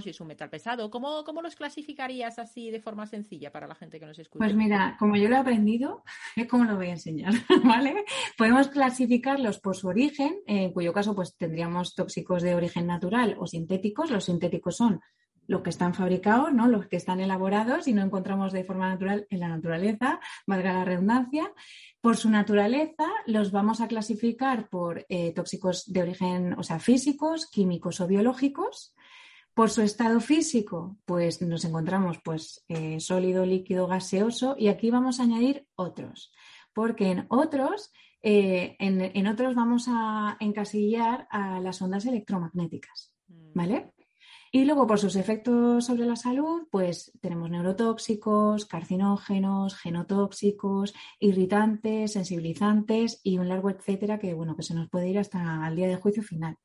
si 0.00 0.10
es 0.10 0.20
un 0.20 0.28
metal 0.28 0.48
pesado, 0.48 0.88
¿cómo, 0.90 1.24
¿cómo 1.24 1.42
los 1.42 1.56
clasificarías 1.56 2.38
así 2.38 2.70
de 2.70 2.80
forma 2.80 3.06
sencilla 3.06 3.50
para 3.50 3.66
la 3.66 3.74
gente 3.74 3.98
que 3.98 4.06
nos 4.06 4.16
escucha? 4.16 4.44
Pues 4.44 4.54
mira, 4.54 4.94
como 4.96 5.16
yo 5.16 5.28
lo 5.28 5.34
he 5.34 5.38
aprendido, 5.38 6.04
es 6.36 6.46
como 6.46 6.64
lo 6.64 6.76
voy 6.76 6.86
a 6.86 6.92
enseñar, 6.92 7.32
¿vale? 7.64 8.04
Podemos 8.38 8.68
clasificarlos 8.68 9.58
por 9.58 9.74
su 9.74 9.88
origen, 9.88 10.36
en 10.46 10.72
cuyo 10.72 10.92
caso 10.92 11.16
pues 11.16 11.36
tendríamos 11.36 11.96
tóxicos 11.96 12.44
de 12.44 12.54
origen 12.54 12.86
natural 12.86 13.34
o 13.40 13.48
sintéticos. 13.48 14.12
Los 14.12 14.26
sintéticos 14.26 14.76
son 14.76 15.00
los 15.46 15.62
que 15.62 15.70
están 15.70 15.94
fabricados, 15.94 16.52
¿no? 16.52 16.68
los 16.68 16.86
que 16.86 16.96
están 16.96 17.20
elaborados 17.20 17.88
y 17.88 17.92
no 17.92 18.02
encontramos 18.02 18.52
de 18.52 18.64
forma 18.64 18.88
natural 18.88 19.26
en 19.30 19.40
la 19.40 19.48
naturaleza, 19.48 20.20
valga 20.46 20.72
la 20.72 20.84
redundancia. 20.84 21.52
Por 22.00 22.16
su 22.16 22.30
naturaleza, 22.30 23.06
los 23.26 23.52
vamos 23.52 23.80
a 23.80 23.88
clasificar 23.88 24.68
por 24.68 25.04
eh, 25.08 25.32
tóxicos 25.32 25.92
de 25.92 26.02
origen, 26.02 26.54
o 26.58 26.62
sea, 26.62 26.78
físicos, 26.78 27.46
químicos 27.46 28.00
o 28.00 28.06
biológicos. 28.06 28.94
Por 29.54 29.68
su 29.68 29.82
estado 29.82 30.18
físico, 30.20 30.96
pues 31.04 31.42
nos 31.42 31.66
encontramos 31.66 32.18
pues, 32.24 32.64
eh, 32.68 32.98
sólido, 33.00 33.44
líquido, 33.44 33.86
gaseoso 33.86 34.56
y 34.58 34.68
aquí 34.68 34.90
vamos 34.90 35.20
a 35.20 35.24
añadir 35.24 35.66
otros, 35.74 36.32
porque 36.72 37.10
en 37.10 37.26
otros, 37.28 37.92
eh, 38.22 38.76
en 38.78 39.26
otros 39.26 39.54
vamos 39.54 39.88
a 39.88 40.38
encasillar 40.40 41.28
a 41.30 41.60
las 41.60 41.82
ondas 41.82 42.06
electromagnéticas, 42.06 43.12
mm. 43.28 43.50
¿vale? 43.52 43.92
Y 44.54 44.66
luego, 44.66 44.86
por 44.86 44.98
sus 44.98 45.16
efectos 45.16 45.86
sobre 45.86 46.04
la 46.04 46.14
salud, 46.14 46.68
pues 46.70 47.10
tenemos 47.22 47.48
neurotóxicos, 47.48 48.66
carcinógenos, 48.66 49.74
genotóxicos, 49.74 50.92
irritantes, 51.18 52.12
sensibilizantes 52.12 53.18
y 53.24 53.38
un 53.38 53.48
largo 53.48 53.70
etcétera 53.70 54.18
que, 54.18 54.34
bueno, 54.34 54.54
que 54.54 54.62
se 54.62 54.74
nos 54.74 54.90
puede 54.90 55.08
ir 55.08 55.18
hasta 55.18 55.66
el 55.66 55.76
día 55.76 55.88
de 55.88 55.96
juicio 55.96 56.22
final. 56.22 56.58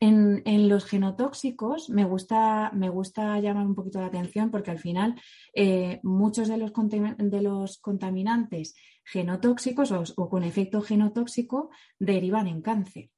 En, 0.00 0.68
los 0.68 0.84
genotóxicos 0.86 1.88
me 1.88 2.04
gusta, 2.04 2.72
me 2.74 2.88
gusta 2.88 3.38
llamar 3.38 3.64
un 3.64 3.76
poquito 3.76 4.00
la 4.00 4.06
atención 4.06 4.50
porque 4.50 4.72
al 4.72 4.80
final 4.80 5.14
eh, 5.54 6.00
muchos 6.02 6.48
de 6.48 6.58
los, 6.58 6.72
de 6.74 7.42
los 7.42 7.78
contaminantes 7.78 8.74
genotóxicos 9.04 9.92
o, 9.92 10.28
con 10.28 10.42
efecto 10.42 10.82
genotóxico 10.82 11.70
derivan 11.98 12.48
en 12.48 12.60
cáncer. 12.60 13.10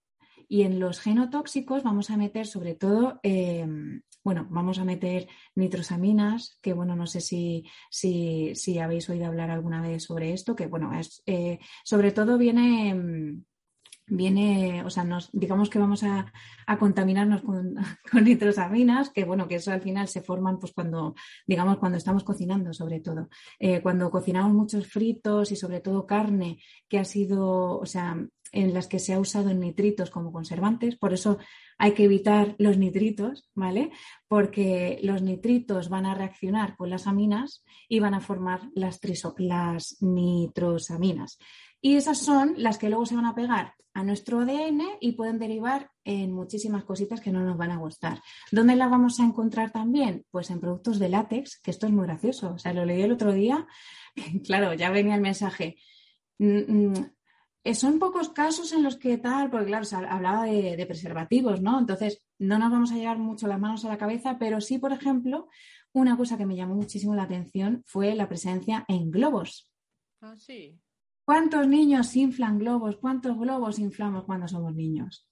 Y 0.49 0.63
en 0.63 0.81
los 0.81 1.01
genotóxicos 1.01 1.83
vamos 1.83 2.11
a 2.11 2.17
meter 2.17 2.47
sobre 2.47 2.75
todo, 2.75 3.21
em, 3.23 4.03
bueno, 4.23 4.47
vamos 4.51 4.79
a 4.79 4.85
meter 4.85 5.29
nitrosaminas, 5.55 6.59
que 6.63 6.73
bueno, 6.73 6.97
no 6.97 7.07
sé 7.07 7.21
si, 7.21 7.65
si, 7.91 8.79
habéis 8.79 9.09
oído 9.09 9.27
hablar 9.27 9.51
alguna 9.51 9.83
vez 9.83 10.05
sobre 10.05 10.33
esto, 10.33 10.57
que 10.57 10.67
bueno, 10.67 10.99
es, 10.99 11.23
eh, 11.27 11.59
sobre 11.85 12.13
todo 12.13 12.39
viene 12.39 12.91
em, 12.91 13.45
viene, 14.09 14.85
o 14.85 14.91
sea, 14.91 15.05
nos, 15.05 15.31
digamos 15.33 15.69
que 15.69 15.79
vamos 15.79 16.03
a, 16.05 16.33
contaminarnos 16.79 17.43
con, 18.11 18.25
nitrosaminas, 18.25 19.11
que 19.11 19.25
bueno, 19.25 19.49
que 19.49 19.57
eso 19.57 19.73
al 19.73 19.83
final 19.83 20.09
se 20.09 20.23
forman 20.23 20.59
pues 20.59 20.73
cuando, 20.73 21.15
digamos, 21.47 21.79
cuando 21.79 21.99
estamos 21.99 22.25
cocinando 22.25 22.73
sobre 22.73 23.01
todo. 23.01 23.29
Eh, 23.59 23.81
cuando 23.83 24.11
cocinamos 24.11 24.53
muchos 24.53 24.87
fritos 24.87 25.53
y 25.53 25.57
sobre 25.57 25.81
todo 25.81 26.07
carne 26.07 26.59
que 26.89 26.99
ha 26.99 27.05
sido, 27.05 27.79
o 27.79 27.87
sea, 27.87 28.17
en 28.53 28.75
las 28.75 28.87
que 28.87 28.99
se 28.99 29.13
ha 29.13 29.21
usado 29.21 29.53
nitritos 29.53 30.11
como 30.11 30.33
conservantes, 30.33 30.97
por 30.97 31.13
eso 31.13 31.39
hay 31.79 31.93
que 31.93 32.05
evitar 32.05 32.55
los 32.59 32.79
nitritos, 32.79 33.51
¿vale? 33.55 33.91
Porque 34.29 34.99
los 35.03 35.23
nitritos 35.23 35.89
van 35.89 36.07
a 36.07 36.15
reaccionar 36.15 36.77
con 36.77 36.91
las 36.91 37.07
aminas 37.07 37.65
y 37.89 38.01
van 38.01 38.15
a 38.15 38.21
formar 38.21 38.71
las, 38.75 39.01
las 39.39 39.97
nitrosaminas. 40.01 41.39
Y 41.81 41.97
esas 41.97 42.19
son 42.19 42.55
las 42.57 42.79
que 42.79 42.89
luego 42.89 43.07
se 43.07 43.17
van 43.17 43.27
a 43.27 43.35
pegar 43.35 43.75
a 43.97 44.03
nuestro 44.03 44.41
ADN 44.41 44.83
y 45.01 45.13
pueden 45.13 45.39
derivar 45.39 45.91
en 46.05 46.31
muchísimas 46.31 46.85
cositas 46.85 47.21
que 47.21 47.33
no 47.33 47.41
nos 47.41 47.57
van 47.57 47.71
a 47.71 47.79
gustar. 47.79 48.21
¿Dónde 48.53 48.77
las 48.77 48.91
vamos 48.91 49.19
a 49.21 49.25
encontrar 49.25 49.71
también? 49.71 50.27
Pues 50.31 50.51
en 50.51 50.61
productos 50.61 50.99
de 50.99 51.09
látex, 51.09 51.59
que 51.61 51.71
esto 51.71 51.87
es 51.87 51.93
muy 51.93 52.07
gracioso. 52.07 52.53
O 52.53 52.59
sea, 52.59 52.75
lo 52.75 52.85
leí 52.85 53.01
el 53.01 53.13
otro 53.13 53.33
día, 53.33 53.67
claro, 54.45 54.75
ya 54.75 54.91
venía 54.91 55.15
el 55.15 55.23
mensaje. 55.23 55.79
Eh, 57.67 57.75
son 57.75 57.99
pocos 57.99 58.29
casos 58.29 58.73
en 58.73 58.85
los 58.85 58.97
que 58.97 59.19
tal, 59.19 59.51
porque 59.51 59.67
claro, 59.67 59.85
se 59.85 59.97
hablaba 59.97 60.45
de, 60.45 60.77
de, 60.77 60.87
preservativos, 60.87 61.61
¿no? 61.61 61.81
Entonces, 61.81 62.23
no 62.39 62.61
nos 62.61 62.71
vamos 62.71 62.93
a 62.93 62.95
llevar 62.95 63.19
mucho 63.19 63.49
las 63.49 63.59
manos 63.59 63.85
a 63.85 63.89
la 63.89 63.99
cabeza, 63.99 64.39
pero 64.39 64.61
sí, 64.61 64.79
por 64.79 64.93
ejemplo, 64.93 65.49
una 65.93 66.17
cosa 66.17 66.39
que 66.39 66.47
me 66.47 66.55
llamó 66.55 66.77
muchísimo 66.77 67.17
la 67.17 67.25
atención 67.25 67.83
fue 67.85 68.15
la 68.15 68.29
presencia 68.29 68.85
en 68.87 69.11
globos. 69.11 69.69
Ah, 70.21 70.37
sí. 70.39 70.79
¿Cuántos 71.25 71.67
niños 71.67 72.15
inflan 72.15 72.61
globos? 72.61 72.99
¿Cuántos 72.99 73.37
globos 73.37 73.81
inflamos 73.81 74.23
cuando 74.27 74.47
somos 74.47 74.73
niños? 74.73 75.29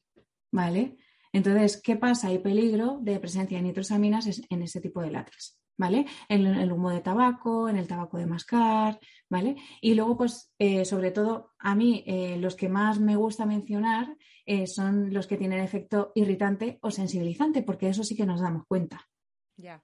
¿Vale? 0.51 0.97
Entonces, 1.33 1.81
¿qué 1.81 1.95
pasa? 1.95 2.29
Hay 2.29 2.41
peligro 2.41 2.99
de 3.01 3.21
presencia 3.21 3.59
de 3.59 3.63
nitrosaminas 3.63 4.43
en 4.51 4.63
ese 4.63 4.81
tipo 4.81 5.01
de 5.03 5.13
látex. 5.13 5.57
¿Vale? 5.77 6.07
En 6.29 6.47
el 6.47 6.73
humo 6.73 6.91
de 6.91 7.01
tabaco, 7.01 7.69
en 7.69 7.77
el 7.77 7.89
tabaco 7.89 8.19
de 8.19 8.27
mascar, 8.27 8.99
¿vale? 9.29 9.57
Y 9.81 9.95
luego, 9.95 10.17
pues, 10.17 10.53
eh, 10.59 10.85
sobre 10.85 11.11
todo, 11.11 11.53
a 11.59 11.75
mí 11.75 12.05
eh, 12.07 12.37
los 12.39 12.55
que 12.55 12.69
más 12.69 13.01
me 13.01 13.17
gusta 13.17 13.47
mencionar 13.47 14.17
eh, 14.47 14.67
son 14.67 15.13
los 15.13 15.27
que 15.27 15.37
tienen 15.37 15.61
efecto 15.61 16.13
irritante 16.15 16.79
o 16.83 16.91
sensibilizante, 16.91 17.63
porque 17.63 17.89
eso 17.89 18.05
sí 18.05 18.17
que 18.17 18.27
nos 18.27 18.41
damos 18.41 18.65
cuenta. 18.67 19.09
Ya. 19.57 19.83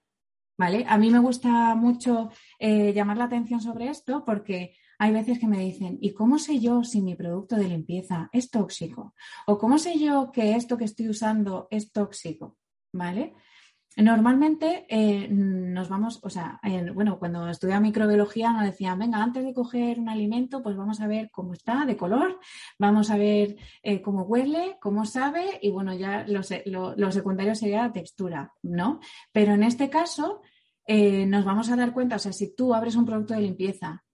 ¿Vale? 0.57 0.85
A 0.87 0.97
mí 0.97 1.09
me 1.09 1.19
gusta 1.19 1.73
mucho 1.75 2.29
llamar 2.59 3.17
la 3.17 3.23
atención 3.23 3.61
sobre 3.61 3.87
esto 3.87 4.23
porque 4.23 4.75
hay 4.99 5.11
veces 5.11 5.39
que 5.39 5.47
me 5.47 5.57
dicen, 5.57 5.97
¿y 5.99 6.13
cómo 6.13 6.37
sé 6.37 6.59
yo 6.59 6.83
si 6.83 7.01
mi 7.01 7.15
producto 7.15 7.55
de 7.55 7.67
limpieza 7.67 8.29
es 8.31 8.51
tóxico? 8.51 9.15
¿O 9.47 9.57
cómo 9.57 9.79
sé 9.79 9.97
yo 9.97 10.31
que 10.31 10.55
esto 10.55 10.77
que 10.77 10.85
estoy 10.85 11.09
usando 11.09 11.67
es 11.71 11.91
tóxico? 11.91 12.59
¿Vale? 12.93 13.33
Normalmente 13.97 14.85
eh, 14.87 15.27
nos 15.29 15.89
vamos, 15.89 16.21
o 16.23 16.29
sea, 16.29 16.61
bueno, 16.93 17.19
cuando 17.19 17.49
estudiaba 17.49 17.81
microbiología 17.81 18.53
nos 18.53 18.63
decían, 18.63 18.97
venga, 18.97 19.21
antes 19.21 19.43
de 19.43 19.53
coger 19.53 19.99
un 19.99 20.07
alimento, 20.07 20.63
pues 20.63 20.77
vamos 20.77 21.01
a 21.01 21.07
ver 21.07 21.29
cómo 21.29 21.53
está 21.53 21.85
de 21.85 21.97
color, 21.97 22.39
vamos 22.79 23.11
a 23.11 23.17
ver 23.17 23.57
eh, 23.83 24.01
cómo 24.01 24.23
huele, 24.23 24.77
cómo 24.79 25.05
sabe, 25.05 25.59
y 25.61 25.71
bueno, 25.71 25.93
ya 25.93 26.25
lo, 26.25 26.95
lo, 26.95 27.11
secundario 27.11 27.53
sería 27.53 27.83
la 27.83 27.91
textura, 27.91 28.53
¿no? 28.63 29.01
Pero 29.33 29.53
en 29.55 29.63
este 29.63 29.89
caso 29.89 30.41
eh, 30.87 31.25
nos 31.25 31.43
vamos 31.43 31.69
a 31.69 31.75
dar 31.75 31.93
cuenta, 31.93 32.15
o 32.15 32.19
sea, 32.19 32.31
si 32.31 32.55
tú 32.55 32.73
abres 32.73 32.95
un 32.95 33.05
producto 33.05 33.33
de 33.33 33.41
limpieza 33.41 34.05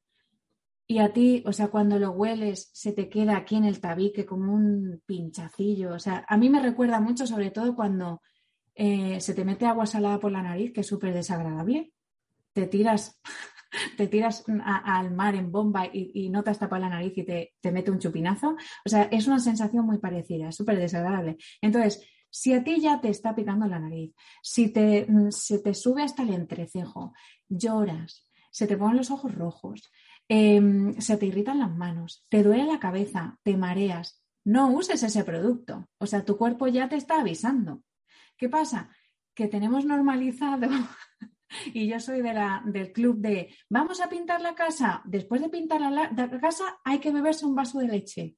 y 0.88 0.98
a 1.00 1.14
ti, 1.14 1.44
o 1.46 1.54
sea, 1.54 1.68
cuando 1.68 2.00
lo 2.00 2.12
hueles, 2.12 2.72
se 2.74 2.94
te 2.94 3.10
queda 3.10 3.38
aquí 3.38 3.56
en 3.56 3.66
el 3.66 3.80
tabique 3.80 4.26
como 4.26 4.54
un 4.54 5.04
pinchacillo, 5.06 5.94
o 5.94 6.00
sea, 6.00 6.26
a 6.28 6.36
mí 6.36 6.50
me 6.50 6.64
recuerda 6.64 7.00
mucho, 7.00 7.28
sobre 7.28 7.52
todo 7.52 7.76
cuando 7.76 8.22
eh, 8.78 9.20
se 9.20 9.34
te 9.34 9.44
mete 9.44 9.66
agua 9.66 9.88
salada 9.88 10.20
por 10.20 10.32
la 10.32 10.44
nariz, 10.44 10.72
que 10.72 10.82
es 10.82 10.88
súper 10.88 11.12
desagradable. 11.12 11.94
Te 12.54 12.68
tiras, 12.68 13.20
te 13.98 14.08
tiras 14.08 14.44
al 14.64 15.12
mar 15.12 15.34
en 15.34 15.52
bomba 15.52 15.88
y, 15.92 16.30
no 16.30 16.44
te 16.44 16.52
has 16.52 16.60
tapado 16.60 16.84
la 16.84 16.90
nariz 16.90 17.18
y 17.18 17.24
te, 17.24 17.56
mete 17.72 17.90
un 17.90 17.98
chupinazo. 17.98 18.56
O 18.86 18.90
sea, 18.90 19.04
es 19.12 19.26
una 19.26 19.40
sensación 19.40 19.84
muy 19.84 19.98
parecida, 19.98 20.52
súper 20.52 20.78
desagradable. 20.78 21.38
Entonces, 21.60 22.08
si 22.30 22.54
a 22.54 22.64
ti 22.64 22.80
ya 22.80 23.02
te 23.02 23.10
está 23.10 23.34
picando 23.34 23.66
la 23.66 23.80
nariz, 23.80 24.14
si 24.44 24.70
te, 24.70 25.08
mm, 25.10 25.32
se 25.32 25.58
te 25.58 25.74
sube 25.74 26.04
hasta 26.04 26.22
el 26.22 26.34
entrecejo, 26.34 27.14
lloras, 27.50 28.30
se 28.52 28.68
te 28.68 28.78
ponen 28.78 28.98
los 28.98 29.10
ojos 29.10 29.34
rojos, 29.34 29.92
em, 30.30 30.94
se 31.00 31.18
te 31.18 31.26
irritan 31.26 31.60
las 31.60 31.76
manos, 31.76 32.26
te 32.30 32.44
duele 32.44 32.66
la 32.66 32.80
cabeza, 32.80 33.40
te 33.44 33.58
mareas, 33.58 34.24
no 34.46 34.70
uses 34.70 35.02
ese 35.02 35.24
producto. 35.24 35.90
O 35.98 36.06
sea, 36.06 36.24
tu 36.24 36.38
cuerpo 36.38 36.68
ya 36.68 36.88
te 36.90 36.96
está 36.96 37.22
avisando. 37.22 37.82
¿Qué 38.38 38.50
pasa? 38.50 38.90
Que 39.34 39.48
tenemos 39.48 39.86
normalizado, 39.86 40.68
y 41.74 41.88
yo 41.88 42.00
soy 42.00 42.22
de 42.22 42.34
la, 42.34 42.62
del 42.66 42.92
club 42.92 43.18
de, 43.20 43.54
vamos 43.70 44.02
a 44.02 44.10
pintar 44.10 44.42
la 44.42 44.56
casa, 44.56 45.02
después 45.06 45.42
de 45.42 45.50
pintar 45.50 45.82
la, 45.82 46.30
casa 46.40 46.80
hay 46.84 47.00
que 47.00 47.12
beberse 47.12 47.46
un 47.46 47.56
vaso 47.56 47.80
de 47.80 47.88
leche. 47.88 48.36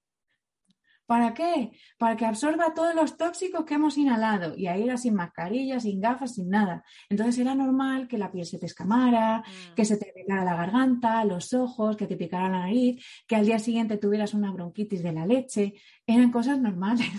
¿Para 1.06 1.34
qué? 1.34 1.72
Para 1.98 2.16
que 2.16 2.26
absorba 2.28 2.76
todos 2.76 2.94
los 2.94 3.18
tóxicos 3.18 3.66
que 3.66 3.74
hemos 3.74 3.98
inhalado. 3.98 4.56
Y 4.56 4.68
ahí 4.68 4.84
era 4.84 4.96
sin 4.96 5.16
mascarilla, 5.16 5.80
sin 5.80 6.00
gafas, 6.00 6.36
sin 6.36 6.50
nada. 6.50 6.84
Entonces 7.10 7.40
era 7.40 7.56
normal 7.56 8.08
que 8.08 8.20
la 8.20 8.32
piel 8.32 8.46
se 8.46 8.60
te 8.60 8.68
escamara, 8.68 9.40
mm. 9.40 9.74
que 9.74 9.86
se 9.86 9.98
te 9.98 10.14
picara 10.14 10.46
la 10.46 10.56
garganta, 10.56 11.26
los 11.26 11.52
ojos, 11.56 11.98
que 11.98 12.06
te 12.06 12.16
picara 12.16 12.48
la 12.50 12.60
nariz, 12.60 13.04
que 13.28 13.36
al 13.36 13.48
día 13.48 13.58
siguiente 13.58 13.98
tuvieras 13.98 14.36
una 14.36 14.52
bronquitis 14.52 15.02
de 15.02 15.12
la 15.12 15.26
leche. 15.26 15.74
Eran 16.06 16.30
cosas 16.30 16.62
normales. 16.62 17.10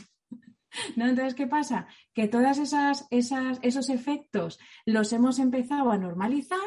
¿No? 0.96 1.06
Entonces, 1.06 1.34
¿qué 1.34 1.46
pasa? 1.46 1.86
Que 2.14 2.28
todos 2.28 2.58
esas, 2.58 3.06
esas, 3.10 3.58
esos 3.62 3.88
efectos 3.88 4.58
los 4.86 5.12
hemos 5.12 5.38
empezado 5.38 5.90
a 5.90 5.98
normalizar 5.98 6.58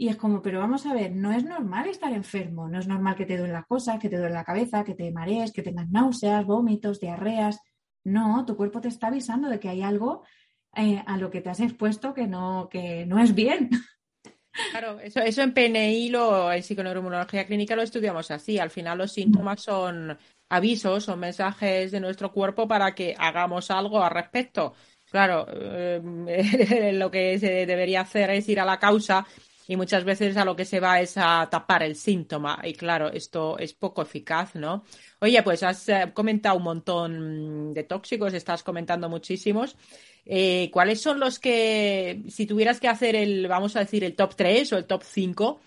y 0.00 0.08
es 0.08 0.16
como, 0.16 0.40
pero 0.40 0.60
vamos 0.60 0.86
a 0.86 0.94
ver, 0.94 1.12
no 1.12 1.30
es 1.30 1.44
normal 1.44 1.86
estar 1.86 2.10
enfermo, 2.10 2.68
no 2.68 2.78
es 2.78 2.88
normal 2.88 3.16
que 3.16 3.26
te 3.26 3.36
duele 3.36 3.52
las 3.52 3.66
cosas, 3.66 3.98
que 3.98 4.08
te 4.08 4.16
duele 4.16 4.32
la 4.32 4.44
cabeza, 4.44 4.82
que 4.82 4.94
te 4.94 5.12
marees, 5.12 5.52
que 5.52 5.62
tengas 5.62 5.90
náuseas, 5.90 6.46
vómitos, 6.46 7.00
diarreas. 7.00 7.60
No, 8.02 8.46
tu 8.46 8.56
cuerpo 8.56 8.80
te 8.80 8.88
está 8.88 9.08
avisando 9.08 9.50
de 9.50 9.60
que 9.60 9.68
hay 9.68 9.82
algo 9.82 10.24
eh, 10.74 11.02
a 11.06 11.18
lo 11.18 11.30
que 11.30 11.42
te 11.42 11.50
has 11.50 11.60
expuesto 11.60 12.14
que 12.14 12.26
no, 12.26 12.70
que 12.70 13.04
no 13.04 13.18
es 13.18 13.34
bien. 13.34 13.68
Claro, 14.70 14.98
eso, 15.00 15.20
eso 15.20 15.42
en 15.42 15.52
PNI, 15.52 16.08
lo, 16.08 16.50
en 16.50 16.62
psiconeuroinmunología 16.62 17.46
clínica, 17.46 17.76
lo 17.76 17.82
estudiamos 17.82 18.30
así. 18.30 18.58
Al 18.58 18.70
final 18.70 18.98
los 18.98 19.12
síntomas 19.12 19.62
son 19.62 20.16
avisos 20.50 21.08
o 21.08 21.16
mensajes 21.16 21.90
de 21.90 22.00
nuestro 22.00 22.32
cuerpo 22.32 22.68
para 22.68 22.94
que 22.94 23.14
hagamos 23.18 23.70
algo 23.70 24.02
al 24.02 24.10
respecto. 24.10 24.74
Claro, 25.10 25.46
eh, 25.50 26.92
lo 26.94 27.10
que 27.10 27.38
se 27.38 27.66
debería 27.66 28.02
hacer 28.02 28.30
es 28.30 28.48
ir 28.48 28.60
a 28.60 28.64
la 28.64 28.78
causa 28.78 29.26
y 29.66 29.76
muchas 29.76 30.04
veces 30.04 30.36
a 30.36 30.44
lo 30.44 30.56
que 30.56 30.64
se 30.64 30.80
va 30.80 31.00
es 31.00 31.16
a 31.16 31.48
tapar 31.48 31.84
el 31.84 31.94
síntoma. 31.94 32.60
Y 32.64 32.74
claro, 32.74 33.08
esto 33.12 33.56
es 33.56 33.72
poco 33.72 34.02
eficaz, 34.02 34.56
¿no? 34.56 34.84
Oye, 35.20 35.40
pues 35.44 35.62
has 35.62 35.88
eh, 35.88 36.10
comentado 36.12 36.56
un 36.56 36.64
montón 36.64 37.72
de 37.72 37.84
tóxicos, 37.84 38.34
estás 38.34 38.64
comentando 38.64 39.08
muchísimos. 39.08 39.76
Eh, 40.26 40.70
¿Cuáles 40.72 41.00
son 41.00 41.20
los 41.20 41.38
que, 41.38 42.22
si 42.28 42.46
tuvieras 42.46 42.80
que 42.80 42.88
hacer 42.88 43.14
el, 43.14 43.46
vamos 43.46 43.76
a 43.76 43.80
decir, 43.80 44.02
el 44.02 44.16
top 44.16 44.34
3 44.34 44.72
o 44.72 44.78
el 44.78 44.86
top 44.86 45.04
5, 45.04 45.60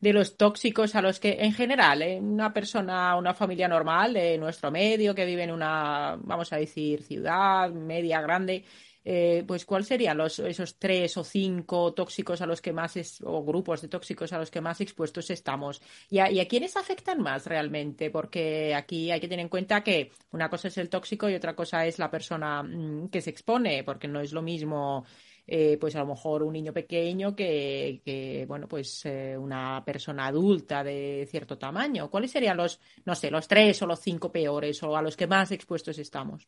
de 0.00 0.12
los 0.12 0.36
tóxicos 0.36 0.94
a 0.94 1.02
los 1.02 1.18
que, 1.18 1.38
en 1.40 1.52
general, 1.52 2.02
¿eh? 2.02 2.18
una 2.20 2.52
persona, 2.52 3.16
una 3.16 3.34
familia 3.34 3.68
normal 3.68 4.14
de 4.14 4.38
nuestro 4.38 4.70
medio 4.70 5.14
que 5.14 5.24
vive 5.24 5.44
en 5.44 5.50
una, 5.50 6.16
vamos 6.20 6.52
a 6.52 6.56
decir, 6.56 7.02
ciudad 7.02 7.70
media, 7.70 8.20
grande, 8.20 8.64
eh, 9.10 9.42
pues 9.46 9.64
¿cuáles 9.64 9.88
serían 9.88 10.18
los, 10.18 10.38
esos 10.38 10.78
tres 10.78 11.16
o 11.16 11.24
cinco 11.24 11.94
tóxicos 11.94 12.42
a 12.42 12.46
los 12.46 12.60
que 12.60 12.74
más, 12.74 12.96
es, 12.96 13.22
o 13.24 13.42
grupos 13.42 13.80
de 13.80 13.88
tóxicos 13.88 14.32
a 14.32 14.38
los 14.38 14.50
que 14.50 14.60
más 14.60 14.80
expuestos 14.80 15.30
estamos? 15.30 15.80
¿Y 16.10 16.18
a, 16.18 16.30
¿Y 16.30 16.40
a 16.40 16.46
quiénes 16.46 16.76
afectan 16.76 17.22
más 17.22 17.46
realmente? 17.46 18.10
Porque 18.10 18.74
aquí 18.74 19.10
hay 19.10 19.18
que 19.18 19.28
tener 19.28 19.44
en 19.44 19.48
cuenta 19.48 19.82
que 19.82 20.12
una 20.32 20.50
cosa 20.50 20.68
es 20.68 20.76
el 20.78 20.90
tóxico 20.90 21.28
y 21.30 21.34
otra 21.34 21.56
cosa 21.56 21.86
es 21.86 21.98
la 21.98 22.10
persona 22.10 22.62
mm, 22.62 23.08
que 23.08 23.22
se 23.22 23.30
expone, 23.30 23.82
porque 23.82 24.08
no 24.08 24.20
es 24.20 24.32
lo 24.32 24.42
mismo 24.42 25.06
eh, 25.50 25.78
pues 25.80 25.96
a 25.96 26.00
lo 26.00 26.08
mejor 26.08 26.42
un 26.42 26.52
niño 26.52 26.74
pequeño 26.74 27.34
que, 27.34 28.44
bueno, 28.46 28.68
pues 28.68 29.00
eh, 29.06 29.34
una 29.38 29.82
persona 29.82 30.26
adulta 30.26 30.84
de 30.84 31.26
cierto 31.30 31.56
tamaño. 31.56 32.10
¿Cuáles 32.10 32.32
serían 32.32 32.58
los, 32.58 32.78
no 33.06 33.14
sé, 33.14 33.30
los 33.30 33.48
tres 33.48 33.80
o 33.80 33.86
los 33.86 33.98
cinco 33.98 34.30
peores 34.30 34.82
o 34.82 34.94
a 34.94 35.00
los 35.00 35.16
que 35.16 35.26
más 35.26 35.50
expuestos 35.50 35.98
estamos? 35.98 36.46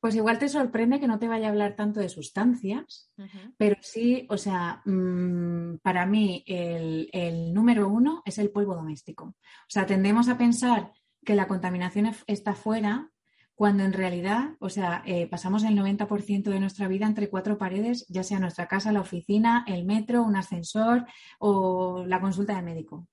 Pues 0.00 0.14
igual 0.14 0.38
te 0.38 0.48
sorprende 0.48 0.98
que 0.98 1.06
no 1.06 1.18
te 1.18 1.28
vaya 1.28 1.48
a 1.48 1.50
hablar 1.50 1.76
tanto 1.76 2.00
de 2.00 2.08
sustancias, 2.08 3.12
pero 3.58 3.76
sí, 3.82 4.26
o 4.30 4.38
sea, 4.38 4.80
mm, 4.86 5.76
para 5.82 6.06
mí 6.06 6.42
el, 6.46 7.10
el, 7.12 7.52
número 7.52 7.86
uno 7.86 8.22
es 8.24 8.38
el 8.38 8.50
polvo 8.50 8.74
doméstico. 8.74 9.24
O 9.24 9.68
sea, 9.68 9.84
tendemos 9.84 10.30
a 10.30 10.38
pensar 10.38 10.92
que 11.22 11.34
la 11.34 11.46
contaminación 11.46 12.10
está 12.26 12.54
fuera 12.54 13.10
cuando 13.60 13.84
en 13.84 13.92
realidad, 13.92 14.56
o 14.58 14.70
sea, 14.70 15.02
eh, 15.04 15.26
pasamos 15.26 15.64
el 15.64 15.76
90% 15.76 16.44
de 16.44 16.60
nuestra 16.60 16.88
vida 16.88 17.04
entre 17.04 17.28
cuatro 17.28 17.58
paredes, 17.58 18.06
ya 18.08 18.22
sea 18.22 18.38
nuestra 18.38 18.66
casa, 18.66 18.90
la 18.90 19.02
oficina, 19.02 19.66
el 19.68 19.84
metro, 19.84 20.22
un 20.22 20.34
ascensor 20.34 21.04
o 21.38 22.06
la 22.06 22.22
consulta 22.22 22.56
de 22.56 22.62
médico 22.62 23.06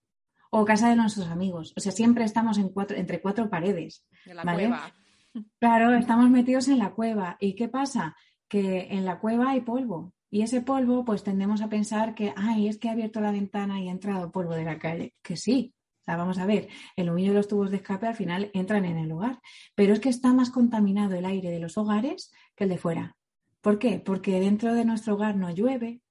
o 0.50 0.64
casa 0.64 0.88
de 0.88 0.96
nuestros 0.96 1.28
amigos. 1.28 1.74
O 1.76 1.82
sea, 1.82 1.92
siempre 1.92 2.24
estamos 2.24 2.58
en 2.60 2.70
cuatro, 2.70 2.96
entre 2.96 3.20
cuatro 3.20 3.50
paredes. 3.50 4.08
En 4.26 4.38
la 4.38 4.44
cueva. 4.44 4.94
Claro, 5.60 5.94
estamos 5.94 6.30
metidos 6.30 6.70
en 6.70 6.80
la 6.80 6.92
cueva. 6.92 7.36
¿Y 7.42 7.54
qué 7.54 7.68
pasa? 7.68 8.16
Que 8.48 8.88
en 8.92 9.04
la 9.04 9.20
cueva 9.20 9.50
hay 9.50 9.60
polvo. 9.60 10.14
Y 10.32 10.44
ese 10.44 10.62
polvo, 10.62 11.04
pues 11.04 11.24
tendemos 11.24 11.62
a 11.62 11.68
pensar 11.68 12.16
que, 12.16 12.34
ay, 12.38 12.70
es 12.70 12.78
que 12.78 12.88
he 12.88 12.92
abierto 12.92 13.20
la 13.20 13.34
ventana 13.34 13.82
y 13.82 13.90
ha 13.90 13.92
entrado 13.92 14.32
polvo 14.32 14.54
de 14.54 14.64
la 14.64 14.80
calle. 14.80 15.14
Que 15.22 15.36
sí, 15.36 15.76
vamos 16.16 16.38
a 16.38 16.46
ver, 16.46 16.70
el 16.96 17.10
humo 17.10 17.20
de 17.20 17.34
los 17.34 17.48
tubos 17.48 17.70
de 17.70 17.78
escape 17.78 18.08
al 18.08 18.16
final 18.16 18.50
entran 18.54 18.86
en 18.86 18.98
el 18.98 19.12
hogar, 19.12 19.42
pero 19.76 19.94
es 19.94 20.00
que 20.00 20.10
está 20.10 20.34
más 20.34 20.50
contaminado 20.50 21.16
el 21.16 21.26
aire 21.26 21.50
de 21.50 21.60
los 21.60 21.78
hogares 21.78 22.32
que 22.56 22.64
el 22.64 22.70
de 22.70 22.78
fuera. 22.78 23.18
¿Por 23.62 23.80
qué? 23.80 24.00
Porque 24.00 24.40
dentro 24.40 24.74
de 24.74 24.86
nuestro 24.86 25.16
hogar 25.16 25.36
no 25.36 25.52
llueve, 25.52 26.02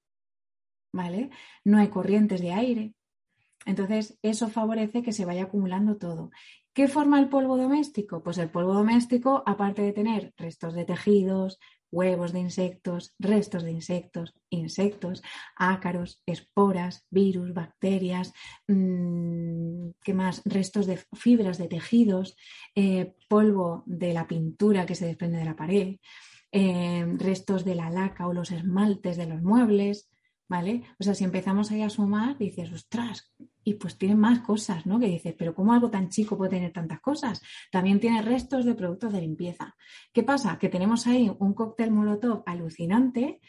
¿vale? 0.93 1.31
No 1.63 1.79
hay 1.79 1.87
corrientes 1.87 2.41
de 2.41 2.51
aire. 2.51 2.93
Entonces, 3.65 4.19
eso 4.21 4.49
favorece 4.49 5.01
que 5.01 5.11
se 5.11 5.25
vaya 5.25 5.43
acumulando 5.43 5.97
todo. 5.97 6.29
¿Qué 6.73 6.87
forma 6.87 7.19
el 7.19 7.27
polvo 7.27 7.57
doméstico? 7.57 8.21
Pues 8.21 8.37
el 8.37 8.51
polvo 8.51 8.73
doméstico, 8.73 9.41
aparte 9.47 9.81
de 9.81 9.93
tener 9.93 10.33
restos 10.37 10.75
de 10.75 10.85
tejidos, 10.85 11.57
huevos 11.91 12.33
de 12.33 12.39
insectos, 12.39 13.15
restos 13.19 13.63
de 13.63 13.71
insectos, 13.71 14.33
insectos, 14.49 15.23
ácaros, 15.55 16.21
esporas, 16.25 17.05
virus, 17.09 17.53
bacterias, 17.53 18.33
mm, 18.67 19.89
¿qué 20.03 20.13
más? 20.13 20.41
Restos 20.45 20.85
de 20.85 20.99
fibras 21.13 21.57
de 21.57 21.67
tejidos, 21.67 22.35
eh, 22.75 23.15
polvo 23.29 23.83
de 23.85 24.13
la 24.13 24.27
pintura 24.27 24.85
que 24.85 24.95
se 24.95 25.05
desprende 25.05 25.37
de 25.37 25.45
la 25.45 25.55
pared, 25.55 25.97
eh, 26.51 27.05
restos 27.17 27.65
de 27.65 27.75
la 27.75 27.89
laca 27.89 28.27
o 28.27 28.33
los 28.33 28.51
esmaltes 28.51 29.17
de 29.17 29.27
los 29.27 29.41
muebles, 29.41 30.09
¿vale? 30.47 30.83
O 30.99 31.03
sea, 31.03 31.13
si 31.13 31.23
empezamos 31.23 31.71
ahí 31.71 31.81
a 31.81 31.89
sumar, 31.89 32.37
dices, 32.37 32.71
ostras, 32.71 33.33
y 33.67 33.73
pues 33.73 33.97
tiene 33.97 34.15
más 34.15 34.39
cosas, 34.39 34.85
¿no? 34.85 34.97
Que 34.97 35.07
dices, 35.07 35.35
pero 35.37 35.53
¿cómo 35.53 35.73
algo 35.73 35.89
tan 35.89 36.07
chico 36.07 36.37
puede 36.37 36.51
tener 36.51 36.71
tantas 36.71 37.01
cosas? 37.01 37.41
También 37.69 37.99
tiene 37.99 38.21
restos 38.21 38.63
de 38.63 38.73
productos 38.75 39.11
de 39.11 39.19
limpieza. 39.19 39.75
¿Qué 40.13 40.23
pasa? 40.23 40.57
Que 40.57 40.69
tenemos 40.69 41.05
ahí 41.05 41.29
un 41.37 41.53
cóctel 41.53 41.91
molotov 41.91 42.43
alucinante 42.45 43.41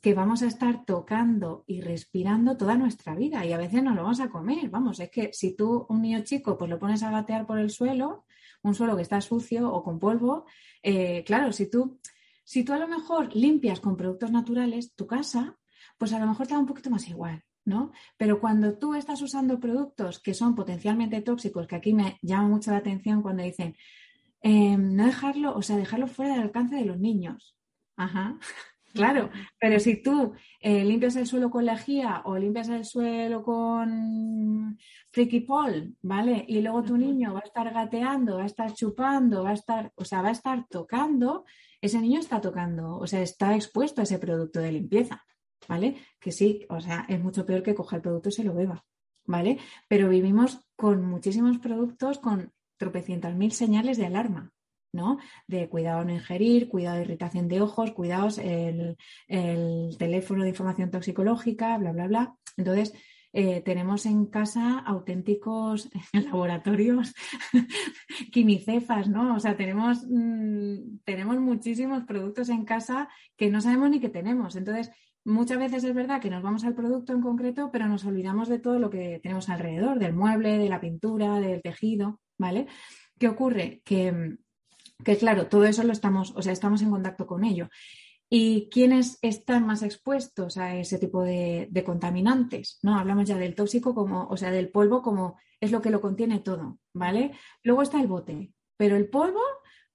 que 0.00 0.14
vamos 0.14 0.40
a 0.42 0.46
estar 0.46 0.86
tocando 0.86 1.64
y 1.66 1.82
respirando 1.82 2.56
toda 2.56 2.78
nuestra 2.78 3.14
vida 3.14 3.44
y 3.44 3.52
a 3.52 3.58
veces 3.58 3.82
no 3.82 3.94
lo 3.94 4.04
vamos 4.04 4.20
a 4.20 4.30
comer. 4.30 4.70
Vamos, 4.70 5.00
es 5.00 5.10
que 5.10 5.34
si 5.34 5.54
tú, 5.54 5.84
un 5.90 6.00
niño 6.00 6.20
chico, 6.24 6.56
pues 6.56 6.70
lo 6.70 6.78
pones 6.78 7.02
a 7.02 7.10
gatear 7.10 7.46
por 7.46 7.58
el 7.58 7.68
suelo, 7.68 8.24
un 8.62 8.74
suelo 8.74 8.96
que 8.96 9.02
está 9.02 9.20
sucio 9.20 9.70
o 9.70 9.84
con 9.84 9.98
polvo, 9.98 10.46
eh, 10.82 11.24
claro, 11.24 11.52
si 11.52 11.68
tú, 11.68 12.00
si 12.42 12.64
tú 12.64 12.72
a 12.72 12.78
lo 12.78 12.88
mejor 12.88 13.36
limpias 13.36 13.80
con 13.80 13.98
productos 13.98 14.30
naturales 14.30 14.94
tu 14.94 15.06
casa, 15.06 15.58
pues 15.98 16.14
a 16.14 16.18
lo 16.18 16.26
mejor 16.26 16.46
te 16.46 16.54
da 16.54 16.58
un 16.60 16.64
poquito 16.64 16.88
más 16.88 17.06
igual. 17.06 17.44
¿No? 17.64 17.92
Pero 18.16 18.40
cuando 18.40 18.78
tú 18.78 18.94
estás 18.94 19.22
usando 19.22 19.60
productos 19.60 20.20
que 20.20 20.34
son 20.34 20.54
potencialmente 20.54 21.22
tóxicos, 21.22 21.66
que 21.66 21.76
aquí 21.76 21.94
me 21.94 22.18
llama 22.22 22.48
mucho 22.48 22.70
la 22.70 22.78
atención 22.78 23.22
cuando 23.22 23.42
dicen 23.42 23.76
em, 24.40 24.94
no 24.96 25.06
dejarlo, 25.06 25.54
o 25.56 25.62
sea, 25.62 25.76
dejarlo 25.76 26.06
fuera 26.08 26.32
del 26.32 26.42
alcance 26.42 26.76
de 26.76 26.84
los 26.84 26.98
niños. 26.98 27.56
Ajá. 27.96 28.38
Claro, 28.94 29.30
pero 29.58 29.80
si 29.80 30.02
tú 30.02 30.34
eh, 30.60 30.84
limpias 30.84 31.16
el 31.16 31.26
suelo 31.26 31.50
con 31.50 31.64
lejía 31.64 32.20
o 32.26 32.36
limpias 32.36 32.68
el 32.68 32.84
suelo 32.84 33.42
con 33.42 34.78
freaky 35.10 35.40
pol, 35.40 35.96
¿vale? 36.02 36.44
Y 36.46 36.60
luego 36.60 36.82
tu 36.82 36.98
niño 36.98 37.32
va 37.32 37.40
a 37.40 37.46
estar 37.46 37.72
gateando, 37.72 38.36
va 38.36 38.42
a 38.42 38.46
estar 38.46 38.74
chupando, 38.74 39.44
va 39.44 39.50
a 39.50 39.54
estar, 39.54 39.92
o 39.94 40.04
sea, 40.04 40.20
va 40.20 40.28
a 40.28 40.32
estar 40.32 40.66
tocando, 40.68 41.46
ese 41.80 42.00
niño 42.00 42.20
está 42.20 42.40
tocando, 42.40 42.98
o 42.98 43.06
sea, 43.06 43.22
está 43.22 43.54
expuesto 43.54 44.02
a 44.02 44.04
ese 44.04 44.18
producto 44.18 44.60
de 44.60 44.72
limpieza, 44.72 45.24
¿vale? 45.68 45.96
Que 46.20 46.32
sí, 46.32 46.66
o 46.68 46.80
sea, 46.80 47.06
es 47.08 47.20
mucho 47.20 47.46
peor 47.46 47.62
que 47.62 47.74
coja 47.74 47.96
el 47.96 48.02
producto 48.02 48.28
y 48.28 48.32
se 48.32 48.44
lo 48.44 48.54
beba, 48.54 48.84
¿vale? 49.24 49.58
Pero 49.88 50.08
vivimos 50.08 50.60
con 50.76 51.04
muchísimos 51.04 51.58
productos 51.58 52.18
con 52.18 52.52
tropecientas 52.76 53.34
mil 53.36 53.52
señales 53.52 53.96
de 53.96 54.06
alarma, 54.06 54.52
¿no? 54.92 55.18
De 55.46 55.68
cuidado 55.68 56.04
no 56.04 56.12
ingerir, 56.12 56.68
cuidado 56.68 56.96
de 56.96 57.04
irritación 57.04 57.48
de 57.48 57.60
ojos, 57.60 57.92
cuidados 57.92 58.38
el, 58.38 58.96
teléfono 59.98 60.42
de 60.42 60.50
información 60.50 60.90
toxicológica, 60.90 61.78
bla, 61.78 61.92
bla, 61.92 62.06
bla. 62.06 62.36
Entonces, 62.56 62.92
eh, 63.34 63.62
tenemos 63.62 64.04
en 64.04 64.26
casa 64.26 64.78
auténticos 64.80 65.88
laboratorios 66.12 67.14
quimicefas, 68.32 69.08
¿no? 69.08 69.36
O 69.36 69.40
sea, 69.40 69.56
tenemos, 69.56 70.04
mm, 70.08 70.98
tenemos 71.04 71.38
muchísimos 71.40 72.04
productos 72.04 72.50
en 72.50 72.64
casa 72.64 73.08
que 73.36 73.50
no 73.50 73.60
sabemos 73.60 73.90
ni 73.90 74.00
que 74.00 74.10
tenemos. 74.10 74.56
Entonces, 74.56 74.90
muchas 75.24 75.58
veces 75.58 75.84
es 75.84 75.94
verdad 75.94 76.20
que 76.20 76.30
nos 76.30 76.42
vamos 76.42 76.64
al 76.64 76.74
producto 76.74 77.12
en 77.12 77.20
concreto, 77.20 77.70
pero 77.72 77.88
nos 77.88 78.04
olvidamos 78.04 78.48
de 78.48 78.58
todo 78.58 78.78
lo 78.78 78.90
que 78.90 79.20
tenemos 79.22 79.48
alrededor, 79.48 79.98
del 79.98 80.14
mueble, 80.14 80.58
de 80.58 80.68
la 80.68 80.80
pintura, 80.80 81.40
del 81.40 81.62
tejido, 81.62 82.20
¿vale? 82.38 82.66
¿Qué 83.18 83.28
ocurre? 83.28 83.82
Que 83.84 84.36
que 85.04 85.16
claro, 85.16 85.48
todo 85.48 85.64
eso 85.64 85.82
lo 85.82 85.92
estamos, 85.92 86.32
o 86.36 86.42
sea, 86.42 86.52
estamos 86.52 86.82
en 86.82 86.90
contacto 86.90 87.26
con 87.26 87.44
ello. 87.44 87.68
¿Y 88.28 88.70
quiénes 88.70 89.18
están 89.20 89.66
más 89.66 89.82
expuestos 89.82 90.56
a 90.56 90.76
ese 90.76 90.98
tipo 90.98 91.22
de, 91.22 91.82
contaminantes? 91.84 92.78
¿no? 92.82 92.98
Hablamos 92.98 93.28
ya 93.28 93.36
del 93.36 93.54
tóxico 93.54 93.94
como, 93.94 94.26
o 94.28 94.36
sea, 94.36 94.50
del 94.50 94.70
polvo 94.70 95.02
como 95.02 95.38
es 95.60 95.70
lo 95.70 95.82
que 95.82 95.90
lo 95.90 96.00
contiene 96.00 96.38
todo, 96.38 96.78
¿vale? 96.94 97.32
Luego 97.62 97.82
está 97.82 98.00
el 98.00 98.06
bote, 98.06 98.52
pero 98.76 98.96
el 98.96 99.08
polvo 99.10 99.42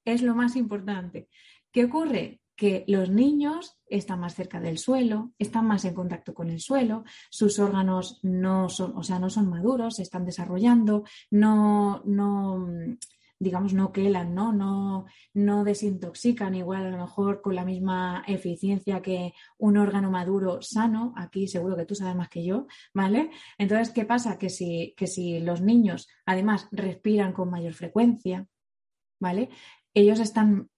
es 0.06 0.22
lo 0.22 0.36
más 0.36 0.56
importante. 0.56 1.30
¿Qué 1.72 1.86
ocurre? 1.86 2.40
Que 2.58 2.84
los 2.88 3.10
niños 3.10 3.78
están 3.88 4.20
más 4.20 4.36
cerca 4.36 4.60
del 4.60 4.78
suelo, 4.78 5.32
están 5.40 5.66
más 5.68 5.86
en 5.86 5.94
contacto 5.94 6.34
con 6.34 6.50
el 6.50 6.60
suelo, 6.60 7.06
sus 7.30 7.60
órganos 7.60 8.20
no 8.24 8.68
son, 8.68 8.98
o 8.98 9.04
sea, 9.04 9.20
no 9.20 9.30
son 9.30 9.50
maduros, 9.50 9.96
se 9.96 10.02
están 10.02 10.26
desarrollando, 10.26 11.04
no, 11.32 12.02
no, 12.04 12.68
digamos, 13.40 13.74
no 13.74 13.92
quelan, 13.92 14.34
¿no? 14.34 14.52
No, 14.52 15.06
no 15.34 15.64
desintoxican 15.64 16.56
igual 16.56 16.88
a 16.88 16.90
lo 16.90 16.98
mejor 16.98 17.42
con 17.42 17.56
la 17.56 17.66
misma 17.66 18.24
eficiencia 18.28 19.02
que 19.02 19.34
un 19.58 19.78
órgano 19.78 20.10
maduro 20.10 20.62
sano. 20.62 21.14
Aquí 21.16 21.48
seguro 21.48 21.76
que 21.76 21.86
tú 21.86 21.96
sabes 21.96 22.16
más 22.16 22.30
que 22.30 22.44
yo, 22.44 22.68
¿vale? 22.94 23.30
Entonces, 23.58 23.92
¿qué 23.92 24.06
pasa? 24.06 24.38
Que 24.38 24.50
si, 24.50 24.94
que 24.98 25.08
si 25.08 25.40
los 25.40 25.62
niños 25.62 26.08
además 26.26 26.68
respiran 26.72 27.34
con 27.34 27.50
mayor 27.50 27.74
frecuencia, 27.74 28.48
¿vale? 29.20 29.50
Ellos 29.94 30.20
están, 30.20 30.70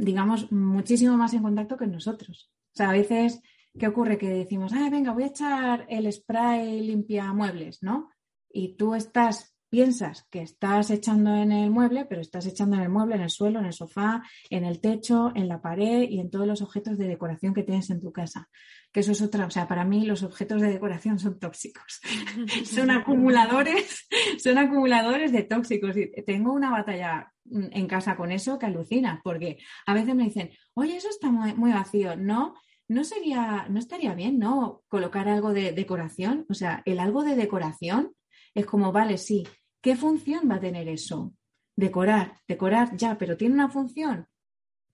digamos, 0.00 0.50
muchísimo 0.50 1.16
más 1.16 1.34
en 1.34 1.42
contacto 1.42 1.76
que 1.76 1.86
nosotros. 1.86 2.50
O 2.72 2.76
sea, 2.76 2.90
a 2.90 2.92
veces, 2.92 3.40
¿qué 3.78 3.86
ocurre? 3.86 4.18
Que 4.18 4.30
decimos, 4.30 4.72
ah, 4.72 4.88
venga, 4.90 5.12
voy 5.12 5.24
a 5.24 5.28
echar 5.28 5.86
el 5.88 6.10
spray 6.12 6.80
limpia 6.80 7.32
muebles, 7.32 7.82
¿no? 7.82 8.10
Y 8.48 8.76
tú 8.76 8.94
estás 8.94 9.54
piensas 9.70 10.26
que 10.30 10.42
estás 10.42 10.90
echando 10.90 11.34
en 11.36 11.52
el 11.52 11.70
mueble, 11.70 12.04
pero 12.04 12.20
estás 12.20 12.44
echando 12.46 12.76
en 12.76 12.82
el 12.82 12.88
mueble, 12.88 13.14
en 13.14 13.22
el 13.22 13.30
suelo, 13.30 13.60
en 13.60 13.66
el 13.66 13.72
sofá, 13.72 14.22
en 14.50 14.64
el 14.64 14.80
techo, 14.80 15.32
en 15.34 15.48
la 15.48 15.62
pared 15.62 16.02
y 16.10 16.18
en 16.18 16.28
todos 16.28 16.46
los 16.46 16.60
objetos 16.60 16.98
de 16.98 17.06
decoración 17.06 17.54
que 17.54 17.62
tienes 17.62 17.88
en 17.90 18.00
tu 18.00 18.12
casa. 18.12 18.48
Que 18.92 19.00
eso 19.00 19.12
es 19.12 19.22
otra, 19.22 19.46
o 19.46 19.50
sea, 19.50 19.68
para 19.68 19.84
mí 19.84 20.04
los 20.04 20.24
objetos 20.24 20.60
de 20.60 20.68
decoración 20.68 21.20
son 21.20 21.38
tóxicos. 21.38 22.00
son 22.64 22.90
acumuladores, 22.90 24.08
son 24.38 24.58
acumuladores 24.58 25.30
de 25.30 25.44
tóxicos. 25.44 25.96
Y 25.96 26.10
tengo 26.24 26.52
una 26.52 26.70
batalla 26.70 27.32
en 27.48 27.86
casa 27.86 28.16
con 28.16 28.32
eso 28.32 28.58
que 28.58 28.66
alucina, 28.66 29.20
porque 29.22 29.58
a 29.86 29.94
veces 29.94 30.14
me 30.16 30.24
dicen, 30.24 30.50
oye, 30.74 30.96
eso 30.96 31.08
está 31.08 31.30
muy, 31.30 31.54
muy 31.54 31.72
vacío. 31.72 32.16
No, 32.16 32.54
no 32.88 33.04
sería, 33.04 33.66
no 33.70 33.78
estaría 33.78 34.14
bien, 34.14 34.40
¿no? 34.40 34.82
Colocar 34.88 35.28
algo 35.28 35.52
de 35.52 35.70
decoración. 35.70 36.44
O 36.48 36.54
sea, 36.54 36.82
el 36.86 36.98
algo 36.98 37.22
de 37.22 37.36
decoración 37.36 38.16
es 38.52 38.66
como, 38.66 38.90
vale, 38.90 39.16
sí, 39.16 39.46
¿Qué 39.80 39.96
función 39.96 40.48
va 40.50 40.56
a 40.56 40.60
tener 40.60 40.88
eso? 40.88 41.34
Decorar, 41.76 42.34
decorar 42.46 42.96
ya, 42.96 43.16
pero 43.16 43.36
¿tiene 43.36 43.54
una 43.54 43.70
función? 43.70 44.28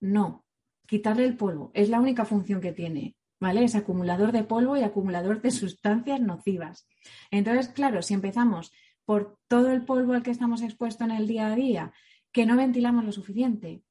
No, 0.01 0.45
quitarle 0.87 1.25
el 1.25 1.37
polvo, 1.37 1.73
es 1.75 1.89
la 1.89 2.01
única 2.01 2.25
función 2.25 2.61
que 2.61 2.73
tiene, 2.73 3.17
¿vale? 3.41 3.65
Es 3.65 3.75
acumulador 3.75 4.31
de 4.33 4.45
polvo 4.45 4.77
y 4.77 4.83
acumulador 4.83 5.43
de 5.43 5.51
sustancias 5.63 6.21
nocivas. 6.21 6.87
Entonces, 7.31 7.69
claro, 7.69 8.03
si 8.03 8.15
empezamos 8.15 8.73
por 9.05 9.39
todo 9.49 9.71
el 9.71 9.85
polvo 9.85 10.13
al 10.13 10.23
que 10.23 10.31
estamos 10.31 10.63
expuestos 10.63 11.09
en 11.09 11.17
el 11.17 11.27
día 11.27 11.49
a 11.49 11.57
día, 11.57 11.93
que 12.33 12.47
no 12.47 12.57
ventilamos 12.57 13.05
lo 13.05 13.13
suficiente, 13.13 13.83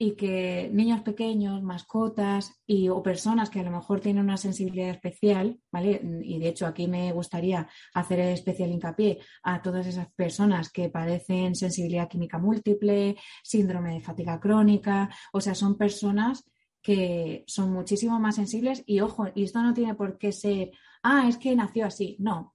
y 0.00 0.14
que 0.14 0.70
niños 0.72 1.02
pequeños, 1.02 1.60
mascotas 1.62 2.52
y, 2.64 2.88
o 2.88 3.02
personas 3.02 3.50
que 3.50 3.60
a 3.60 3.64
lo 3.64 3.72
mejor 3.72 4.00
tienen 4.00 4.22
una 4.22 4.36
sensibilidad 4.36 4.90
especial, 4.90 5.60
¿vale? 5.72 6.00
Y 6.22 6.38
de 6.38 6.48
hecho 6.48 6.66
aquí 6.66 6.86
me 6.86 7.10
gustaría 7.12 7.68
hacer 7.94 8.20
especial 8.20 8.70
hincapié 8.70 9.18
a 9.42 9.60
todas 9.60 9.86
esas 9.88 10.08
personas 10.12 10.70
que 10.70 10.88
padecen 10.88 11.56
sensibilidad 11.56 12.08
química 12.08 12.38
múltiple, 12.38 13.16
síndrome 13.42 13.94
de 13.94 14.00
fatiga 14.00 14.38
crónica, 14.38 15.10
o 15.32 15.40
sea, 15.40 15.56
son 15.56 15.76
personas 15.76 16.44
que 16.80 17.42
son 17.48 17.72
muchísimo 17.72 18.20
más 18.20 18.36
sensibles 18.36 18.84
y 18.86 19.00
ojo, 19.00 19.26
y 19.34 19.42
esto 19.42 19.60
no 19.62 19.74
tiene 19.74 19.96
por 19.96 20.16
qué 20.16 20.30
ser, 20.30 20.70
ah, 21.02 21.26
es 21.28 21.36
que 21.38 21.56
nació 21.56 21.86
así, 21.86 22.16
no, 22.20 22.54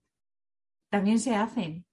también 0.89 1.19
se 1.19 1.35
hacen, 1.35 1.85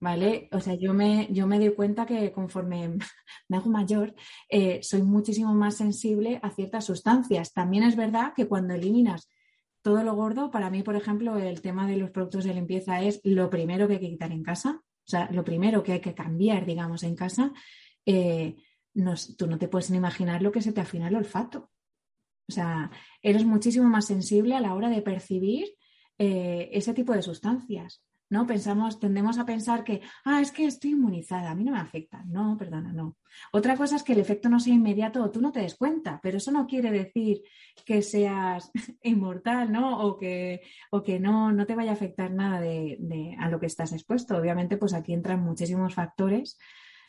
¿vale? 0.00 0.48
O 0.52 0.60
sea, 0.60 0.74
yo 0.74 0.94
me, 0.94 1.28
yo 1.30 1.46
me 1.46 1.58
doy 1.58 1.74
cuenta 1.74 2.06
que 2.06 2.32
conforme 2.32 2.98
me 3.48 3.56
hago 3.56 3.70
mayor, 3.70 4.14
eh, 4.48 4.80
soy 4.82 5.02
muchísimo 5.02 5.54
más 5.54 5.76
sensible 5.76 6.40
a 6.42 6.50
ciertas 6.50 6.84
sustancias. 6.84 7.52
También 7.52 7.84
es 7.84 7.96
verdad 7.96 8.32
que 8.34 8.46
cuando 8.46 8.74
eliminas 8.74 9.28
todo 9.82 10.02
lo 10.02 10.14
gordo, 10.14 10.50
para 10.50 10.70
mí, 10.70 10.82
por 10.82 10.96
ejemplo, 10.96 11.36
el 11.38 11.62
tema 11.62 11.86
de 11.86 11.96
los 11.96 12.10
productos 12.10 12.44
de 12.44 12.54
limpieza 12.54 13.00
es 13.00 13.20
lo 13.24 13.48
primero 13.48 13.86
que 13.86 13.94
hay 13.94 14.00
que 14.00 14.10
quitar 14.10 14.32
en 14.32 14.42
casa, 14.42 14.82
o 14.82 15.10
sea, 15.10 15.30
lo 15.32 15.44
primero 15.44 15.82
que 15.82 15.92
hay 15.92 16.00
que 16.00 16.14
cambiar, 16.14 16.66
digamos, 16.66 17.02
en 17.02 17.16
casa. 17.16 17.52
Eh, 18.04 18.56
tú 19.36 19.46
no 19.46 19.58
te 19.58 19.68
puedes 19.68 19.90
ni 19.90 19.96
imaginar 19.96 20.42
lo 20.42 20.52
que 20.52 20.60
se 20.60 20.72
te 20.72 20.80
afina 20.80 21.08
el 21.08 21.16
olfato. 21.16 21.70
O 22.48 22.52
sea, 22.52 22.90
eres 23.22 23.44
muchísimo 23.44 23.88
más 23.88 24.06
sensible 24.06 24.54
a 24.54 24.60
la 24.60 24.74
hora 24.74 24.88
de 24.90 25.02
percibir 25.02 25.68
eh, 26.18 26.68
ese 26.72 26.94
tipo 26.94 27.12
de 27.12 27.22
sustancias. 27.22 28.02
¿No? 28.30 28.46
Pensamos, 28.46 29.00
tendemos 29.00 29.38
a 29.38 29.46
pensar 29.46 29.84
que, 29.84 30.00
ah, 30.24 30.40
es 30.40 30.52
que 30.52 30.66
estoy 30.66 30.90
inmunizada, 30.90 31.50
a 31.50 31.54
mí 31.54 31.64
no 31.64 31.72
me 31.72 31.78
afecta. 31.78 32.24
No, 32.26 32.56
perdona, 32.58 32.92
no. 32.92 33.16
Otra 33.52 33.76
cosa 33.76 33.96
es 33.96 34.02
que 34.02 34.12
el 34.12 34.20
efecto 34.20 34.48
no 34.48 34.60
sea 34.60 34.74
inmediato 34.74 35.22
o 35.22 35.30
tú 35.30 35.40
no 35.40 35.52
te 35.52 35.60
des 35.60 35.76
cuenta, 35.76 36.20
pero 36.22 36.38
eso 36.38 36.50
no 36.50 36.66
quiere 36.66 36.90
decir 36.90 37.42
que 37.84 38.02
seas 38.02 38.70
inmortal, 39.02 39.72
¿no? 39.72 40.00
O 40.00 40.16
que, 40.16 40.62
o 40.90 41.02
que 41.02 41.18
no, 41.20 41.52
no 41.52 41.66
te 41.66 41.74
vaya 41.74 41.90
a 41.90 41.94
afectar 41.94 42.30
nada 42.30 42.60
de, 42.60 43.36
a 43.38 43.48
lo 43.48 43.58
que 43.60 43.66
estás 43.66 43.92
expuesto. 43.92 44.36
Obviamente, 44.36 44.76
pues 44.76 44.94
aquí 44.94 45.12
entran 45.12 45.42
muchísimos 45.42 45.94
factores 45.94 46.58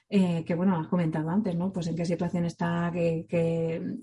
eh, 0.09 0.43
que, 0.45 0.55
bueno, 0.55 0.78
has 0.78 0.88
comentado 0.88 1.30
antes, 1.30 1.55
¿no? 1.55 1.72
Pues 1.72 1.88
en 1.88 1.95
qué 1.95 2.05
situación 2.05 2.45
está, 2.45 2.91
que, 2.93 3.97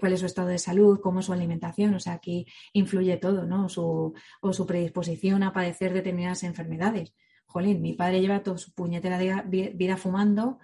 cuál 0.00 0.12
es 0.12 0.20
su 0.20 0.26
estado 0.26 0.48
de 0.48 0.58
salud, 0.58 1.00
cómo 1.00 1.20
es 1.20 1.26
su 1.26 1.32
alimentación, 1.32 1.94
o 1.94 2.00
sea, 2.00 2.14
aquí 2.14 2.46
influye 2.72 3.16
todo, 3.16 3.44
¿no? 3.46 3.68
Su, 3.68 4.14
o 4.40 4.52
su 4.52 4.66
predisposición 4.66 5.42
a 5.42 5.52
padecer 5.52 5.92
determinadas 5.92 6.42
enfermedades. 6.42 7.14
Jolín, 7.46 7.82
mi 7.82 7.92
padre 7.92 8.20
lleva 8.20 8.42
toda 8.42 8.58
su 8.58 8.72
puñetera 8.72 9.42
vida 9.42 9.96
fumando 9.96 10.58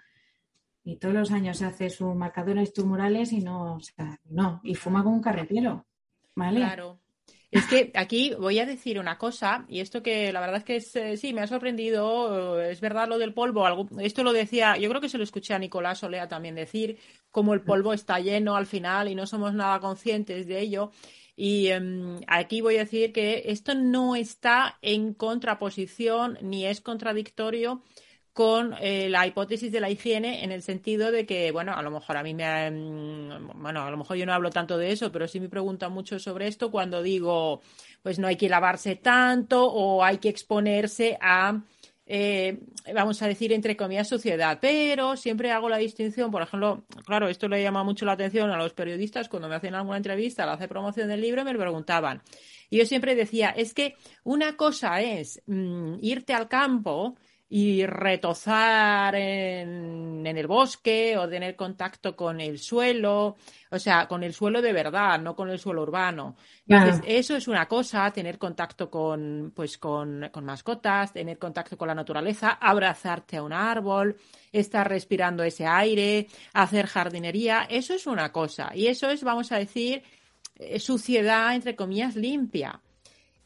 y 0.84 0.96
todos 0.96 1.14
los 1.14 1.30
años 1.30 1.62
hace 1.62 1.90
sus 1.90 2.14
marcadores 2.14 2.72
tumorales 2.72 3.32
y 3.32 3.40
no, 3.40 3.76
o 3.76 3.80
sea, 3.80 4.18
no, 4.24 4.60
y 4.64 4.74
fuma 4.74 5.04
como 5.04 5.16
un 5.16 5.22
carretero, 5.22 5.86
¿vale? 6.34 6.60
Claro. 6.60 7.01
Es 7.52 7.66
que 7.66 7.92
aquí 7.94 8.32
voy 8.38 8.58
a 8.60 8.66
decir 8.66 8.98
una 8.98 9.18
cosa, 9.18 9.66
y 9.68 9.80
esto 9.80 10.02
que 10.02 10.32
la 10.32 10.40
verdad 10.40 10.56
es 10.56 10.64
que 10.64 10.76
es, 10.76 10.96
eh, 10.96 11.18
sí, 11.18 11.34
me 11.34 11.42
ha 11.42 11.46
sorprendido, 11.46 12.58
es 12.62 12.80
verdad 12.80 13.06
lo 13.06 13.18
del 13.18 13.34
polvo, 13.34 13.90
esto 14.00 14.24
lo 14.24 14.32
decía, 14.32 14.78
yo 14.78 14.88
creo 14.88 15.02
que 15.02 15.10
se 15.10 15.18
lo 15.18 15.24
escuché 15.24 15.52
a 15.52 15.58
Nicolás 15.58 16.02
Olea 16.02 16.28
también 16.28 16.54
decir, 16.54 16.98
cómo 17.30 17.52
el 17.52 17.60
polvo 17.60 17.92
está 17.92 18.18
lleno 18.20 18.56
al 18.56 18.64
final 18.64 19.08
y 19.08 19.14
no 19.14 19.26
somos 19.26 19.52
nada 19.52 19.80
conscientes 19.80 20.46
de 20.46 20.60
ello. 20.60 20.92
Y 21.36 21.68
em, 21.68 22.20
aquí 22.26 22.62
voy 22.62 22.76
a 22.76 22.84
decir 22.84 23.12
que 23.12 23.42
esto 23.46 23.74
no 23.74 24.16
está 24.16 24.78
en 24.80 25.12
contraposición 25.12 26.38
ni 26.40 26.64
es 26.64 26.80
contradictorio 26.80 27.82
con 28.32 28.74
eh, 28.80 29.08
la 29.10 29.26
hipótesis 29.26 29.70
de 29.70 29.80
la 29.80 29.90
higiene 29.90 30.42
en 30.42 30.52
el 30.52 30.62
sentido 30.62 31.12
de 31.12 31.26
que, 31.26 31.52
bueno, 31.52 31.74
a 31.74 31.82
lo 31.82 31.90
mejor 31.90 32.16
a 32.16 32.22
mí 32.22 32.32
me, 32.32 32.70
mm, 32.70 33.60
bueno, 33.60 33.82
a 33.82 33.90
lo 33.90 33.96
mejor 33.98 34.16
yo 34.16 34.24
no 34.24 34.32
hablo 34.32 34.50
tanto 34.50 34.78
de 34.78 34.92
eso, 34.92 35.12
pero 35.12 35.28
sí 35.28 35.38
me 35.38 35.50
preguntan 35.50 35.92
mucho 35.92 36.18
sobre 36.18 36.48
esto 36.48 36.70
cuando 36.70 37.02
digo, 37.02 37.60
pues 38.02 38.18
no 38.18 38.26
hay 38.26 38.36
que 38.36 38.48
lavarse 38.48 38.96
tanto 38.96 39.66
o 39.66 40.02
hay 40.02 40.16
que 40.16 40.30
exponerse 40.30 41.18
a, 41.20 41.62
eh, 42.06 42.58
vamos 42.94 43.20
a 43.20 43.28
decir, 43.28 43.52
entre 43.52 43.76
comillas, 43.76 44.08
suciedad. 44.08 44.58
Pero 44.62 45.16
siempre 45.16 45.50
hago 45.50 45.68
la 45.68 45.76
distinción, 45.76 46.30
por 46.30 46.40
ejemplo, 46.40 46.84
claro, 47.04 47.28
esto 47.28 47.48
le 47.48 47.62
llama 47.62 47.84
mucho 47.84 48.06
la 48.06 48.12
atención 48.12 48.50
a 48.50 48.56
los 48.56 48.72
periodistas 48.72 49.28
cuando 49.28 49.48
me 49.48 49.56
hacen 49.56 49.74
alguna 49.74 49.98
entrevista, 49.98 50.44
al 50.44 50.50
hacer 50.50 50.70
promoción 50.70 51.08
del 51.08 51.20
libro, 51.20 51.44
me 51.44 51.52
lo 51.52 51.58
preguntaban. 51.58 52.22
Y 52.70 52.78
yo 52.78 52.86
siempre 52.86 53.14
decía, 53.14 53.50
es 53.50 53.74
que 53.74 53.96
una 54.24 54.56
cosa 54.56 55.02
es 55.02 55.42
mm, 55.46 55.96
irte 56.00 56.32
al 56.32 56.48
campo, 56.48 57.16
y 57.54 57.84
retozar 57.84 59.14
en, 59.14 60.26
el 60.26 60.46
bosque 60.46 61.18
o 61.18 61.28
tener 61.28 61.54
contacto 61.54 62.16
con 62.16 62.40
el 62.40 62.58
suelo, 62.58 63.36
o 63.70 63.78
sea, 63.78 64.08
con 64.08 64.22
el 64.22 64.32
suelo 64.32 64.62
de 64.62 64.72
verdad, 64.72 65.20
no 65.20 65.36
con 65.36 65.50
el 65.50 65.58
suelo 65.58 65.82
urbano. 65.82 66.34
Entonces, 66.66 67.02
eso 67.06 67.36
es 67.36 67.48
una 67.48 67.68
cosa, 67.68 68.10
tener 68.10 68.38
contacto 68.38 68.88
con, 68.88 69.52
pues, 69.54 69.76
con, 69.76 70.30
con, 70.32 70.46
mascotas, 70.46 71.12
tener 71.12 71.38
contacto 71.38 71.76
con 71.76 71.88
la 71.88 71.94
naturaleza, 71.94 72.52
abrazarte 72.52 73.36
a 73.36 73.42
un 73.42 73.52
árbol, 73.52 74.16
estar 74.50 74.88
respirando 74.88 75.42
ese 75.42 75.66
aire, 75.66 76.28
hacer 76.54 76.86
jardinería, 76.86 77.66
eso 77.68 77.92
es 77.92 78.06
una 78.06 78.32
cosa. 78.32 78.70
Y 78.74 78.86
eso 78.86 79.10
es, 79.10 79.22
vamos 79.22 79.52
a 79.52 79.58
decir, 79.58 80.02
eh, 80.56 80.80
suciedad, 80.80 81.54
entre 81.54 81.76
comillas, 81.76 82.16
limpia. 82.16 82.80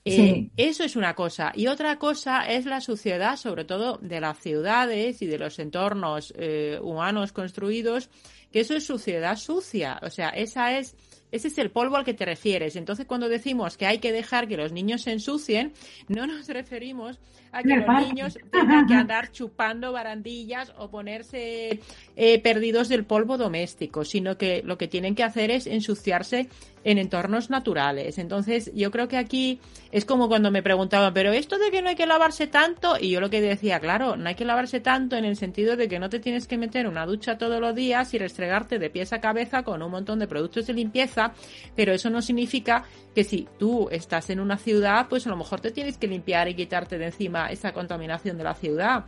Eh, 0.09 0.51
eso 0.57 0.85
es 0.85 0.95
una 0.95 1.15
cosa. 1.15 1.53
Y 1.55 1.67
otra 1.67 1.99
cosa 1.99 2.49
es 2.49 2.65
la 2.65 2.81
suciedad, 2.81 3.37
sobre 3.37 3.65
todo 3.65 3.99
de 4.01 4.21
las 4.21 4.39
ciudades 4.39 5.21
y 5.21 5.27
de 5.27 5.39
los 5.39 5.59
entornos 5.59 6.33
eh, 6.37 6.79
humanos 6.81 7.33
construidos, 7.33 8.09
que 8.53 8.61
eso 8.61 8.77
es 8.77 8.87
suciedad 8.87 9.37
sucia. 9.37 9.99
O 10.03 10.11
sea, 10.11 10.29
esa 10.29 10.79
es 10.79 10.95
ese 11.33 11.49
es 11.49 11.59
el 11.59 11.71
polvo 11.71 11.97
al 11.97 12.05
que 12.05 12.15
te 12.15 12.25
refieres. 12.25 12.77
Entonces, 12.77 13.07
cuando 13.07 13.29
decimos 13.29 13.77
que 13.77 13.87
hay 13.87 13.99
que 13.99 14.13
dejar 14.13 14.49
que 14.49 14.57
los 14.57 14.73
niños 14.73 15.03
se 15.03 15.13
ensucien, 15.13 15.73
no 16.09 16.27
nos 16.27 16.47
referimos 16.49 17.19
a 17.53 17.63
que 17.63 17.77
los 17.77 18.07
niños 18.07 18.39
tengan 18.51 18.87
que 18.87 18.95
andar 18.95 19.33
chupando 19.33 19.93
barandillas 19.93 20.73
o 20.79 20.89
ponerse 20.89 21.81
eh, 22.17 22.39
perdidos 22.41 22.89
del 22.89 23.05
polvo 23.05 23.39
doméstico, 23.39 24.05
sino 24.05 24.39
que 24.39 24.63
lo 24.63 24.79
que 24.79 24.89
tienen 24.89 25.15
que 25.15 25.25
hacer 25.25 25.51
es 25.51 25.67
ensuciarse 25.67 26.49
en 26.87 26.99
entornos 26.99 27.51
naturales. 27.51 28.17
Entonces, 28.17 28.71
yo 28.73 28.93
creo 28.93 29.09
que 29.09 29.17
aquí 29.17 29.59
es 29.91 30.05
como 30.05 30.29
cuando 30.29 30.53
me 30.53 30.63
preguntaban, 30.63 31.13
pero 31.13 31.33
esto 31.33 31.59
de 31.59 31.73
que 31.73 31.83
no 31.83 31.89
hay 31.89 31.97
que 31.97 32.07
lavarse 32.07 32.47
tanto, 32.47 32.97
y 33.01 33.11
yo 33.11 33.21
lo 33.21 33.29
que 33.29 33.41
decía, 33.41 33.81
claro, 33.81 34.17
no 34.17 34.29
hay 34.29 34.37
que 34.37 34.45
lavarse 34.45 34.79
tanto 34.79 35.17
en 35.17 35.25
el 35.25 35.35
sentido 35.35 35.75
de 35.75 35.89
que 35.89 35.99
no 35.99 36.09
te 36.09 36.21
tienes 36.21 36.47
que 36.47 36.57
meter 36.57 36.87
una 36.87 37.05
ducha 37.05 37.39
todos 37.39 37.61
los 37.61 37.75
días 37.75 38.15
y 38.15 38.19
restregarte 38.19 38.79
de 38.79 38.89
pies 38.89 39.13
a 39.13 39.21
cabeza 39.21 39.65
con 39.65 39.83
un 39.83 39.91
montón 39.91 40.21
de 40.21 40.29
productos 40.29 40.69
de 40.69 40.75
limpieza, 40.75 41.33
pero 41.75 41.93
eso 41.93 42.09
no 42.09 42.23
significa 42.23 42.85
que 43.17 43.25
si 43.25 43.49
tú 43.59 43.89
estás 43.91 44.31
en 44.31 44.39
una 44.39 44.57
ciudad, 44.57 45.09
pues 45.09 45.27
a 45.27 45.31
lo 45.31 45.37
mejor 45.37 45.61
te 45.61 45.73
tienes 45.73 45.99
que 45.99 46.07
limpiar 46.07 46.49
y 46.49 46.55
quitarte 46.55 46.99
de 46.99 47.07
encima 47.07 47.49
esa 47.49 47.73
contaminación 47.73 48.39
de 48.39 48.45
la 48.45 48.55
ciudad. 48.55 49.07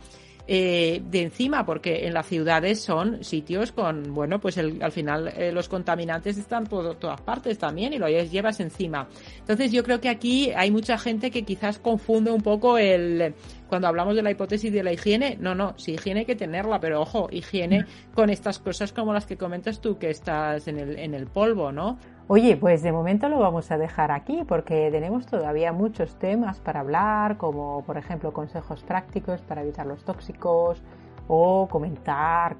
Eh, 0.51 1.03
de 1.05 1.21
encima, 1.21 1.63
porque 1.63 2.07
en 2.07 2.15
las 2.15 2.25
ciudades 2.25 2.81
son 2.81 3.23
sitios 3.23 3.71
con, 3.71 4.15
bueno, 4.15 4.39
pues 4.39 4.57
al 4.57 4.91
final 4.91 5.27
eh, 5.37 5.51
los 5.51 5.69
contaminantes 5.69 6.39
están 6.39 6.63
por 6.63 6.95
todas 6.95 7.21
partes 7.21 7.59
también 7.59 7.93
y 7.93 7.99
lo 7.99 8.09
llevas 8.09 8.59
encima. 8.59 9.07
Entonces 9.37 9.71
yo 9.71 9.83
creo 9.83 10.01
que 10.01 10.09
aquí 10.09 10.49
hay 10.55 10.71
mucha 10.71 10.97
gente 10.97 11.29
que 11.29 11.43
quizás 11.43 11.77
confunde 11.77 12.31
un 12.31 12.41
poco 12.41 12.79
el, 12.79 13.35
cuando 13.67 13.87
hablamos 13.87 14.15
de 14.15 14.23
la 14.23 14.31
hipótesis 14.31 14.73
de 14.73 14.81
la 14.81 14.91
higiene, 14.91 15.37
no, 15.39 15.53
no, 15.53 15.75
sí, 15.77 15.91
higiene 15.91 16.21
hay 16.21 16.25
que 16.25 16.35
tenerla, 16.35 16.79
pero 16.79 16.99
ojo, 16.99 17.29
higiene 17.31 17.81
mm. 17.81 18.13
con 18.15 18.31
estas 18.31 18.57
cosas 18.57 18.91
como 18.91 19.13
las 19.13 19.27
que 19.27 19.37
comentas 19.37 19.79
tú, 19.79 19.99
que 19.99 20.09
estás 20.09 20.67
en 20.67 20.79
el, 20.79 20.97
en 20.97 21.13
el 21.13 21.27
polvo, 21.27 21.71
¿no? 21.71 21.99
Oye, 22.31 22.57
pues 22.57 22.83
de 22.83 22.91
momento 22.91 23.27
lo 23.27 23.39
vamos 23.39 23.71
a 23.71 23.79
dejar 23.79 24.11
aquí 24.11 24.43
porque 24.47 24.89
tenemos 24.91 25.25
todavía 25.25 25.73
muchos 25.73 26.13
temas 26.19 26.59
para 26.59 26.81
hablar, 26.81 27.37
como 27.37 27.81
por 27.85 27.97
ejemplo 27.97 28.33
consejos 28.33 28.83
prácticos 28.83 29.41
para 29.41 29.63
evitar 29.63 29.87
los 29.87 30.03
tóxicos 30.03 30.79
o 31.27 31.67
comentar 31.71 32.55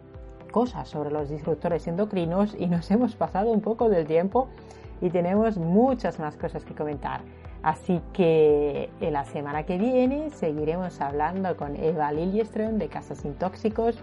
cosas 0.49 0.89
sobre 0.89 1.11
los 1.11 1.29
disruptores 1.29 1.87
endocrinos 1.87 2.55
y 2.57 2.65
nos 2.65 2.89
hemos 2.91 3.13
pasado 3.15 3.51
un 3.51 3.61
poco 3.61 3.89
del 3.89 4.07
tiempo 4.07 4.47
y 5.01 5.11
tenemos 5.11 5.59
muchas 5.59 6.17
más 6.17 6.35
cosas 6.35 6.65
que 6.65 6.73
comentar. 6.73 7.21
Así 7.61 8.01
que 8.11 8.89
en 9.01 9.13
la 9.13 9.25
semana 9.25 9.67
que 9.67 9.77
viene 9.77 10.31
seguiremos 10.31 10.99
hablando 10.99 11.55
con 11.57 11.75
Eva 11.75 12.11
Liljeström 12.11 12.79
de 12.79 12.87
Casas 12.87 13.19
Sin 13.19 13.35
Tóxicos 13.35 13.99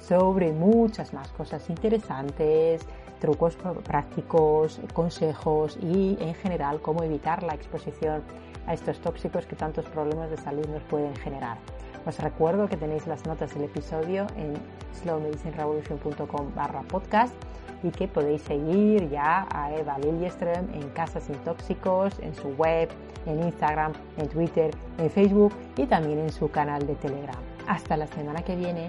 sobre 0.00 0.50
muchas 0.50 1.14
más 1.14 1.28
cosas 1.28 1.70
interesantes 1.70 2.84
trucos 3.24 3.56
prácticos, 3.84 4.78
consejos 4.92 5.78
y 5.80 6.18
en 6.20 6.34
general 6.34 6.82
cómo 6.82 7.02
evitar 7.02 7.42
la 7.42 7.54
exposición 7.54 8.22
a 8.66 8.74
estos 8.74 9.00
tóxicos 9.00 9.46
que 9.46 9.56
tantos 9.56 9.86
problemas 9.86 10.28
de 10.28 10.36
salud 10.36 10.66
nos 10.66 10.82
pueden 10.82 11.16
generar. 11.16 11.56
Os 12.04 12.18
recuerdo 12.18 12.68
que 12.68 12.76
tenéis 12.76 13.06
las 13.06 13.24
notas 13.24 13.54
del 13.54 13.64
episodio 13.64 14.26
en 14.36 14.52
slowmedicinerevolution.com 15.00 16.54
barra 16.54 16.82
podcast 16.82 17.34
y 17.82 17.90
que 17.92 18.08
podéis 18.08 18.42
seguir 18.42 19.08
ya 19.08 19.46
a 19.50 19.72
Eva 19.72 19.98
Liljeström 20.00 20.68
en 20.74 20.86
Casas 20.90 21.24
Sin 21.24 21.36
Tóxicos, 21.36 22.18
en 22.20 22.34
su 22.34 22.48
web, 22.48 22.90
en 23.24 23.42
Instagram, 23.42 23.94
en 24.18 24.28
Twitter, 24.28 24.70
en 24.98 25.08
Facebook 25.08 25.54
y 25.78 25.86
también 25.86 26.18
en 26.18 26.30
su 26.30 26.50
canal 26.50 26.86
de 26.86 26.94
Telegram. 26.96 27.40
Hasta 27.66 27.96
la 27.96 28.06
semana 28.06 28.42
que 28.42 28.54
viene. 28.54 28.88